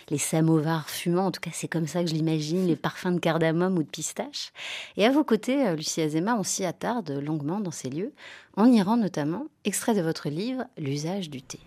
les 0.09 0.17
samovars 0.17 0.89
fumants. 0.89 1.27
En 1.27 1.31
tout 1.31 1.39
cas, 1.39 1.51
c'est 1.53 1.67
comme 1.67 1.87
ça 1.87 2.03
que 2.03 2.09
je 2.09 2.15
l'imagine, 2.15 2.67
les 2.67 2.75
parfums 2.75 3.13
de 3.13 3.19
cardamome 3.19 3.77
ou 3.77 3.83
de 3.83 3.89
pistache. 3.89 4.51
Et 4.97 5.05
à 5.05 5.11
vos 5.11 5.23
côtés, 5.23 5.75
Lucie 5.75 6.01
Azema, 6.01 6.35
on 6.35 6.43
s'y 6.43 6.65
attarde 6.65 7.11
longuement 7.11 7.59
dans 7.59 7.71
ces 7.71 7.89
lieux, 7.89 8.13
en 8.57 8.65
Iran 8.71 8.97
notamment. 8.97 9.45
Extrait 9.63 9.95
de 9.95 10.01
votre 10.01 10.29
livre, 10.29 10.65
L'usage 10.77 11.29
du 11.29 11.41
thé. 11.41 11.59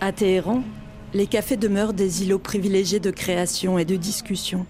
À 0.00 0.12
Téhéran, 0.12 0.62
les 1.12 1.26
cafés 1.26 1.56
demeurent 1.56 1.92
des 1.92 2.22
îlots 2.22 2.38
privilégiés 2.38 3.00
de 3.00 3.10
création 3.10 3.78
et 3.78 3.84
de 3.84 3.96
discussion. 3.96 4.66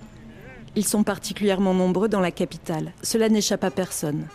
Ils 0.74 0.86
sont 0.86 1.02
particulièrement 1.02 1.74
nombreux 1.74 2.08
dans 2.08 2.20
la 2.20 2.30
capitale. 2.30 2.92
Cela 3.02 3.28
n'échappe 3.28 3.64
à 3.64 3.70
personne. 3.70 4.26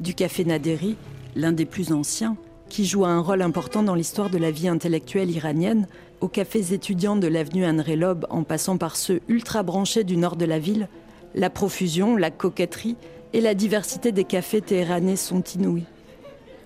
Du 0.00 0.14
café 0.14 0.44
Naderi, 0.44 0.96
l'un 1.34 1.52
des 1.52 1.64
plus 1.64 1.92
anciens, 1.92 2.36
qui 2.68 2.84
joue 2.84 3.04
un 3.04 3.20
rôle 3.20 3.42
important 3.42 3.82
dans 3.82 3.94
l'histoire 3.94 4.28
de 4.28 4.38
la 4.38 4.50
vie 4.50 4.68
intellectuelle 4.68 5.30
iranienne, 5.30 5.86
aux 6.20 6.28
cafés 6.28 6.72
étudiants 6.72 7.16
de 7.16 7.28
l'avenue 7.28 7.66
Anrelob 7.66 8.26
en 8.30 8.42
passant 8.44 8.76
par 8.76 8.96
ceux 8.96 9.20
ultra 9.28 9.62
branchés 9.62 10.04
du 10.04 10.16
nord 10.16 10.36
de 10.36 10.44
la 10.44 10.58
ville, 10.58 10.88
la 11.34 11.50
profusion, 11.50 12.16
la 12.16 12.30
coquetterie 12.30 12.96
et 13.32 13.40
la 13.40 13.54
diversité 13.54 14.12
des 14.12 14.24
cafés 14.24 14.60
téhéranais 14.60 15.16
sont 15.16 15.42
inouïs. 15.42 15.86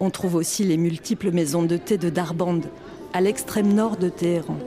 On 0.00 0.10
trouve 0.10 0.34
aussi 0.34 0.64
les 0.64 0.76
multiples 0.76 1.30
maisons 1.30 1.62
de 1.62 1.76
thé 1.76 1.96
de 1.96 2.10
Darband, 2.10 2.60
à 3.16 3.22
l'extrême 3.22 3.72
nord 3.72 3.96
de 3.96 4.10
Téhéran. 4.10 4.58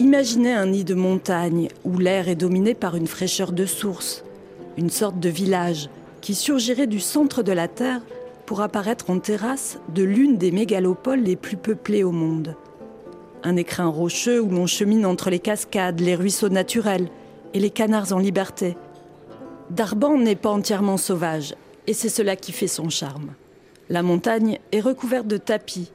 Imaginez 0.00 0.54
un 0.54 0.64
nid 0.64 0.84
de 0.84 0.94
montagne 0.94 1.68
où 1.84 1.98
l'air 1.98 2.30
est 2.30 2.34
dominé 2.34 2.72
par 2.72 2.96
une 2.96 3.06
fraîcheur 3.06 3.52
de 3.52 3.66
source, 3.66 4.24
une 4.78 4.88
sorte 4.88 5.20
de 5.20 5.28
village 5.28 5.90
qui 6.22 6.34
surgirait 6.34 6.86
du 6.86 6.98
centre 6.98 7.42
de 7.42 7.52
la 7.52 7.68
Terre 7.68 8.00
pour 8.46 8.62
apparaître 8.62 9.10
en 9.10 9.18
terrasse 9.18 9.78
de 9.94 10.02
l'une 10.02 10.38
des 10.38 10.50
mégalopoles 10.50 11.20
les 11.20 11.36
plus 11.36 11.58
peuplées 11.58 12.04
au 12.04 12.10
monde. 12.10 12.56
Un 13.42 13.56
écrin 13.56 13.88
rocheux 13.88 14.40
où 14.40 14.48
l'on 14.48 14.66
chemine 14.66 15.04
entre 15.04 15.28
les 15.28 15.40
cascades, 15.40 16.00
les 16.00 16.14
ruisseaux 16.14 16.48
naturels 16.48 17.10
et 17.52 17.60
les 17.60 17.68
canards 17.68 18.14
en 18.14 18.18
liberté. 18.18 18.78
Darban 19.68 20.16
n'est 20.16 20.36
pas 20.36 20.48
entièrement 20.48 20.96
sauvage, 20.96 21.54
et 21.86 21.94
c'est 21.94 22.08
cela 22.08 22.36
qui 22.36 22.52
fait 22.52 22.68
son 22.68 22.88
charme. 22.88 23.34
La 23.88 24.02
montagne 24.02 24.58
est 24.72 24.80
recouverte 24.80 25.26
de 25.26 25.36
tapis 25.36 25.90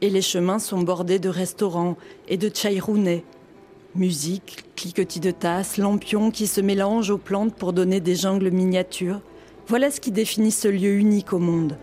et 0.00 0.10
les 0.10 0.22
chemins 0.22 0.58
sont 0.58 0.82
bordés 0.82 1.18
de 1.18 1.28
restaurants 1.28 1.96
et 2.28 2.36
de 2.36 2.50
chairounais. 2.52 3.24
Musique, 3.94 4.64
cliquetis 4.76 5.20
de 5.20 5.30
tasses, 5.30 5.76
lampions 5.76 6.30
qui 6.30 6.46
se 6.46 6.60
mélangent 6.60 7.10
aux 7.10 7.18
plantes 7.18 7.54
pour 7.54 7.72
donner 7.72 8.00
des 8.00 8.16
jungles 8.16 8.50
miniatures. 8.50 9.20
Voilà 9.66 9.90
ce 9.90 10.00
qui 10.00 10.10
définit 10.10 10.50
ce 10.50 10.68
lieu 10.68 10.94
unique 10.94 11.32
au 11.32 11.38
monde. 11.38 11.76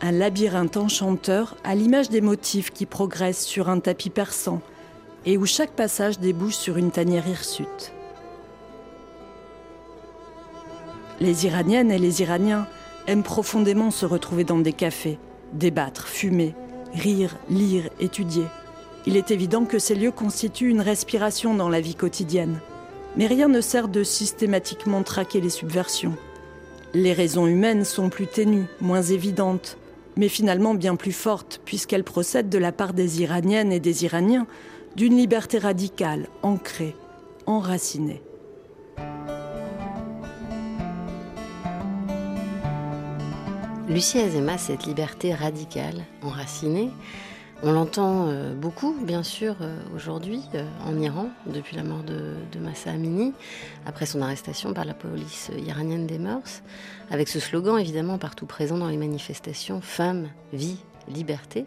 Un 0.00 0.12
labyrinthe 0.12 0.76
enchanteur 0.76 1.56
à 1.64 1.74
l'image 1.74 2.10
des 2.10 2.20
motifs 2.20 2.70
qui 2.70 2.86
progressent 2.86 3.44
sur 3.44 3.68
un 3.68 3.78
tapis 3.78 4.10
persan 4.10 4.60
et 5.24 5.36
où 5.36 5.46
chaque 5.46 5.72
passage 5.72 6.18
débouche 6.18 6.56
sur 6.56 6.76
une 6.76 6.90
tanière 6.90 7.28
hirsute. 7.28 7.92
Les 11.20 11.46
Iraniennes 11.46 11.92
et 11.92 11.98
les 11.98 12.22
Iraniens 12.22 12.66
aiment 13.06 13.22
profondément 13.22 13.90
se 13.90 14.06
retrouver 14.06 14.44
dans 14.44 14.58
des 14.58 14.72
cafés, 14.72 15.18
débattre, 15.52 16.08
fumer, 16.08 16.54
rire, 16.94 17.36
lire, 17.48 17.88
étudier. 18.00 18.44
Il 19.06 19.16
est 19.16 19.30
évident 19.30 19.64
que 19.64 19.78
ces 19.78 19.94
lieux 19.94 20.12
constituent 20.12 20.70
une 20.70 20.80
respiration 20.80 21.54
dans 21.54 21.68
la 21.68 21.80
vie 21.80 21.94
quotidienne. 21.94 22.60
Mais 23.16 23.26
rien 23.26 23.48
ne 23.48 23.60
sert 23.60 23.88
de 23.88 24.04
systématiquement 24.04 25.02
traquer 25.02 25.40
les 25.40 25.50
subversions. 25.50 26.16
Les 26.94 27.12
raisons 27.12 27.46
humaines 27.46 27.84
sont 27.84 28.10
plus 28.10 28.26
ténues, 28.26 28.66
moins 28.80 29.02
évidentes, 29.02 29.76
mais 30.16 30.28
finalement 30.28 30.74
bien 30.74 30.96
plus 30.96 31.12
fortes, 31.12 31.60
puisqu'elles 31.64 32.04
procèdent 32.04 32.50
de 32.50 32.58
la 32.58 32.72
part 32.72 32.92
des 32.92 33.22
Iraniennes 33.22 33.72
et 33.72 33.80
des 33.80 34.04
Iraniens 34.04 34.46
d'une 34.94 35.16
liberté 35.16 35.58
radicale, 35.58 36.28
ancrée, 36.42 36.94
enracinée. 37.46 38.22
Lucie 43.88 44.18
Azema, 44.18 44.58
cette 44.58 44.86
liberté 44.86 45.34
radicale, 45.34 46.04
enracinée, 46.22 46.90
on 47.64 47.72
l'entend 47.72 48.28
euh, 48.28 48.54
beaucoup, 48.54 48.94
bien 49.04 49.22
sûr, 49.22 49.56
euh, 49.60 49.76
aujourd'hui 49.94 50.42
euh, 50.54 50.64
en 50.84 50.98
Iran, 51.00 51.28
depuis 51.46 51.76
la 51.76 51.84
mort 51.84 52.02
de, 52.02 52.58
Massa 52.58 52.90
Amini, 52.90 53.32
après 53.86 54.06
son 54.06 54.20
arrestation 54.20 54.72
par 54.72 54.84
la 54.84 54.94
police 54.94 55.50
iranienne 55.64 56.06
des 56.06 56.18
mœurs, 56.18 56.62
avec 57.10 57.28
ce 57.28 57.38
slogan 57.38 57.78
évidemment 57.78 58.18
partout 58.18 58.46
présent 58.46 58.78
dans 58.78 58.88
les 58.88 58.96
manifestations 58.96 59.80
Femme, 59.80 60.28
vie, 60.52 60.78
liberté. 61.08 61.66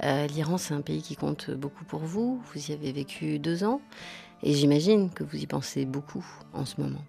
L'Iran, 0.00 0.58
c'est 0.58 0.74
un 0.74 0.80
pays 0.80 1.02
qui 1.02 1.16
compte 1.16 1.50
beaucoup 1.50 1.84
pour 1.84 2.00
vous. 2.00 2.40
Vous 2.54 2.70
y 2.70 2.72
avez 2.72 2.92
vécu 2.92 3.40
deux 3.40 3.64
ans, 3.64 3.80
et 4.44 4.54
j'imagine 4.54 5.10
que 5.10 5.24
vous 5.24 5.36
y 5.36 5.46
pensez 5.48 5.84
beaucoup 5.84 6.24
en 6.52 6.64
ce 6.64 6.80
moment. 6.80 7.02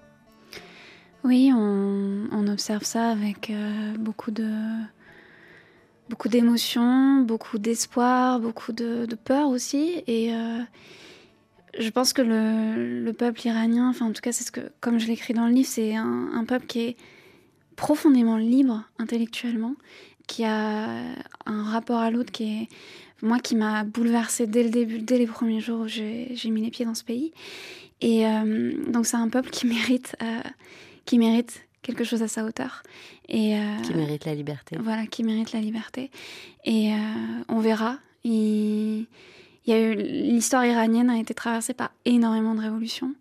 Oui, 1.23 1.51
on, 1.53 2.47
observe 2.47 2.83
ça 2.83 3.09
avec 3.11 3.51
euh, 3.51 3.95
beaucoup 3.97 4.31
de 4.31 4.49
beaucoup 6.09 6.29
d'émotions, 6.29 7.21
beaucoup 7.21 7.59
d'espoir, 7.59 8.39
beaucoup 8.39 8.71
de, 8.71 9.07
peur 9.23 9.49
aussi. 9.49 10.03
Et 10.07 10.33
euh, 10.33 10.59
je 11.77 11.89
pense 11.89 12.13
que 12.13 12.21
le, 12.23 13.11
peuple 13.11 13.45
iranien, 13.45 13.89
enfin 13.89 14.07
en 14.07 14.11
tout 14.11 14.21
cas 14.21 14.31
c'est 14.31 14.43
ce 14.43 14.51
que, 14.51 14.61
comme 14.79 14.99
je 14.99 15.07
l'écris 15.07 15.33
dans 15.33 15.45
le 15.45 15.53
livre, 15.53 15.67
c'est 15.67 15.95
un, 15.95 16.43
peuple 16.47 16.65
qui 16.65 16.79
est 16.81 16.97
profondément 17.75 18.37
libre 18.37 18.83
intellectuellement, 18.97 19.75
qui 20.25 20.43
a 20.45 21.03
un 21.45 21.63
rapport 21.63 21.99
à 21.99 22.09
l'autre 22.09 22.31
qui 22.31 22.43
est 22.43 22.67
moi 23.21 23.39
qui 23.39 23.55
m'a 23.55 23.83
bouleversée 23.83 24.47
dès 24.47 24.63
le 24.63 24.69
début, 24.69 24.99
dès 24.99 25.17
les 25.17 25.27
premiers 25.27 25.59
jours 25.59 25.81
où 25.81 25.87
j'ai 25.87 26.35
mis 26.45 26.61
les 26.61 26.71
pieds 26.71 26.85
dans 26.85 26.95
ce 26.95 27.03
pays. 27.03 27.33
Et 28.01 28.25
euh, 28.25 28.73
donc 28.87 29.05
c'est 29.05 29.17
un 29.17 29.29
peuple 29.29 29.49
qui 29.49 29.67
mérite 29.67 30.15
qui 31.09 31.17
mérite 31.17 31.67
quelque 31.81 32.03
chose 32.03 32.21
à 32.21 32.27
sa 32.27 32.45
hauteur. 32.45 32.83
Et, 33.27 33.57
euh, 33.57 33.81
qui 33.81 33.95
mérite 33.95 34.25
la 34.25 34.35
liberté. 34.35 34.77
Voilà, 34.79 35.07
qui 35.07 35.23
mérite 35.23 35.53
la 35.53 35.59
liberté. 35.59 36.11
Et 36.65 36.93
euh, 36.93 36.97
on 37.47 37.57
verra. 37.57 37.97
Il, 38.23 39.07
y 39.65 39.73
a 39.73 39.79
eu 39.79 39.95
l'histoire 39.95 40.63
iranienne 40.65 41.09
a 41.09 41.17
été 41.17 41.33
traversée 41.33 41.73
par 41.73 41.91
énormément 42.05 42.53
de 42.53 42.61
révolutions, 42.61 43.15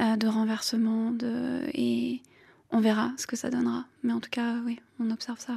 euh, 0.00 0.16
de 0.16 0.26
renversements, 0.26 1.10
de 1.10 1.60
et 1.74 2.22
on 2.70 2.80
verra 2.80 3.12
ce 3.18 3.26
que 3.26 3.36
ça 3.36 3.50
donnera. 3.50 3.84
Mais 4.02 4.14
en 4.14 4.20
tout 4.20 4.30
cas, 4.30 4.54
oui, 4.64 4.80
on 4.98 5.10
observe 5.10 5.38
ça. 5.38 5.56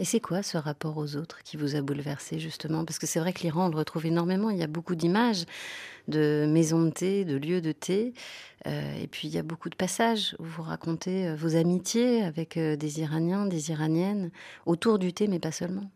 Et 0.00 0.04
c'est 0.06 0.18
quoi 0.18 0.42
ce 0.42 0.56
rapport 0.56 0.96
aux 0.96 1.16
autres 1.16 1.42
qui 1.42 1.58
vous 1.58 1.76
a 1.76 1.82
bouleversé 1.82 2.38
justement? 2.38 2.86
Parce 2.86 2.98
que 2.98 3.06
c'est 3.06 3.20
vrai 3.20 3.34
que 3.34 3.42
l'Iran, 3.42 3.66
on 3.66 3.68
le 3.68 3.76
retrouve 3.76 4.06
énormément. 4.06 4.48
Il 4.48 4.56
y 4.56 4.62
a 4.62 4.66
beaucoup 4.66 4.94
d'images 4.94 5.44
de 6.08 6.46
maisons 6.48 6.82
de 6.86 6.90
thé, 6.90 7.26
de 7.26 7.36
lieux 7.36 7.60
de 7.60 7.72
thé. 7.72 8.14
Euh, 8.66 8.94
et 8.98 9.06
puis 9.08 9.28
il 9.28 9.34
y 9.34 9.36
a 9.36 9.42
beaucoup 9.42 9.68
de 9.68 9.76
passages 9.76 10.34
où 10.38 10.44
vous 10.44 10.62
racontez 10.62 11.28
euh, 11.28 11.36
vos 11.36 11.54
amitiés 11.54 12.22
avec 12.22 12.56
euh, 12.56 12.76
des 12.76 13.00
Iraniens, 13.00 13.44
des 13.44 13.72
Iraniennes, 13.72 14.30
autour 14.64 14.98
du 14.98 15.12
thé, 15.12 15.28
mais 15.28 15.38
pas 15.38 15.52
seulement. 15.52 15.90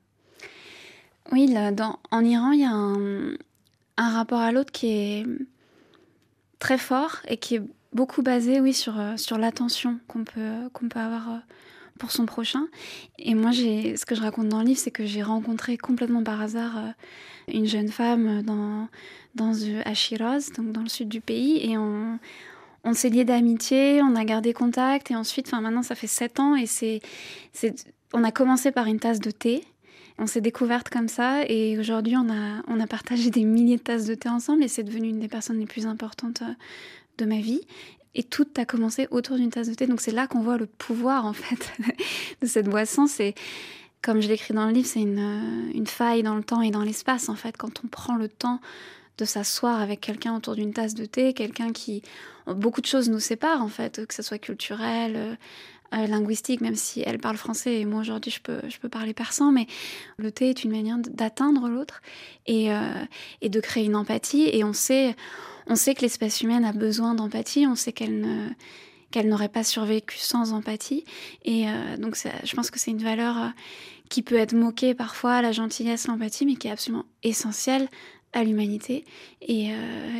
Oui, 1.33 1.47
là, 1.47 1.73
en 2.11 2.25
Iran, 2.27 2.53
il 2.53 2.61
y 2.61 2.65
a 2.65 2.73
un, 2.73 3.37
un 3.97 4.11
rapport 4.11 4.41
à 4.41 4.53
l'autre 4.53 4.71
qui 4.71 4.89
est 4.89 5.27
très 6.59 6.77
fort 6.77 7.21
et 7.27 7.39
qui 7.39 7.55
est 7.55 7.63
beaucoup 7.95 8.21
basé, 8.21 8.61
oui, 8.61 8.75
sur, 8.75 8.97
sur 9.17 9.39
l'attention 9.39 9.99
qu'on 10.09 10.25
peut, 10.25 10.69
qu'on 10.75 10.91
peut 10.91 11.01
avoir 11.01 11.41
pour 11.99 12.11
son 12.11 12.27
prochain. 12.27 12.67
Et 13.19 13.35
moi, 13.35 13.51
j'ai, 13.51 13.97
ce 13.97 14.05
que 14.05 14.15
je 14.15 14.21
raconte 14.21 14.49
dans 14.49 14.61
le 14.61 14.67
livre, 14.67 14.81
c'est 14.81 14.91
que 14.91 15.07
j'ai 15.07 15.23
rencontré 15.23 15.77
complètement 15.77 16.23
par 16.23 16.41
hasard 16.41 16.79
euh, 16.79 16.91
une 17.53 17.67
jeune 17.67 17.89
femme 17.89 18.43
dans, 18.43 18.89
dans, 19.35 19.53
Shiraz, 19.95 20.51
donc 20.57 20.73
dans 20.73 20.83
le 20.83 20.89
sud 20.89 21.09
du 21.09 21.21
pays, 21.21 21.71
et 21.71 21.79
on, 21.79 22.19
s'est 22.93 23.11
liés 23.11 23.25
d'amitié, 23.25 24.01
on 24.03 24.15
a 24.15 24.25
gardé 24.25 24.53
contact, 24.53 25.11
et 25.11 25.17
ensuite, 25.17 25.47
enfin 25.49 25.61
maintenant, 25.61 25.83
ça 25.83 25.95
fait 25.95 26.07
sept 26.07 26.41
ans, 26.41 26.57
et 26.57 26.67
c'est, 26.67 27.01
on 28.13 28.25
a 28.25 28.31
commencé 28.31 28.73
par 28.73 28.87
une 28.87 28.99
tasse 28.99 29.21
de 29.21 29.31
thé. 29.31 29.65
On 30.17 30.27
s'est 30.27 30.41
découverte 30.41 30.91
comme 30.91 31.09
ça 31.09 31.43
et 31.49 31.77
aujourd'hui 31.77 32.17
on 32.17 32.31
a, 32.31 32.63
on 32.69 32.79
a 32.79 32.87
partagé 32.87 33.31
des 33.31 33.43
milliers 33.43 33.79
de 33.79 33.83
tasses 33.83 34.07
de 34.07 34.15
thé 34.15 34.29
ensemble 34.29 34.63
et 34.63 34.69
c'est 34.69 34.85
devenu 34.85 35.09
une 35.09 35.19
des 35.19 35.27
personnes 35.27 35.59
les 35.59 35.67
plus 35.67 35.87
importantes 35.87 36.43
euh, 36.43 36.55
de 37.19 37.25
ma 37.25 37.41
vie. 37.41 37.63
Et 38.15 38.23
tout 38.23 38.47
a 38.57 38.65
commencé 38.65 39.09
autour 39.11 39.37
d'une 39.37 39.51
tasse 39.51 39.69
de 39.69 39.75
thé. 39.75 39.87
Donc 39.87 40.01
c'est 40.01 40.13
là 40.13 40.27
qu'on 40.27 40.41
voit 40.41 40.57
le 40.57 40.67
pouvoir 40.67 41.27
en 41.27 41.33
fait 41.33 41.73
de 42.43 42.47
cette 42.47 42.69
boisson. 42.69 43.07
C'est 43.07 43.35
comme 44.03 44.21
je 44.21 44.29
l'écris 44.29 44.55
dans 44.55 44.67
le 44.67 44.73
livre, 44.73 44.87
c'est 44.87 45.01
une, 45.01 45.71
une 45.75 45.87
faille 45.87 46.23
dans 46.23 46.35
le 46.35 46.45
temps 46.45 46.61
et 46.61 46.71
dans 46.71 46.83
l'espace, 46.83 47.31
en 47.31 47.37
fait, 47.37 47.57
quand 47.57 47.81
on 47.85 47.89
prend 47.89 48.17
le 48.17 48.29
temps 48.29 48.61
de 49.17 49.25
s'asseoir 49.25 49.81
avec 49.81 50.01
quelqu'un 50.01 50.37
autour 50.37 50.57
d'une 50.57 50.73
tasse 50.73 50.95
de 50.95 51.07
thé, 51.07 51.33
quelqu'un 51.33 51.73
qui... 51.73 52.03
Beaucoup 52.47 52.83
de 52.83 52.87
choses 52.87 53.09
nous 53.09 53.21
séparent, 53.21 53.63
en 53.63 53.69
fait, 53.69 54.07
que 54.07 54.13
ce 54.13 54.23
soit 54.23 54.37
culturel, 54.37 55.17
euh, 55.17 55.37
linguistique, 56.07 56.61
même 56.61 56.75
si 56.75 57.03
elle 57.07 57.19
parle 57.19 57.37
français 57.37 57.81
et 57.81 57.85
moi 57.85 58.01
aujourd'hui 58.01 58.33
je 58.33 58.41
peux, 58.41 58.61
je 58.69 58.79
peux 58.79 58.89
parler 58.89 59.15
persan, 59.15 59.53
mais 59.53 59.67
le 60.17 60.33
thé 60.33 60.51
est 60.51 60.65
une 60.65 60.71
manière 60.71 60.99
d'atteindre 60.99 61.69
l'autre 61.69 62.03
et, 62.47 62.73
euh, 62.73 63.05
et, 63.43 63.49
de 63.49 63.61
créer 63.61 63.85
une 63.85 63.97
empathie. 63.97 64.49
Et 64.53 64.65
on 64.65 64.73
sait, 64.73 65.15
on 65.67 65.77
sait 65.77 65.95
que 65.95 66.03
l'espèce 66.03 66.43
humaine 66.43 66.65
a 66.65 66.73
besoin 66.73 67.15
d'empathie, 67.15 67.67
on 67.67 67.75
sait 67.75 67.93
qu'elle 67.93 68.21
ne 68.21 68.49
qu'elle 69.11 69.29
n'aurait 69.29 69.49
pas 69.49 69.63
survécu 69.63 70.19
sans 70.19 70.53
empathie. 70.53 71.05
Et 71.45 71.69
euh, 71.69 71.97
donc 71.97 72.17
je 72.17 72.57
pense 72.57 72.73
que 72.73 72.81
c'est 72.81 72.91
une 72.91 73.03
valeur 73.03 73.53
qui 74.09 74.23
peut 74.23 74.35
être 74.35 74.55
moquée 74.55 74.93
parfois, 74.93 75.41
la 75.41 75.53
gentillesse, 75.53 76.09
l'empathie, 76.09 76.47
mais 76.47 76.57
qui 76.57 76.67
est 76.67 76.73
absolument 76.73 77.05
essentielle 77.23 77.89
à 78.33 78.43
l'humanité. 78.43 79.05
Et, 79.41 79.71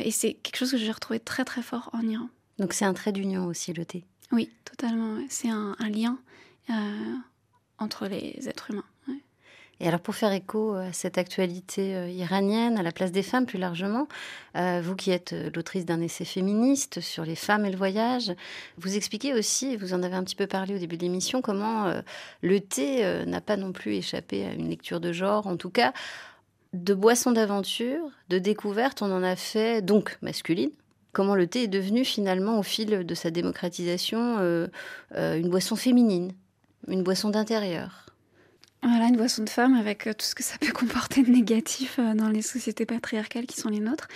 et 0.01 0.11
c'est 0.11 0.35
quelque 0.35 0.55
chose 0.55 0.71
que 0.71 0.77
j'ai 0.77 0.91
retrouvé 0.93 1.19
très 1.19 1.43
très 1.43 1.61
fort 1.61 1.89
en 1.91 2.07
Iran. 2.07 2.29
Donc 2.57 2.71
c'est 2.71 2.85
un 2.85 2.93
trait 2.93 3.11
d'union 3.11 3.47
aussi, 3.47 3.73
le 3.73 3.85
thé. 3.85 4.05
Oui, 4.31 4.49
totalement. 4.63 5.19
C'est 5.29 5.49
un, 5.49 5.75
lien 5.89 6.17
euh, 6.69 7.15
entre 7.77 8.07
les 8.07 8.47
êtres 8.47 8.71
humains. 8.71 8.85
Et 9.79 9.87
alors 9.87 9.99
pour 9.99 10.15
faire 10.15 10.31
écho 10.31 10.73
à 10.73 10.93
cette 10.93 11.17
actualité 11.17 11.95
euh, 11.95 12.09
iranienne, 12.09 12.77
à 12.77 12.83
la 12.83 12.91
place 12.91 13.11
des 13.11 13.23
femmes 13.23 13.45
plus 13.45 13.59
largement, 13.59 14.07
euh, 14.55 14.81
vous 14.83 14.95
qui 14.95 15.11
êtes 15.11 15.35
l'autrice 15.53 15.85
d'un 15.85 15.99
essai 15.99 16.23
féministe 16.23 17.01
sur 17.01 17.25
les 17.25 17.35
femmes 17.35 17.65
et 17.65 17.71
le 17.71 17.77
voyage, 17.77 18.33
vous 18.77 18.95
expliquez 18.95 19.33
aussi, 19.33 19.75
vous 19.75 19.93
en 19.93 20.01
avez 20.01 20.15
un 20.15 20.23
petit 20.23 20.35
peu 20.35 20.47
parlé 20.47 20.75
au 20.75 20.79
début 20.79 20.95
de 20.95 21.01
l'émission, 21.01 21.41
comment 21.41 21.93
le 22.41 22.59
thé 22.61 23.25
n'a 23.25 23.41
pas 23.41 23.57
non 23.57 23.73
plus 23.73 23.95
échappé 23.95 24.45
à 24.45 24.53
une 24.53 24.69
lecture 24.69 24.99
de 24.99 25.11
genre, 25.11 25.47
en 25.47 25.57
tout 25.57 25.69
cas 25.69 25.93
de 26.75 26.93
boissons 26.93 27.31
d'aventure, 27.31 28.09
de 28.29 28.37
découverte, 28.37 29.01
on 29.01 29.11
en 29.11 29.23
a 29.23 29.35
fait 29.35 29.81
donc 29.81 30.17
masculine, 30.21 30.71
comment 31.13 31.35
le 31.35 31.47
thé 31.47 31.63
est 31.63 31.67
devenu 31.67 32.03
finalement 32.03 32.59
au 32.59 32.63
fil 32.63 33.05
de 33.05 33.15
sa 33.15 33.31
démocratisation 33.31 34.37
euh, 34.39 34.67
euh, 35.15 35.37
une 35.37 35.49
boisson 35.49 35.75
féminine, 35.75 36.33
une 36.87 37.03
boisson 37.03 37.29
d'intérieur? 37.29 38.04
Voilà, 38.87 39.07
une 39.07 39.17
boisson 39.17 39.43
de 39.43 39.49
femme 39.49 39.73
avec 39.73 40.05
euh, 40.05 40.13
tout 40.13 40.25
ce 40.25 40.35
que 40.35 40.43
ça 40.43 40.57
peut 40.59 40.71
comporter 40.73 41.23
de 41.23 41.31
négatif 41.31 41.99
dans 41.99 42.29
les 42.29 42.41
sociétés 42.41 42.85
patriarcales 42.85 43.45
qui 43.47 43.59
sont 43.59 43.69
les 43.69 43.79
nôtres. 43.79 44.07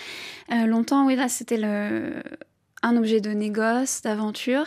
longtemps, 0.50 1.06
oui, 1.06 1.16
là, 1.16 1.28
c'était 1.28 1.62
un 1.64 2.96
objet 2.96 3.20
de 3.20 3.32
négoce, 3.32 4.02
d'aventure. 4.02 4.66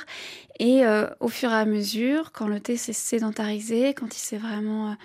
Et 0.59 0.82
au 1.20 1.28
fur 1.28 1.50
et 1.50 1.55
à 1.55 1.64
mesure, 1.64 2.32
quand 2.32 2.46
le 2.46 2.61
thé 2.61 2.76
s'est 2.76 2.92
sédentarisé, 2.92 3.94
quand 3.94 4.14
il 4.14 4.20
s'est 4.20 4.38
vraiment 4.38 4.96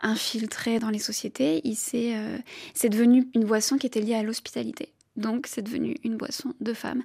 infiltré 0.00 0.78
dans 0.78 0.90
les 0.90 0.98
sociétés, 0.98 1.60
il 1.64 1.76
c'est 1.76 2.88
devenu 2.88 3.28
une 3.34 3.44
boisson 3.44 3.76
qui 3.76 3.86
était 3.86 4.00
liée 4.00 4.14
à 4.14 4.22
l'hospitalité. 4.22 4.94
Donc 5.16 5.46
c'est 5.46 5.62
devenu 5.62 5.96
une 6.04 6.16
boisson 6.16 6.54
de 6.60 6.72
femme. 6.72 7.02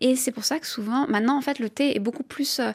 Et 0.00 0.16
c'est 0.16 0.30
pour 0.30 0.44
ça 0.44 0.58
que 0.60 0.66
souvent, 0.66 1.06
maintenant 1.08 1.36
en 1.36 1.40
fait, 1.40 1.58
le 1.58 1.68
thé 1.68 1.96
est 1.96 2.00
beaucoup 2.00 2.22
plus 2.22 2.60
euh, 2.60 2.72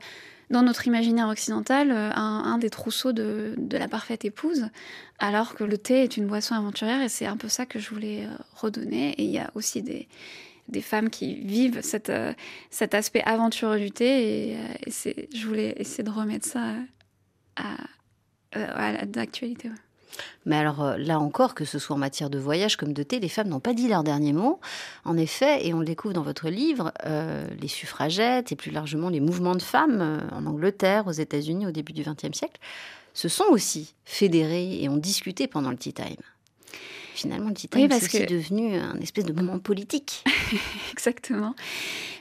dans 0.50 0.62
notre 0.62 0.88
imaginaire 0.88 1.28
occidental 1.28 1.92
euh, 1.92 2.12
un, 2.14 2.58
des 2.58 2.70
trousseaux 2.70 3.14
de, 3.14 3.56
la 3.72 3.88
parfaite 3.88 4.26
épouse, 4.26 4.70
alors 5.20 5.56
que 5.56 5.64
le 5.64 5.78
thé 5.78 6.04
est 6.04 6.18
une 6.18 6.28
boisson 6.28 6.56
aventurière 6.56 7.02
et 7.02 7.10
c'est 7.10 7.26
un 7.26 7.38
peu 7.38 7.50
ça 7.50 7.66
que 7.66 7.80
je 7.80 7.90
voulais 7.90 8.26
euh, 8.26 8.30
redonner. 8.56 9.12
Et 9.14 9.24
il 9.24 9.32
y 9.32 9.40
a 9.40 9.50
aussi 9.56 9.82
des, 9.82 10.08
femmes 10.82 11.10
qui 11.10 11.36
vivent 11.36 11.82
cet 11.82 12.10
aspect 12.94 13.22
aventureux 13.24 13.80
du 13.80 13.92
thé 13.92 14.52
et, 14.52 14.58
je 15.34 15.48
voulais 15.48 15.76
essayer 15.78 16.04
de 16.04 16.10
remettre 16.10 16.48
ça 16.48 16.74
à, 17.56 17.76
à, 18.54 19.06
l'actualité. 19.16 19.70
Mais 20.46 20.56
alors 20.56 20.84
euh, 20.84 20.98
là 20.98 21.20
encore, 21.20 21.56
que 21.56 21.66
ce 21.66 21.80
soit 21.80 21.96
en 21.96 22.00
matière 22.00 22.30
de 22.30 22.38
voyage 22.38 22.76
comme 22.76 22.94
de 22.94 23.04
thé, 23.04 23.20
les 23.20 23.30
femmes 23.30 23.48
n'ont 23.48 23.60
pas 23.60 23.74
dit 23.74 23.88
leur 23.88 24.04
dernier 24.04 24.34
mot. 24.34 24.60
En 25.06 25.18
effet, 25.18 25.66
et 25.66 25.74
on 25.74 25.80
le 25.80 25.86
découvre 25.86 26.14
dans 26.14 26.24
votre 26.24 26.50
livre, 26.50 26.92
euh, 27.06 27.48
les 27.60 27.68
suffragettes 27.68 28.52
et 28.52 28.56
plus 28.56 28.72
largement 28.72 29.10
les 29.10 29.20
mouvements 29.20 29.56
de 29.56 29.62
femmes 29.62 30.00
euh, 30.02 30.20
en 30.32 30.46
Angleterre, 30.46 31.08
aux 31.08 31.12
États-Unis 31.12 31.68
au 31.68 31.72
début 31.72 31.94
du 31.94 32.04
XXe 32.04 32.38
siècle, 32.38 32.60
se 33.14 33.30
sont 33.30 33.46
aussi 33.50 33.94
fédérés 34.06 34.82
et 34.82 34.90
ont 34.90 34.98
discuté 34.98 35.48
pendant 35.48 35.70
le 35.70 35.78
Tea 35.78 35.94
Time. 35.94 36.16
Finalement, 37.14 37.50
le 37.50 37.54
Tea 37.54 37.68
Time 37.68 37.92
est 37.92 38.04
aussi 38.04 38.26
devenu 38.26 38.76
un 38.76 39.00
espèce 39.00 39.26
de 39.26 39.34
moment 39.34 39.60
politique. 39.60 40.24
Exactement 40.92 41.56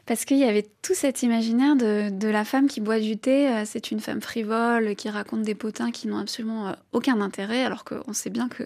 parce 0.07 0.24
qu'il 0.24 0.38
y 0.38 0.45
avait 0.45 0.66
tout 0.82 0.95
cet 0.95 1.22
imaginaire 1.22 1.76
de, 1.76 2.28
la 2.28 2.45
femme 2.45 2.66
qui 2.66 2.80
boit 2.80 2.99
du 2.99 3.16
thé, 3.16 3.49
euh, 3.49 3.62
c'est 3.64 3.90
une 3.90 4.01
femme 4.01 4.20
frivole, 4.20 4.97
qui 4.97 5.09
raconte 5.09 5.43
des 5.43 5.55
potins 5.55 5.90
qui 5.90 6.09
n'ont 6.09 6.18
absolument 6.18 6.68
euh, 6.68 6.72
aucun 6.93 7.20
intérêt, 7.20 7.62
alors 7.62 7.84
qu'on 7.84 8.12
sait 8.12 8.30
bien 8.30 8.49
que, 8.49 8.64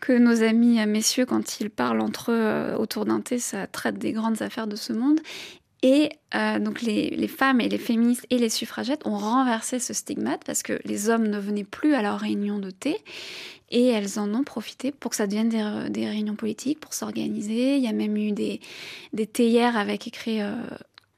que 0.00 0.12
nos 0.12 0.42
amis 0.42 0.80
euh, 0.80 0.86
messieurs, 0.86 1.26
quand 1.26 1.60
ils 1.60 1.68
parlent 1.68 2.00
entre 2.00 2.32
eux 2.32 2.74
autour 2.78 3.04
d'un 3.04 3.20
thé, 3.20 3.38
ça 3.38 3.66
traite 3.66 3.98
des 3.98 4.12
grandes 4.12 4.40
affaires 4.40 4.66
de 4.66 4.76
ce 4.76 4.92
monde. 4.92 5.20
Et 5.82 6.10
donc 6.60 6.80
les, 6.82 7.10
les, 7.10 7.28
femmes 7.28 7.60
et 7.60 7.68
les 7.68 7.78
féministes 7.78 8.24
et 8.30 8.38
les 8.38 8.48
suffragettes 8.48 9.04
ont 9.04 9.16
renversé 9.16 9.80
ce 9.80 9.92
stigmate 9.92 10.42
parce 10.44 10.62
que 10.62 10.78
les 10.84 11.10
hommes 11.10 11.26
ne 11.26 11.38
venaient 11.38 11.64
plus 11.64 11.94
à 11.94 12.02
leurs 12.02 12.20
réunions 12.20 12.60
de 12.60 12.70
thé 12.70 12.98
et 13.72 13.86
elles 13.86 14.18
en 14.18 14.32
ont 14.34 14.44
profité 14.44 14.92
pour 14.92 15.10
que 15.10 15.16
ça 15.16 15.26
devienne 15.26 15.48
des, 15.48 16.06
réunions 16.06 16.36
politiques, 16.36 16.78
pour 16.78 16.92
s'organiser. 16.92 17.76
Il 17.76 17.82
y 17.82 17.88
a 17.88 17.92
même 17.92 18.16
eu 18.16 18.32
des, 18.32 18.60
des 19.14 19.26
théières 19.26 19.76
avec 19.78 20.06
écrit 20.06 20.42
euh, 20.42 20.54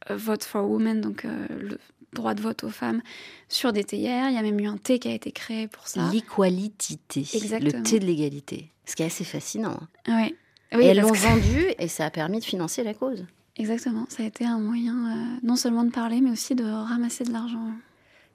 Vote 0.08 0.44
for 0.44 0.70
Women, 0.70 1.00
donc 1.00 1.24
euh, 1.24 1.46
le 1.50 1.78
droit 2.12 2.34
de 2.34 2.40
vote 2.40 2.62
aux 2.62 2.70
femmes, 2.70 3.02
sur 3.48 3.72
des 3.72 3.82
théières. 3.82 4.30
Il 4.30 4.36
y 4.36 4.38
a 4.38 4.42
même 4.42 4.60
eu 4.60 4.68
un 4.68 4.76
thé 4.76 5.00
qui 5.00 5.08
a 5.08 5.12
été 5.12 5.32
créé 5.32 5.66
pour 5.66 5.88
ça. 5.88 6.08
L'équalité, 6.12 6.96
le 7.16 7.82
thé 7.82 7.98
de 7.98 8.06
l'égalité. 8.06 8.70
Ce 8.86 8.94
qui 8.94 9.02
est 9.02 9.06
assez 9.06 9.24
fascinant. 9.24 9.76
Hein. 10.06 10.30
Oui. 10.72 10.80
et 10.80 10.84
elles 10.86 11.00
l'ont 11.00 11.12
vendu 11.12 11.66
et 11.78 11.88
ça 11.88 12.06
a 12.06 12.10
permis 12.10 12.38
de 12.38 12.44
financer 12.44 12.84
la 12.84 12.94
cause. 12.94 13.26
Exactement, 13.56 14.06
ça 14.08 14.24
a 14.24 14.26
été 14.26 14.44
un 14.44 14.58
moyen 14.58 14.96
euh, 14.96 15.38
non 15.44 15.54
seulement 15.54 15.84
de 15.84 15.92
parler, 15.92 16.20
mais 16.20 16.30
aussi 16.30 16.54
de 16.56 16.64
ramasser 16.64 17.24
de 17.24 17.32
l'argent 17.32 17.72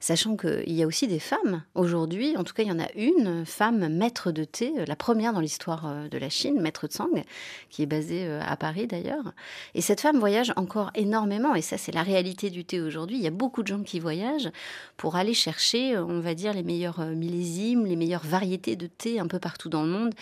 sachant 0.00 0.36
qu'il 0.36 0.72
y 0.72 0.82
a 0.82 0.86
aussi 0.86 1.06
des 1.06 1.18
femmes 1.18 1.62
aujourd'hui, 1.74 2.36
en 2.36 2.44
tout 2.44 2.54
cas 2.54 2.62
il 2.62 2.68
y 2.68 2.72
en 2.72 2.80
a 2.80 2.90
une 2.96 3.44
femme 3.44 3.88
maître 3.88 4.32
de 4.32 4.44
thé, 4.44 4.72
euh, 4.78 4.84
la 4.86 4.96
première 4.96 5.32
dans 5.32 5.40
l'histoire 5.40 5.86
euh, 5.86 6.08
de 6.08 6.18
la 6.18 6.30
Chine, 6.30 6.60
maître 6.60 6.86
Tsang, 6.86 7.22
qui 7.68 7.82
est 7.82 7.86
basée 7.86 8.26
euh, 8.26 8.40
à 8.42 8.56
Paris 8.56 8.86
d'ailleurs. 8.86 9.34
Et 9.74 9.82
cette 9.82 10.00
femme 10.00 10.18
voyage 10.18 10.52
encore 10.56 10.90
énormément, 10.94 11.54
et 11.54 11.62
ça 11.62 11.76
c'est 11.76 11.92
la 11.92 12.02
réalité 12.02 12.50
du 12.50 12.64
thé 12.64 12.80
aujourd'hui. 12.80 13.18
Il 13.18 13.22
y 13.22 13.26
a 13.26 13.30
beaucoup 13.30 13.62
de 13.62 13.68
gens 13.68 13.82
qui 13.82 14.00
voyagent 14.00 14.50
pour 14.96 15.16
aller 15.16 15.34
chercher, 15.34 15.98
on 15.98 16.20
va 16.20 16.34
dire, 16.34 16.54
les 16.54 16.62
meilleurs 16.62 17.00
millésimes, 17.00 17.84
les 17.84 17.96
meilleures 17.96 18.24
variétés 18.24 18.76
de 18.76 18.86
thé 18.86 19.20
un 19.20 19.26
peu 19.26 19.38
partout 19.38 19.68
dans 19.68 19.82
le 19.82 19.90
monde 19.90 20.14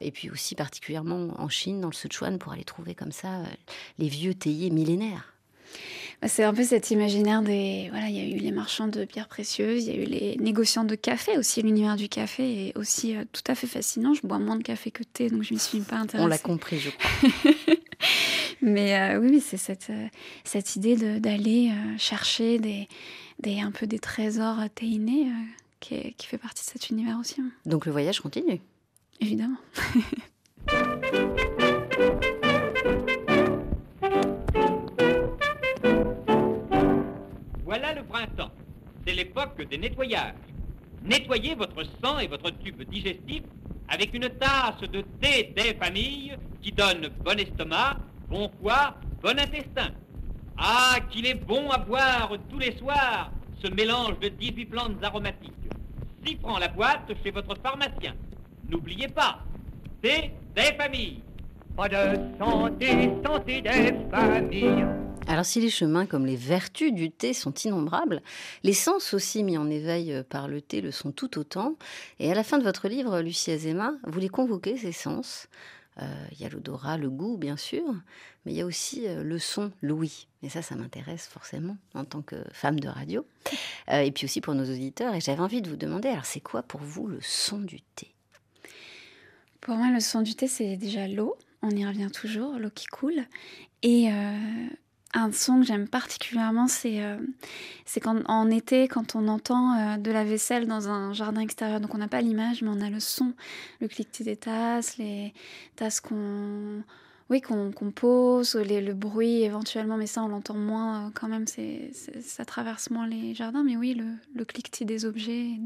et 0.00 0.10
puis 0.10 0.30
aussi 0.30 0.54
particulièrement 0.54 1.28
en 1.38 1.48
Chine, 1.48 1.80
dans 1.80 1.88
le 1.88 1.94
Sichuan, 1.94 2.38
pour 2.38 2.52
aller 2.52 2.64
trouver 2.64 2.94
comme 2.94 3.12
ça 3.12 3.42
les 3.98 4.08
vieux 4.08 4.34
théiers 4.34 4.70
millénaires. 4.70 5.35
Bah, 6.22 6.28
c'est 6.28 6.44
un 6.44 6.54
peu 6.54 6.64
cet 6.64 6.90
imaginaire 6.90 7.42
des. 7.42 7.88
Voilà, 7.90 8.08
il 8.08 8.16
y 8.16 8.20
a 8.20 8.36
eu 8.36 8.38
les 8.38 8.52
marchands 8.52 8.88
de 8.88 9.04
pierres 9.04 9.28
précieuses, 9.28 9.84
il 9.84 9.94
y 9.94 9.98
a 9.98 10.02
eu 10.02 10.06
les 10.06 10.36
négociants 10.38 10.84
de 10.84 10.94
café 10.94 11.36
aussi. 11.36 11.62
L'univers 11.62 11.96
du 11.96 12.08
café 12.08 12.68
est 12.68 12.76
aussi 12.76 13.14
euh, 13.14 13.24
tout 13.32 13.42
à 13.46 13.54
fait 13.54 13.66
fascinant. 13.66 14.14
Je 14.14 14.26
bois 14.26 14.38
moins 14.38 14.56
de 14.56 14.62
café 14.62 14.90
que 14.90 15.02
de 15.02 15.08
thé, 15.08 15.28
donc 15.28 15.42
je 15.42 15.52
ne 15.52 15.56
me 15.56 15.60
suis 15.60 15.80
pas 15.80 15.96
intéressée. 15.96 16.24
On 16.24 16.28
l'a 16.28 16.38
compris, 16.38 16.78
je 16.78 16.90
crois. 16.90 17.74
Mais 18.62 18.98
euh, 18.98 19.20
oui, 19.20 19.40
c'est 19.40 19.58
cette, 19.58 19.90
euh, 19.90 20.06
cette 20.44 20.76
idée 20.76 20.96
d'aller 21.20 21.70
chercher 21.98 22.58
des, 22.58 22.88
des, 23.40 23.60
un 23.60 23.70
peu 23.70 23.86
des 23.86 23.98
trésors 23.98 24.60
théinés 24.74 25.26
qui, 25.80 26.14
qui 26.14 26.26
fait 26.26 26.38
partie 26.38 26.64
de 26.64 26.70
cet 26.70 26.88
univers 26.88 27.18
aussi. 27.20 27.40
Hein. 27.40 27.50
Donc 27.66 27.84
le 27.84 27.92
voyage 27.92 28.20
continue 28.20 28.60
Évidemment. 29.20 29.58
Nettoyez 41.02 41.54
votre 41.54 41.84
sang 42.02 42.18
et 42.18 42.26
votre 42.26 42.50
tube 42.50 42.82
digestif 42.90 43.42
avec 43.88 44.14
une 44.14 44.28
tasse 44.28 44.80
de 44.90 45.02
thé 45.20 45.52
des 45.56 45.74
familles 45.74 46.36
qui 46.62 46.72
donne 46.72 47.08
bon 47.24 47.38
estomac, 47.38 47.96
bon 48.28 48.50
foie, 48.60 48.94
bon 49.22 49.38
intestin. 49.38 49.90
Ah, 50.58 50.96
qu'il 51.10 51.26
est 51.26 51.34
bon 51.34 51.70
à 51.70 51.78
boire 51.78 52.32
tous 52.48 52.58
les 52.58 52.76
soirs, 52.76 53.30
ce 53.62 53.68
mélange 53.68 54.18
de 54.20 54.28
18 54.28 54.66
plantes 54.66 55.04
aromatiques. 55.04 55.52
6 56.26 56.36
francs 56.38 56.60
la 56.60 56.68
boîte 56.68 57.12
chez 57.22 57.30
votre 57.30 57.54
pharmacien. 57.62 58.14
N'oubliez 58.68 59.08
pas, 59.08 59.40
thé 60.02 60.32
des 60.56 60.74
familles. 60.76 61.22
Pas 61.76 61.90
de 61.90 62.38
santé, 62.38 63.10
santé 63.22 63.60
des 63.60 63.94
familles. 64.10 64.86
Alors 65.26 65.44
si 65.44 65.60
les 65.60 65.68
chemins 65.68 66.06
comme 66.06 66.24
les 66.24 66.36
vertus 66.36 66.90
du 66.90 67.10
thé 67.10 67.34
sont 67.34 67.52
innombrables, 67.52 68.22
les 68.62 68.72
sens 68.72 69.12
aussi 69.12 69.44
mis 69.44 69.58
en 69.58 69.68
éveil 69.68 70.10
euh, 70.10 70.22
par 70.22 70.48
le 70.48 70.62
thé 70.62 70.80
le 70.80 70.90
sont 70.90 71.12
tout 71.12 71.38
autant. 71.38 71.74
Et 72.18 72.32
à 72.32 72.34
la 72.34 72.44
fin 72.44 72.56
de 72.56 72.64
votre 72.64 72.88
livre, 72.88 73.20
Lucie 73.20 73.50
Azema, 73.50 73.92
vous 74.04 74.18
les 74.18 74.30
convoquez, 74.30 74.78
ces 74.78 74.92
sens, 74.92 75.48
Il 76.32 76.40
y 76.40 76.46
a 76.46 76.48
l'odorat, 76.48 76.96
le 76.96 77.10
goût, 77.10 77.36
bien 77.36 77.58
sûr, 77.58 77.84
mais 78.44 78.52
il 78.52 78.56
y 78.56 78.62
a 78.62 78.66
aussi 78.66 79.06
le 79.08 79.38
son, 79.38 79.70
l'ouïe. 79.82 80.28
Et 80.42 80.48
ça, 80.48 80.62
ça 80.62 80.76
m'intéresse 80.76 81.26
forcément 81.26 81.76
en 81.94 82.04
tant 82.06 82.22
que 82.22 82.36
femme 82.52 82.80
de 82.80 82.88
radio. 82.88 83.26
et 83.90 84.12
puis 84.12 84.24
aussi 84.24 84.40
pour 84.40 84.54
nos 84.54 84.64
auditeurs. 84.64 85.14
Et 85.14 85.20
j'avais 85.20 85.40
envie 85.40 85.60
de 85.60 85.68
vous 85.68 85.76
demander, 85.76 86.08
alors 86.08 86.24
c'est 86.24 86.40
quoi 86.40 86.62
pour 86.62 86.80
vous 86.80 87.06
le 87.06 87.18
son 87.20 87.58
du 87.58 87.82
thé? 87.82 88.14
Pour 89.60 89.74
moi, 89.74 89.90
le 89.90 90.00
son 90.00 90.22
du 90.22 90.34
thé, 90.34 90.46
c'est 90.46 90.76
déjà 90.76 91.08
l'eau. 91.08 91.36
On 91.66 91.76
y 91.76 91.84
revient 91.84 92.10
toujours, 92.12 92.58
l'eau 92.58 92.70
qui 92.74 92.86
coule. 92.86 93.24
Et 93.82 94.08
un 95.16 95.32
son 95.32 95.60
que 95.60 95.66
j'aime 95.66 95.88
particulièrement, 95.88 96.68
c'est 96.68 97.02
euh, 97.02 97.16
en 98.26 98.50
été, 98.50 98.86
quand 98.86 99.14
on 99.14 99.28
entend 99.28 99.72
euh, 99.72 99.96
de 99.96 100.10
la 100.10 100.24
vaisselle 100.24 100.66
dans 100.66 100.88
un 100.88 101.12
jardin 101.12 101.40
extérieur. 101.40 101.80
Donc 101.80 101.94
on 101.94 101.98
n'a 101.98 102.08
pas 102.08 102.20
l'image, 102.20 102.62
mais 102.62 102.68
on 102.68 102.80
a 102.80 102.90
le 102.90 103.00
son, 103.00 103.32
le 103.80 103.88
cliquetis 103.88 104.24
des 104.24 104.36
tasses, 104.36 104.98
les 104.98 105.32
tasses 105.74 106.00
qu'on 106.00 106.82
oui, 107.28 107.40
qu'on 107.40 107.72
pose, 107.90 108.54
le 108.54 108.92
bruit 108.92 109.42
éventuellement, 109.42 109.96
mais 109.96 110.06
ça 110.06 110.22
on 110.22 110.28
l'entend 110.28 110.54
moins 110.54 111.06
euh, 111.06 111.10
quand 111.12 111.28
même, 111.28 111.46
ça 111.48 112.44
traverse 112.44 112.90
moins 112.90 113.06
les 113.08 113.34
jardins. 113.34 113.64
Mais 113.64 113.76
oui, 113.76 113.94
le, 113.94 114.04
le 114.34 114.44
cliquetis 114.44 114.84
des 114.84 115.06
objets, 115.06 115.58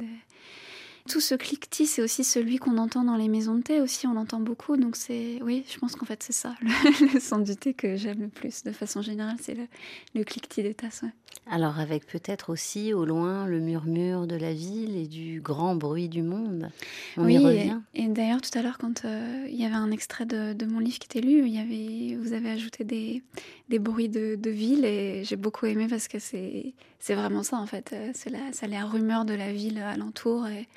tout 1.09 1.21
ce 1.21 1.35
cliquetis, 1.35 1.87
c'est 1.87 2.03
aussi 2.03 2.25
celui 2.25 2.59
qu'on 2.59 2.79
entend 2.79 3.05
dans 3.05 3.17
les 3.17 3.29
maisons 3.29 3.55
de 3.57 3.63
thé 3.63 3.81
aussi, 3.81 4.07
on 4.07 4.15
l'entend 4.15 4.41
beaucoup. 4.41 4.77
Donc 4.77 4.97
c'est, 4.97 5.39
oui, 5.43 5.65
je 5.73 5.79
pense 5.79 5.97
qu'en 5.97 6.07
fait 6.07 6.23
c'est 6.23 6.33
ça, 6.33 6.55
le, 6.61 7.21
son 7.21 7.39
du 7.39 7.57
thé 7.57 7.75
que 7.75 7.97
j'aime 7.97 8.21
le 8.21 8.29
plus 8.29 8.63
de 8.63 8.73
façon 8.73 9.03
générale, 9.03 9.37
c'est 9.41 9.55
le, 9.55 9.67
le 10.15 10.25
cliquetis 10.25 10.63
des 10.63 10.75
tasses. 10.75 11.05
Alors 11.47 11.81
avec 11.81 12.07
peut-être 12.07 12.51
aussi 12.51 12.93
au 12.93 13.05
loin 13.05 13.47
le 13.47 13.61
murmure 13.61 14.27
de 14.27 14.37
la 14.37 14.53
ville 14.53 14.97
et 14.97 15.07
du 15.07 15.41
grand 15.41 15.75
bruit 15.75 16.09
du 16.09 16.23
monde. 16.23 16.71
On 17.17 17.27
y 17.29 17.39
revient. 17.39 17.79
Et, 17.95 18.07
d'ailleurs 18.09 18.41
tout 18.41 18.57
à 18.59 18.63
l'heure 18.63 18.79
quand 18.79 19.05
euh, 19.05 19.47
il 19.49 19.61
y 19.61 19.65
avait 19.65 19.75
un 19.75 19.91
extrait 19.91 20.27
de, 20.27 20.53
de, 20.53 20.67
mon 20.67 20.79
livre 20.79 20.99
qui 20.99 21.07
était 21.07 21.27
lu, 21.27 21.47
il 21.47 21.55
y 21.55 21.59
avait, 21.59 22.17
vous 22.17 22.33
avez 22.33 22.51
ajouté 22.51 22.85
des, 22.85 23.23
des 23.69 23.79
bruits 23.79 24.09
de, 24.09 24.37
de 24.37 24.51
ville 24.51 24.85
et 24.85 25.25
j'ai 25.25 25.37
beaucoup 25.37 25.67
aimé 25.67 25.87
parce 25.89 26.09
que 26.09 26.19
c'est, 26.19 26.75
c'est 26.99 27.15
vraiment 27.15 27.43
ça 27.43 27.57
en 27.57 27.67
fait. 27.67 27.93
Euh, 27.93 28.11
c'est 28.15 28.31
la, 28.31 28.53
ça 28.53 28.67
la 28.67 28.85
rumeur 28.85 29.25
de 29.25 29.35
la 29.35 29.53
ville 29.53 29.79
alentour 29.79 30.47
et, 30.47 30.69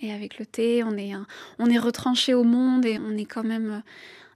et 0.00 0.12
avec 0.12 0.38
le 0.38 0.46
thé, 0.46 0.82
on 0.84 0.96
est, 0.96 1.12
on 1.58 1.66
est 1.70 1.78
retranché 1.78 2.34
au 2.34 2.44
monde 2.44 2.84
et 2.84 2.98
on 2.98 3.16
est 3.16 3.24
quand 3.24 3.44
même 3.44 3.82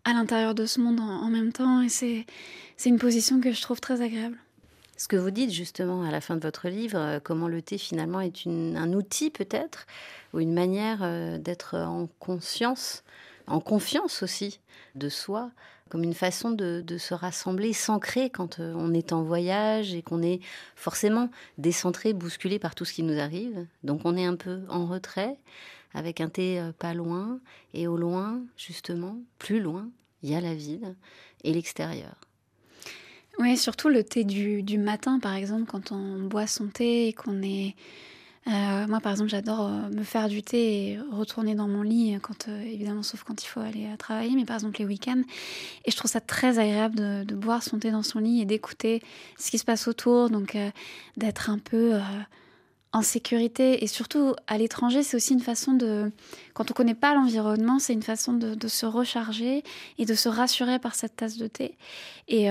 à 0.04 0.12
l'intérieur 0.12 0.54
de 0.54 0.66
ce 0.66 0.80
monde 0.80 1.00
en, 1.00 1.04
en 1.04 1.28
même 1.28 1.52
temps 1.52 1.82
et 1.82 1.88
c'est, 1.88 2.24
c'est 2.76 2.88
une 2.88 2.98
position 2.98 3.40
que 3.40 3.52
je 3.52 3.60
trouve 3.60 3.80
très 3.80 4.00
agréable. 4.00 4.38
Ce 4.98 5.06
que 5.06 5.16
vous 5.16 5.30
dites 5.30 5.52
justement 5.52 6.02
à 6.02 6.10
la 6.10 6.20
fin 6.20 6.34
de 6.34 6.40
votre 6.40 6.68
livre, 6.68 6.98
euh, 6.98 7.20
comment 7.22 7.46
le 7.46 7.62
thé 7.62 7.78
finalement 7.78 8.20
est 8.20 8.46
un 8.46 8.92
outil 8.92 9.30
peut-être, 9.30 9.86
ou 10.32 10.40
une 10.40 10.52
manière 10.52 10.98
euh, 11.02 11.38
d'être 11.38 11.76
en 11.76 12.08
conscience, 12.18 13.04
en 13.46 13.60
confiance 13.60 14.24
aussi 14.24 14.58
de 14.96 15.08
soi, 15.08 15.52
comme 15.88 16.04
une 16.04 16.14
façon 16.14 16.50
de, 16.50 16.84
se 16.98 17.14
rassembler, 17.14 17.72
s'ancrer 17.72 18.30
quand 18.30 18.60
euh, 18.60 18.74
on 18.76 18.94
est 18.94 19.12
en 19.12 19.22
voyage 19.22 19.94
et 19.94 20.02
qu'on 20.02 20.22
est 20.22 20.40
forcément 20.76 21.30
décentré, 21.58 22.12
bousculé 22.12 22.58
par 22.58 22.74
tout 22.74 22.84
ce 22.84 22.92
qui 22.92 23.02
nous 23.02 23.18
arrive. 23.18 23.66
Donc 23.82 24.02
on 24.04 24.16
est 24.16 24.24
un 24.24 24.36
peu 24.36 24.60
en 24.68 24.86
retrait, 24.86 25.36
avec 25.94 26.20
un 26.20 26.28
thé 26.28 26.62
pas 26.78 26.94
loin, 26.94 27.40
et 27.74 27.86
au 27.86 27.96
loin, 27.96 28.42
justement, 28.56 29.16
plus 29.38 29.60
loin, 29.60 29.88
il 30.22 30.30
y 30.30 30.34
a 30.34 30.40
la 30.40 30.54
ville 30.54 30.94
et 31.44 31.52
l'extérieur. 31.52 32.14
Oui, 33.38 33.56
surtout 33.56 33.88
le 33.88 34.02
thé 34.02 34.24
du, 34.24 34.78
matin, 34.78 35.20
par 35.20 35.34
exemple, 35.34 35.66
quand 35.66 35.92
on 35.92 36.24
boit 36.24 36.46
son 36.46 36.66
thé 36.68 37.08
et 37.08 37.12
qu'on 37.12 37.42
est... 37.42 37.76
Euh, 38.48 38.86
moi, 38.86 39.00
par 39.00 39.12
exemple, 39.12 39.30
j'adore 39.30 39.66
euh, 39.66 39.88
me 39.90 40.02
faire 40.02 40.28
du 40.28 40.42
thé 40.42 40.92
et 40.92 40.98
retourner 41.12 41.54
dans 41.54 41.68
mon 41.68 41.82
lit, 41.82 42.18
quand, 42.22 42.48
euh, 42.48 42.62
évidemment, 42.62 43.02
sauf 43.02 43.22
quand 43.22 43.42
il 43.42 43.46
faut 43.46 43.60
aller 43.60 43.86
travailler, 43.98 44.34
mais 44.34 44.46
par 44.46 44.56
exemple 44.56 44.78
les 44.78 44.86
week-ends. 44.86 45.22
Et 45.84 45.90
je 45.90 45.96
trouve 45.96 46.10
ça 46.10 46.20
très 46.20 46.58
agréable 46.58 47.26
de, 47.26 47.34
boire 47.34 47.62
son 47.62 47.78
thé 47.78 47.90
dans 47.90 48.02
son 48.02 48.20
lit 48.20 48.40
et 48.40 48.46
d'écouter 48.46 49.02
ce 49.38 49.50
qui 49.50 49.58
se 49.58 49.64
passe 49.64 49.86
autour, 49.86 50.30
donc 50.30 50.56
d'être 51.16 51.50
un 51.50 51.58
peu 51.58 51.98
en 52.92 53.02
sécurité. 53.02 53.84
Et 53.84 53.86
surtout, 53.86 54.34
à 54.46 54.56
l'étranger, 54.56 55.02
c'est 55.02 55.16
aussi 55.16 55.34
une 55.34 55.40
façon 55.40 55.74
de... 55.74 56.10
Quand 56.54 56.64
on 56.64 56.72
ne 56.72 56.74
connaît 56.74 56.94
pas 56.94 57.14
l'environnement, 57.14 57.78
c'est 57.78 57.92
une 57.92 58.02
façon 58.02 58.32
de, 58.32 58.54
de, 58.54 58.68
se 58.68 58.86
recharger 58.86 59.62
et 59.98 60.06
de 60.06 60.14
se 60.14 60.28
rassurer 60.28 60.78
par 60.78 60.94
cette 60.94 61.16
tasse 61.16 61.36
de 61.36 61.46
thé. 61.46 61.76
Et... 62.28 62.48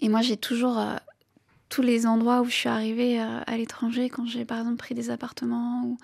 Et 0.00 0.10
moi, 0.10 0.20
j'ai 0.20 0.36
toujours 0.36 0.78
tous 1.68 1.82
les 1.82 2.06
endroits 2.06 2.42
où 2.42 2.44
je 2.46 2.54
suis 2.54 2.68
arrivée 2.68 3.20
euh, 3.20 3.40
à 3.46 3.56
l'étranger, 3.56 4.08
quand 4.08 4.26
j'ai 4.26 4.44
par 4.44 4.58
exemple 4.58 4.76
pris 4.76 4.94
des 4.94 5.10
appartements 5.10 5.96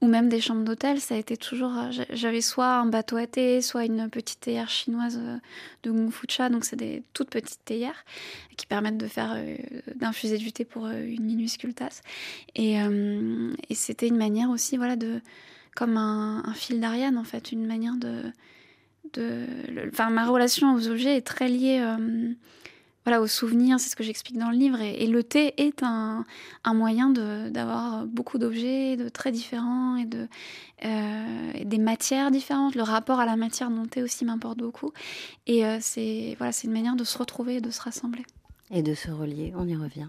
ou, 0.00 0.06
même 0.06 0.28
des 0.28 0.40
chambres 0.40 0.62
d'hôtel, 0.62 1.00
ça 1.00 1.16
a 1.16 1.18
été 1.18 1.36
toujours. 1.36 1.76
Euh, 1.76 1.90
j'avais 2.10 2.40
soit 2.40 2.74
un 2.74 2.86
bateau 2.86 3.16
à 3.16 3.26
thé, 3.26 3.60
soit 3.60 3.84
une 3.84 4.08
petite 4.08 4.40
théière 4.40 4.68
chinoise 4.68 5.20
de 5.82 5.90
Gongfu 5.90 6.26
donc 6.50 6.64
c'est 6.64 6.76
des 6.76 7.02
toutes 7.14 7.30
petites 7.30 7.64
théières 7.64 8.04
qui 8.56 8.66
permettent 8.66 8.98
de 8.98 9.08
faire 9.08 9.36
d'infuser 9.96 10.38
du 10.38 10.52
thé 10.52 10.64
pour 10.64 10.86
une 10.86 11.24
minuscule 11.24 11.74
tasse. 11.74 12.02
Et, 12.54 12.76
c'était 13.72 14.06
une 14.06 14.16
manière 14.16 14.50
aussi, 14.50 14.76
voilà, 14.76 14.94
de 14.94 15.20
comme 15.74 15.96
un, 15.96 16.54
fil 16.54 16.80
d'Ariane 16.80 17.18
en 17.18 17.24
fait, 17.24 17.50
une 17.50 17.66
manière 17.66 17.96
de 17.96 18.22
de. 19.14 19.46
Enfin, 19.88 20.10
ma 20.10 20.26
relation 20.26 20.74
aux 20.74 20.86
objets 20.86 21.16
est 21.16 21.26
très 21.26 21.48
liée 21.48 21.80
voilà, 23.08 23.22
aux 23.22 23.26
souvenirs, 23.26 23.80
c'est 23.80 23.88
ce 23.88 23.96
que 23.96 24.04
j'explique 24.04 24.36
dans 24.36 24.50
le 24.50 24.56
livre. 24.58 24.82
Et, 24.82 25.06
le 25.06 25.22
thé 25.22 25.54
est 25.56 25.82
un, 25.82 26.26
un 26.62 26.74
moyen 26.74 27.08
d'avoir 27.08 28.04
beaucoup 28.04 28.36
d'objets 28.36 28.98
de 28.98 29.08
très 29.08 29.32
différents 29.32 29.96
et 29.96 30.04
de, 30.04 30.28
euh, 30.84 31.52
des 31.64 31.78
matières 31.78 32.30
différentes. 32.30 32.74
Le 32.74 32.82
rapport 32.82 33.18
à 33.18 33.24
la 33.24 33.36
matière 33.36 33.70
dans 33.70 33.80
le 33.80 33.88
thé 33.88 34.02
aussi 34.02 34.26
m'importe 34.26 34.58
beaucoup. 34.58 34.92
Et 35.46 35.64
euh, 35.64 35.78
c'est 35.80 36.34
voilà, 36.36 36.52
une 36.62 36.70
manière 36.70 36.96
de 36.96 37.04
se 37.04 37.16
retrouver 37.16 37.56
et 37.56 37.60
de 37.62 37.70
se 37.70 37.80
rassembler. 37.80 38.26
Et 38.70 38.82
de 38.82 38.92
se 38.92 39.10
relier, 39.10 39.54
on 39.56 39.66
y 39.66 39.74
revient. 39.74 40.08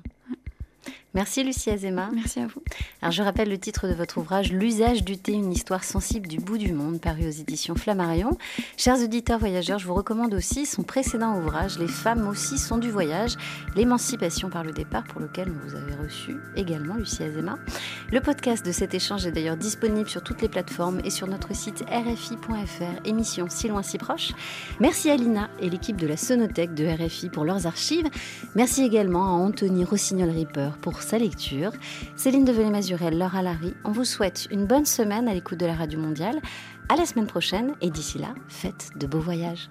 Merci 1.15 1.43
Lucie 1.43 1.71
Azema. 1.71 2.09
Merci 2.13 2.39
à 2.39 2.45
vous. 2.45 2.61
Alors 3.01 3.11
je 3.11 3.23
rappelle 3.23 3.49
le 3.49 3.57
titre 3.57 3.87
de 3.87 3.93
votre 3.93 4.19
ouvrage 4.19 4.51
L'usage 4.51 5.03
du 5.03 5.17
thé, 5.17 5.31
une 5.31 5.51
histoire 5.51 5.83
sensible 5.83 6.27
du 6.27 6.37
bout 6.37 6.59
du 6.59 6.71
monde, 6.71 7.01
paru 7.01 7.25
aux 7.25 7.31
éditions 7.31 7.73
Flammarion. 7.73 8.37
Chers 8.77 9.01
auditeurs 9.01 9.39
voyageurs, 9.39 9.79
je 9.79 9.87
vous 9.87 9.95
recommande 9.95 10.35
aussi 10.35 10.67
son 10.67 10.83
précédent 10.83 11.35
ouvrage 11.39 11.79
Les 11.79 11.87
femmes 11.87 12.27
aussi 12.27 12.59
sont 12.59 12.77
du 12.77 12.91
voyage, 12.91 13.37
l'émancipation 13.75 14.51
par 14.51 14.63
le 14.63 14.71
départ, 14.71 15.03
pour 15.05 15.19
lequel 15.19 15.49
vous 15.49 15.75
avez 15.75 15.95
reçu 15.95 16.37
également 16.55 16.93
Lucie 16.93 17.23
Azema. 17.23 17.57
Le 18.11 18.21
podcast 18.21 18.63
de 18.63 18.71
cet 18.71 18.93
échange 18.93 19.25
est 19.25 19.31
d'ailleurs 19.31 19.57
disponible 19.57 20.09
sur 20.09 20.21
toutes 20.21 20.43
les 20.43 20.49
plateformes 20.49 21.01
et 21.03 21.09
sur 21.09 21.25
notre 21.25 21.55
site 21.55 21.83
rfi.fr, 21.89 23.05
émission 23.05 23.47
Si 23.49 23.67
loin 23.67 23.81
si 23.81 23.97
proche. 23.97 24.33
Merci 24.79 25.09
à 25.09 25.15
Lina 25.15 25.49
et 25.59 25.71
l'équipe 25.71 25.97
de 25.97 26.05
la 26.05 26.17
Sonothèque 26.17 26.75
de 26.75 26.85
RFI 26.85 27.29
pour 27.29 27.45
leurs 27.45 27.65
archives. 27.65 28.07
Merci 28.53 28.83
également 28.83 29.25
à 29.25 29.31
Anthony 29.31 29.85
Rossignol-Ripper 29.85 30.69
pour 30.99 31.07
sa 31.07 31.17
lecture. 31.17 31.71
Céline 32.17 32.43
Develay-Mazurel, 32.43 33.17
Laura 33.17 33.41
Larry, 33.41 33.73
on 33.85 33.91
vous 33.91 34.03
souhaite 34.03 34.49
une 34.51 34.65
bonne 34.65 34.85
semaine 34.85 35.29
à 35.29 35.33
l'écoute 35.33 35.57
de 35.57 35.65
la 35.65 35.73
Radio 35.73 35.97
Mondiale. 35.97 36.41
À 36.89 36.97
la 36.97 37.05
semaine 37.05 37.27
prochaine 37.27 37.73
et 37.79 37.89
d'ici 37.89 38.17
là, 38.17 38.35
faites 38.49 38.89
de 38.97 39.07
beaux 39.07 39.21
voyages. 39.21 39.69